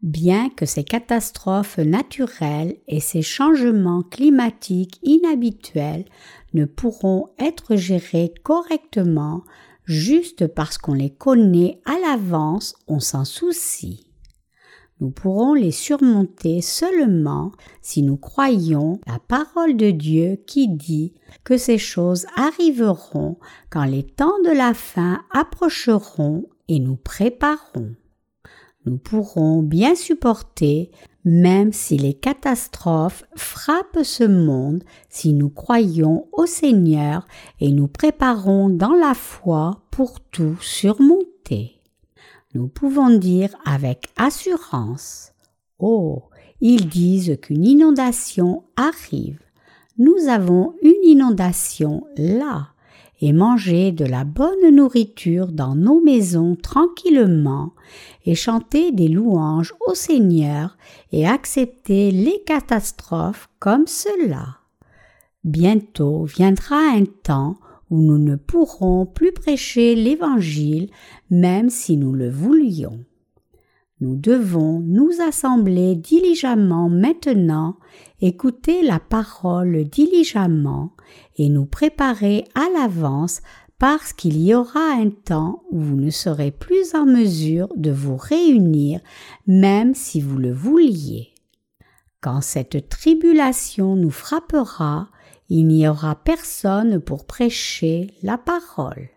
Bien 0.00 0.48
que 0.48 0.64
ces 0.64 0.82
catastrophes 0.82 1.76
naturelles 1.76 2.76
et 2.88 3.00
ces 3.00 3.20
changements 3.20 4.02
climatiques 4.02 4.98
inhabituels 5.02 6.06
ne 6.54 6.64
pourront 6.64 7.28
être 7.38 7.76
gérés 7.76 8.32
correctement 8.42 9.42
juste 9.84 10.46
parce 10.46 10.78
qu'on 10.78 10.94
les 10.94 11.10
connaît 11.10 11.80
à 11.84 11.98
l'avance, 11.98 12.74
on 12.88 13.00
s'en 13.00 13.24
soucie. 13.24 14.06
Nous 15.00 15.10
pourrons 15.10 15.54
les 15.54 15.72
surmonter 15.72 16.60
seulement 16.60 17.50
si 17.80 18.04
nous 18.04 18.16
croyons 18.16 19.00
la 19.08 19.18
parole 19.18 19.76
de 19.76 19.90
Dieu 19.90 20.38
qui 20.46 20.68
dit 20.68 21.12
que 21.42 21.56
ces 21.56 21.78
choses 21.78 22.26
arriveront 22.36 23.36
quand 23.68 23.84
les 23.84 24.04
temps 24.04 24.40
de 24.44 24.52
la 24.52 24.74
fin 24.74 25.24
approcheront 25.32 26.44
et 26.68 26.78
nous 26.78 26.94
préparons. 26.94 27.96
Nous 28.86 28.96
pourrons 28.96 29.62
bien 29.62 29.96
supporter 29.96 30.92
même 31.24 31.72
si 31.72 31.96
les 31.96 32.14
catastrophes 32.14 33.24
frappent 33.36 34.02
ce 34.02 34.24
monde, 34.24 34.82
si 35.08 35.32
nous 35.32 35.50
croyons 35.50 36.26
au 36.32 36.46
Seigneur 36.46 37.26
et 37.60 37.70
nous 37.70 37.88
préparons 37.88 38.68
dans 38.68 38.94
la 38.94 39.14
foi 39.14 39.82
pour 39.90 40.20
tout 40.20 40.56
surmonter 40.60 41.82
nous 42.54 42.68
pouvons 42.68 43.16
dire 43.16 43.50
avec 43.64 44.08
assurance 44.16 45.32
Oh, 45.78 46.24
ils 46.60 46.88
disent 46.88 47.38
qu'une 47.40 47.64
inondation 47.64 48.64
arrive. 48.76 49.40
Nous 49.98 50.28
avons 50.28 50.74
une 50.82 51.02
inondation 51.04 52.06
là, 52.16 52.71
et 53.22 53.32
manger 53.32 53.92
de 53.92 54.04
la 54.04 54.24
bonne 54.24 54.74
nourriture 54.74 55.52
dans 55.52 55.76
nos 55.76 56.00
maisons 56.00 56.56
tranquillement 56.56 57.72
et 58.26 58.34
chanter 58.34 58.90
des 58.90 59.06
louanges 59.06 59.72
au 59.86 59.94
Seigneur 59.94 60.76
et 61.12 61.26
accepter 61.26 62.10
les 62.10 62.42
catastrophes 62.44 63.48
comme 63.60 63.86
cela. 63.86 64.58
Bientôt 65.44 66.24
viendra 66.24 66.76
un 66.76 67.04
temps 67.04 67.56
où 67.90 68.02
nous 68.02 68.18
ne 68.18 68.34
pourrons 68.34 69.06
plus 69.06 69.32
prêcher 69.32 69.94
l'Évangile 69.94 70.90
même 71.30 71.70
si 71.70 71.96
nous 71.96 72.12
le 72.12 72.28
voulions. 72.28 73.04
Nous 74.00 74.16
devons 74.16 74.80
nous 74.80 75.12
assembler 75.24 75.94
diligemment 75.94 76.88
maintenant, 76.88 77.76
écouter 78.20 78.82
la 78.82 78.98
parole 78.98 79.84
diligemment 79.84 80.96
et 81.42 81.48
nous 81.48 81.66
préparer 81.66 82.44
à 82.54 82.68
l'avance 82.72 83.40
parce 83.80 84.12
qu'il 84.12 84.40
y 84.40 84.54
aura 84.54 84.92
un 84.92 85.10
temps 85.10 85.64
où 85.72 85.80
vous 85.80 85.96
ne 85.96 86.10
serez 86.10 86.52
plus 86.52 86.94
en 86.94 87.04
mesure 87.04 87.68
de 87.74 87.90
vous 87.90 88.16
réunir 88.16 89.00
même 89.48 89.92
si 89.92 90.20
vous 90.20 90.38
le 90.38 90.52
vouliez. 90.52 91.30
Quand 92.20 92.42
cette 92.42 92.88
tribulation 92.88 93.96
nous 93.96 94.12
frappera, 94.12 95.08
il 95.48 95.66
n'y 95.66 95.88
aura 95.88 96.14
personne 96.14 97.00
pour 97.00 97.26
prêcher 97.26 98.14
la 98.22 98.38
parole. 98.38 99.08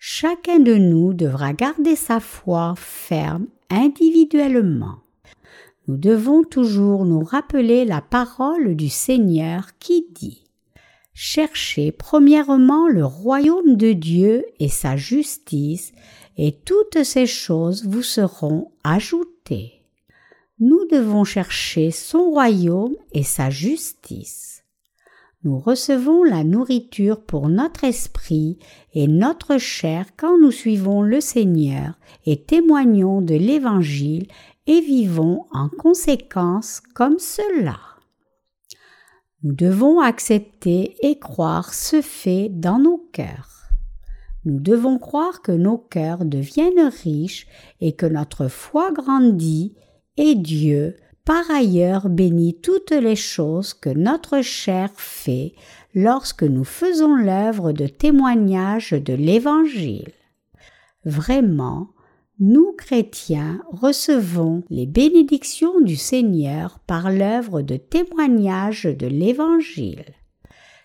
Chacun 0.00 0.58
de 0.58 0.74
nous 0.74 1.14
devra 1.14 1.52
garder 1.52 1.94
sa 1.94 2.18
foi 2.18 2.74
ferme 2.76 3.46
individuellement. 3.70 4.96
Nous 5.86 5.98
devons 5.98 6.42
toujours 6.42 7.04
nous 7.04 7.22
rappeler 7.22 7.84
la 7.84 8.00
parole 8.00 8.74
du 8.74 8.88
Seigneur 8.88 9.78
qui 9.78 10.08
dit 10.12 10.43
Cherchez 11.16 11.92
premièrement 11.92 12.88
le 12.88 13.04
royaume 13.04 13.76
de 13.76 13.92
Dieu 13.92 14.44
et 14.58 14.68
sa 14.68 14.96
justice, 14.96 15.92
et 16.36 16.58
toutes 16.64 17.04
ces 17.04 17.26
choses 17.26 17.86
vous 17.86 18.02
seront 18.02 18.72
ajoutées. 18.82 19.84
Nous 20.58 20.84
devons 20.90 21.22
chercher 21.22 21.92
son 21.92 22.30
royaume 22.30 22.96
et 23.12 23.22
sa 23.22 23.48
justice. 23.48 24.64
Nous 25.44 25.58
recevons 25.58 26.24
la 26.24 26.42
nourriture 26.42 27.22
pour 27.22 27.48
notre 27.48 27.84
esprit 27.84 28.58
et 28.92 29.06
notre 29.06 29.58
chair 29.58 30.06
quand 30.16 30.36
nous 30.40 30.50
suivons 30.50 31.02
le 31.02 31.20
Seigneur 31.20 31.98
et 32.26 32.42
témoignons 32.42 33.20
de 33.20 33.34
l'Évangile 33.34 34.26
et 34.66 34.80
vivons 34.80 35.44
en 35.52 35.68
conséquence 35.68 36.80
comme 36.94 37.18
cela. 37.20 37.93
Nous 39.44 39.52
devons 39.52 40.00
accepter 40.00 40.96
et 41.02 41.18
croire 41.18 41.74
ce 41.74 42.00
fait 42.00 42.48
dans 42.48 42.78
nos 42.78 42.96
cœurs. 43.12 43.68
Nous 44.46 44.58
devons 44.58 44.98
croire 44.98 45.42
que 45.42 45.52
nos 45.52 45.76
cœurs 45.76 46.24
deviennent 46.24 46.90
riches 47.02 47.46
et 47.82 47.92
que 47.92 48.06
notre 48.06 48.48
foi 48.48 48.90
grandit 48.90 49.74
et 50.16 50.34
Dieu, 50.34 50.96
par 51.26 51.50
ailleurs, 51.50 52.08
bénit 52.08 52.58
toutes 52.62 52.92
les 52.92 53.16
choses 53.16 53.74
que 53.74 53.90
notre 53.90 54.40
chair 54.40 54.88
fait 54.96 55.52
lorsque 55.94 56.42
nous 56.42 56.64
faisons 56.64 57.14
l'œuvre 57.14 57.72
de 57.72 57.86
témoignage 57.86 58.92
de 58.92 59.12
l'Évangile. 59.12 60.12
Vraiment, 61.04 61.88
nous 62.40 62.72
chrétiens 62.72 63.62
recevons 63.70 64.64
les 64.68 64.86
bénédictions 64.86 65.80
du 65.80 65.94
Seigneur 65.94 66.80
par 66.80 67.12
l'œuvre 67.12 67.62
de 67.62 67.76
témoignage 67.76 68.84
de 68.84 69.06
l'Évangile. 69.06 70.04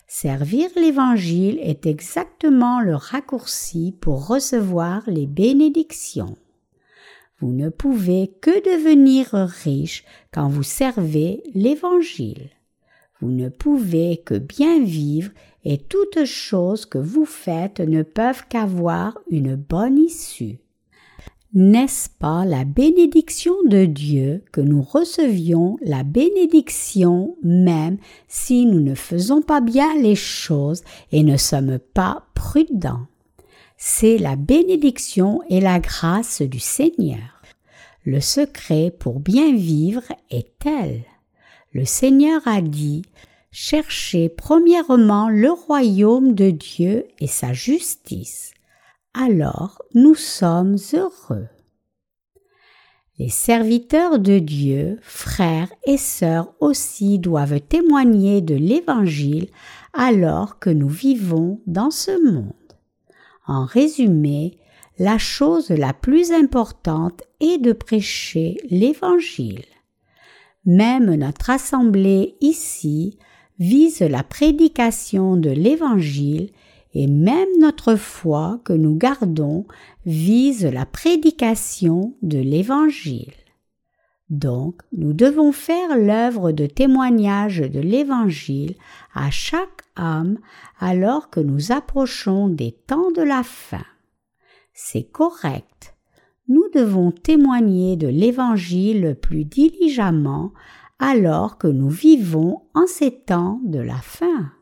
Servir 0.06 0.68
l'Évangile 0.76 1.58
est 1.60 1.86
exactement 1.86 2.80
le 2.80 2.94
raccourci 2.94 3.96
pour 4.00 4.28
recevoir 4.28 5.02
les 5.08 5.26
bénédictions. 5.26 6.36
Vous 7.40 7.52
ne 7.52 7.68
pouvez 7.68 8.32
que 8.40 8.50
devenir 8.50 9.30
riche 9.32 10.04
quand 10.32 10.48
vous 10.48 10.62
servez 10.62 11.42
l'Évangile. 11.54 12.50
Vous 13.20 13.30
ne 13.30 13.48
pouvez 13.48 14.18
que 14.24 14.38
bien 14.38 14.84
vivre 14.84 15.32
et 15.64 15.78
toutes 15.78 16.24
choses 16.24 16.86
que 16.86 16.98
vous 16.98 17.24
faites 17.24 17.80
ne 17.80 18.02
peuvent 18.02 18.44
qu'avoir 18.48 19.18
une 19.30 19.56
bonne 19.56 19.98
issue. 19.98 20.60
N'est-ce 21.52 22.08
pas 22.08 22.44
la 22.44 22.64
bénédiction 22.64 23.54
de 23.66 23.84
Dieu 23.84 24.44
que 24.52 24.60
nous 24.60 24.82
recevions 24.82 25.78
la 25.82 26.04
bénédiction 26.04 27.36
même 27.42 27.98
si 28.28 28.66
nous 28.66 28.78
ne 28.78 28.94
faisons 28.94 29.42
pas 29.42 29.60
bien 29.60 29.96
les 29.96 30.14
choses 30.14 30.84
et 31.10 31.24
ne 31.24 31.36
sommes 31.36 31.80
pas 31.80 32.22
prudents? 32.34 33.06
C'est 33.76 34.16
la 34.16 34.36
bénédiction 34.36 35.40
et 35.48 35.60
la 35.60 35.80
grâce 35.80 36.40
du 36.40 36.60
Seigneur. 36.60 37.42
Le 38.04 38.20
secret 38.20 38.94
pour 38.96 39.18
bien 39.18 39.52
vivre 39.52 40.04
est 40.30 40.56
tel. 40.60 41.02
Le 41.72 41.84
Seigneur 41.84 42.42
a 42.46 42.60
dit 42.60 43.02
Cherchez 43.50 44.28
premièrement 44.28 45.28
le 45.28 45.50
royaume 45.50 46.32
de 46.32 46.50
Dieu 46.50 47.06
et 47.18 47.26
sa 47.26 47.52
justice. 47.52 48.52
Alors 49.14 49.82
nous 49.94 50.14
sommes 50.14 50.76
heureux. 50.94 51.48
Les 53.18 53.28
serviteurs 53.28 54.20
de 54.20 54.38
Dieu, 54.38 54.98
frères 55.02 55.70
et 55.84 55.98
sœurs 55.98 56.54
aussi 56.60 57.18
doivent 57.18 57.60
témoigner 57.60 58.40
de 58.40 58.54
l'Évangile 58.54 59.48
alors 59.92 60.60
que 60.60 60.70
nous 60.70 60.88
vivons 60.88 61.60
dans 61.66 61.90
ce 61.90 62.12
monde. 62.32 62.52
En 63.46 63.64
résumé, 63.64 64.58
la 64.98 65.18
chose 65.18 65.70
la 65.70 65.92
plus 65.92 66.30
importante 66.30 67.22
est 67.40 67.58
de 67.58 67.72
prêcher 67.72 68.58
l'Évangile. 68.70 69.64
Même 70.64 71.12
notre 71.14 71.50
assemblée 71.50 72.36
ici 72.40 73.18
vise 73.58 74.00
la 74.00 74.22
prédication 74.22 75.36
de 75.36 75.50
l'Évangile 75.50 76.50
et 76.94 77.06
même 77.06 77.48
notre 77.60 77.96
foi 77.96 78.60
que 78.64 78.72
nous 78.72 78.96
gardons 78.96 79.66
vise 80.06 80.64
la 80.64 80.86
prédication 80.86 82.14
de 82.22 82.38
l'Évangile. 82.38 83.32
Donc, 84.30 84.82
nous 84.92 85.12
devons 85.12 85.50
faire 85.50 85.98
l'œuvre 85.98 86.52
de 86.52 86.66
témoignage 86.66 87.58
de 87.58 87.80
l'Évangile 87.80 88.76
à 89.12 89.30
chaque 89.30 89.82
âme 89.96 90.38
alors 90.78 91.30
que 91.30 91.40
nous 91.40 91.72
approchons 91.72 92.48
des 92.48 92.72
temps 92.72 93.10
de 93.10 93.22
la 93.22 93.42
fin. 93.42 93.84
C'est 94.72 95.02
correct. 95.02 95.96
Nous 96.48 96.64
devons 96.74 97.10
témoigner 97.10 97.96
de 97.96 98.06
l'Évangile 98.06 99.16
plus 99.20 99.44
diligemment 99.44 100.52
alors 101.00 101.58
que 101.58 101.66
nous 101.66 101.88
vivons 101.88 102.62
en 102.74 102.86
ces 102.86 103.10
temps 103.10 103.60
de 103.64 103.80
la 103.80 103.98
fin. 103.98 104.52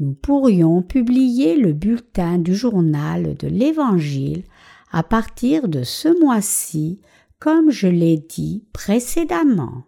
Nous 0.00 0.14
pourrions 0.14 0.80
publier 0.80 1.56
le 1.56 1.74
bulletin 1.74 2.38
du 2.38 2.54
journal 2.54 3.36
de 3.36 3.46
l'Évangile 3.46 4.44
à 4.90 5.02
partir 5.02 5.68
de 5.68 5.82
ce 5.82 6.18
mois-ci 6.18 7.02
comme 7.38 7.70
je 7.70 7.86
l'ai 7.86 8.16
dit 8.16 8.64
précédemment. 8.72 9.84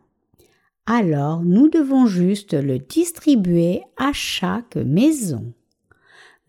Alors 0.84 1.42
nous 1.42 1.70
devons 1.70 2.04
juste 2.04 2.52
le 2.52 2.78
distribuer 2.78 3.84
à 3.96 4.12
chaque 4.12 4.76
maison. 4.76 5.54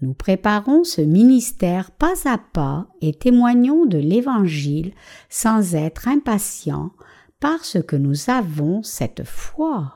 Nous 0.01 0.13
préparons 0.13 0.83
ce 0.83 0.99
ministère 0.99 1.91
pas 1.91 2.15
à 2.25 2.37
pas 2.37 2.89
et 2.99 3.13
témoignons 3.13 3.85
de 3.85 3.97
l'Évangile 3.97 4.91
sans 5.29 5.75
être 5.75 6.09
impatients 6.09 6.91
parce 7.39 7.81
que 7.81 7.95
nous 7.95 8.29
avons 8.29 8.83
cette 8.83 9.23
foi. 9.23 9.93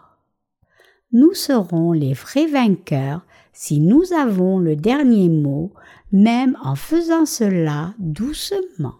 Nous 1.12 1.34
serons 1.34 1.92
les 1.92 2.14
vrais 2.14 2.48
vainqueurs 2.48 3.27
si 3.60 3.80
nous 3.80 4.14
avons 4.14 4.60
le 4.60 4.76
dernier 4.76 5.30
mot, 5.30 5.74
même 6.12 6.56
en 6.64 6.76
faisant 6.76 7.26
cela 7.26 7.96
doucement. 7.98 8.94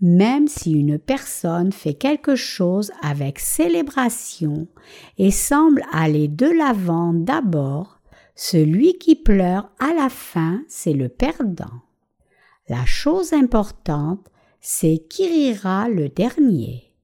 Même 0.00 0.46
si 0.46 0.70
une 0.70 1.00
personne 1.00 1.72
fait 1.72 1.94
quelque 1.94 2.36
chose 2.36 2.92
avec 3.02 3.40
célébration 3.40 4.68
et 5.18 5.32
semble 5.32 5.82
aller 5.90 6.28
de 6.28 6.46
l'avant 6.46 7.12
d'abord, 7.12 7.98
celui 8.36 8.98
qui 8.98 9.16
pleure 9.16 9.68
à 9.80 9.92
la 9.94 10.10
fin, 10.10 10.62
c'est 10.68 10.92
le 10.92 11.08
perdant. 11.08 11.82
La 12.68 12.86
chose 12.86 13.32
importante, 13.32 14.28
c'est 14.60 15.02
qui 15.10 15.26
rira 15.26 15.88
le 15.88 16.08
dernier. 16.08 16.94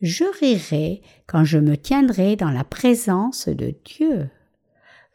Je 0.00 0.24
rirai 0.40 1.02
quand 1.28 1.44
je 1.44 1.58
me 1.58 1.76
tiendrai 1.76 2.34
dans 2.34 2.50
la 2.50 2.64
présence 2.64 3.48
de 3.48 3.76
Dieu. 3.84 4.28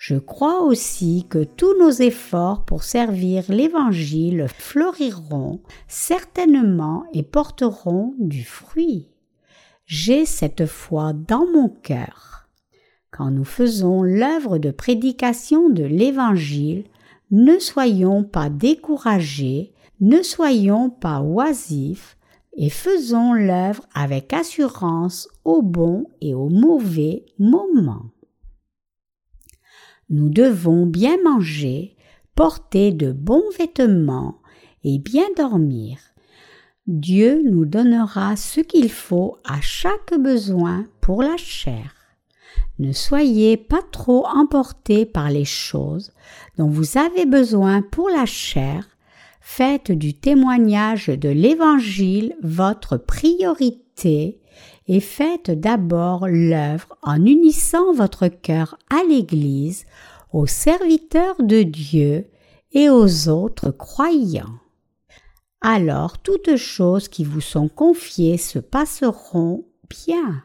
Je 0.08 0.18
crois 0.18 0.62
aussi 0.62 1.26
que 1.28 1.44
tous 1.44 1.76
nos 1.80 1.90
efforts 1.90 2.64
pour 2.64 2.84
servir 2.84 3.44
l'Évangile 3.50 4.46
fleuriront 4.56 5.62
certainement 5.88 7.06
et 7.12 7.24
porteront 7.24 8.14
du 8.20 8.44
fruit. 8.44 9.10
J'ai 9.88 10.28
cette 10.28 10.68
foi 10.68 11.14
dans 11.14 11.48
mon 11.52 11.70
cœur. 11.70 12.48
Quand 13.10 13.32
nous 13.32 13.46
faisons 13.46 14.04
l'œuvre 14.04 14.60
de 14.60 14.70
prédication 14.70 15.70
de 15.70 15.84
l'Évangile, 15.84 16.84
ne 17.32 17.58
soyons 17.58 18.24
pas 18.24 18.52
découragés, 18.52 19.74
ne 20.02 20.22
soyons 20.22 20.92
pas 20.92 21.22
oisifs, 21.22 22.16
et 22.56 22.70
faisons 22.70 23.34
l'œuvre 23.34 23.88
avec 23.96 24.34
assurance 24.34 25.28
au 25.46 25.64
bon 25.64 26.06
et 26.22 26.36
au 26.36 26.50
mauvais 26.50 27.26
moment. 27.40 28.04
Nous 30.10 30.30
devons 30.30 30.86
bien 30.86 31.18
manger, 31.24 31.96
porter 32.36 32.92
de 32.92 33.12
bons 33.12 33.44
vêtements 33.58 34.42
et 34.84 35.00
bien 35.00 35.26
dormir. 35.36 35.98
Dieu 36.86 37.42
nous 37.44 37.66
donnera 37.66 38.36
ce 38.36 38.62
qu'il 38.62 38.92
faut 38.92 39.38
à 39.44 39.60
chaque 39.62 40.14
besoin 40.20 40.86
pour 41.02 41.24
la 41.24 41.38
chair. 41.38 41.96
Ne 42.78 42.92
soyez 42.92 43.58
pas 43.58 43.82
trop 43.92 44.28
emportés 44.28 45.06
par 45.06 45.32
les 45.32 45.46
choses 45.46 46.12
dont 46.58 46.68
vous 46.68 46.98
avez 46.98 47.26
besoin 47.26 47.82
pour 47.82 48.10
la 48.10 48.26
chair, 48.26 48.88
faites 49.42 49.92
du 49.92 50.14
témoignage 50.14 51.08
de 51.08 51.30
l'Évangile 51.30 52.36
votre 52.44 52.98
priorité 52.98 54.40
et 54.88 55.00
faites 55.00 55.52
d'abord 55.52 56.28
l'œuvre 56.28 56.98
en 57.02 57.26
unissant 57.26 57.94
votre 57.94 58.28
cœur 58.28 58.78
à 58.90 59.04
l'Église, 59.08 59.86
aux 60.32 60.48
serviteurs 60.48 61.42
de 61.42 61.64
Dieu 61.64 62.28
et 62.72 62.90
aux 62.90 63.30
autres 63.30 63.72
croyants. 63.72 64.60
Alors 65.62 66.20
toutes 66.20 66.58
choses 66.58 67.08
qui 67.08 67.24
vous 67.24 67.42
sont 67.42 67.70
confiées 67.70 68.38
se 68.38 68.60
passeront 68.60 69.66
bien. 69.90 70.44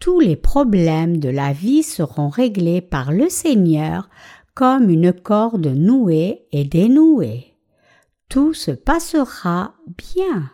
Tous 0.00 0.18
les 0.18 0.36
problèmes 0.36 1.18
de 1.18 1.28
la 1.28 1.52
vie 1.52 1.82
seront 1.82 2.30
réglés 2.30 2.80
par 2.80 3.12
le 3.12 3.28
Seigneur 3.28 4.08
comme 4.54 4.88
une 4.90 5.12
corde 5.12 5.66
nouée 5.66 6.46
et 6.52 6.64
dénouée. 6.64 7.54
Tout 8.28 8.54
se 8.54 8.70
passera 8.70 9.74
bien. 9.86 10.50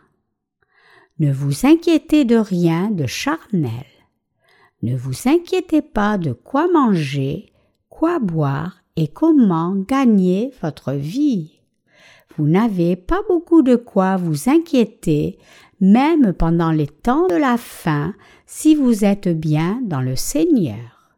Ne 1.19 1.33
vous 1.33 1.67
inquiétez 1.67 2.25
de 2.27 2.37
rien 2.37 2.91
de 2.91 3.07
charnel. 3.07 3.87
Ne 4.83 4.95
vous 4.95 5.29
inquiétez 5.29 5.81
pas 5.81 6.19
de 6.19 6.33
quoi 6.33 6.71
manger, 6.71 7.53
quoi 7.89 8.19
boire 8.19 8.83
et 8.97 9.09
comment 9.09 9.75
gagner 9.75 10.53
votre 10.61 10.93
vie. 10.93 11.61
Vous 12.37 12.47
n'avez 12.47 12.97
pas 12.97 13.21
beaucoup 13.29 13.63
de 13.63 13.77
quoi 13.77 14.17
vous 14.17 14.51
inquiéter, 14.51 15.39
même 15.81 16.35
pendant 16.35 16.71
les 16.71 16.87
temps 16.87 17.27
de 17.29 17.35
la 17.35 17.57
faim, 17.57 18.15
si 18.45 18.75
vous 18.75 19.05
êtes 19.05 19.29
bien 19.29 19.81
dans 19.85 20.03
le 20.03 20.17
Seigneur. 20.17 21.17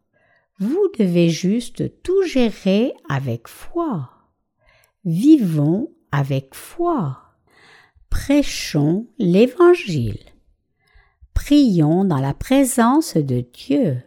Vous 0.59 0.89
devez 0.97 1.29
juste 1.29 2.01
tout 2.03 2.23
gérer 2.23 2.93
avec 3.09 3.49
foi. 3.49 4.09
Vivons 5.03 5.91
avec 6.11 6.55
foi. 6.55 7.28
Prêchons 8.09 9.07
l'Évangile. 9.17 10.19
Prions 11.33 12.05
dans 12.05 12.19
la 12.19 12.33
présence 12.33 13.15
de 13.15 13.45
Dieu. 13.53 13.97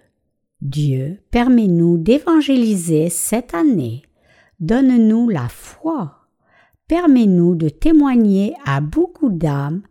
Dieu, 0.61 1.21
permets-nous 1.31 1.99
d'évangéliser 1.99 3.09
cette 3.09 3.55
année. 3.55 4.03
Donne-nous 4.61 5.29
la 5.29 5.49
foi. 5.49 6.29
Permets-nous 6.89 7.55
de 7.55 7.69
témoigner 7.69 8.55
à 8.65 8.81
beaucoup 8.81 9.31
d'âmes 9.31 9.83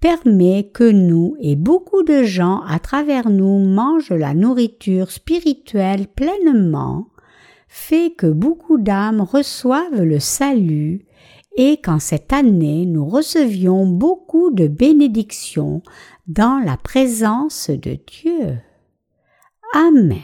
permet 0.00 0.70
que 0.72 0.90
nous 0.90 1.36
et 1.40 1.56
beaucoup 1.56 2.02
de 2.02 2.22
gens 2.22 2.62
à 2.62 2.78
travers 2.78 3.28
nous 3.28 3.58
mangent 3.58 4.12
la 4.12 4.34
nourriture 4.34 5.10
spirituelle 5.10 6.06
pleinement, 6.08 7.08
fait 7.68 8.10
que 8.10 8.26
beaucoup 8.26 8.78
d'âmes 8.78 9.20
reçoivent 9.20 10.02
le 10.02 10.18
salut 10.18 11.04
et 11.56 11.80
qu'en 11.80 11.98
cette 11.98 12.32
année 12.32 12.86
nous 12.86 13.06
recevions 13.06 13.86
beaucoup 13.86 14.50
de 14.50 14.66
bénédictions 14.66 15.82
dans 16.26 16.62
la 16.64 16.76
présence 16.76 17.70
de 17.70 17.98
Dieu. 18.06 18.58
Amen. 19.74 20.20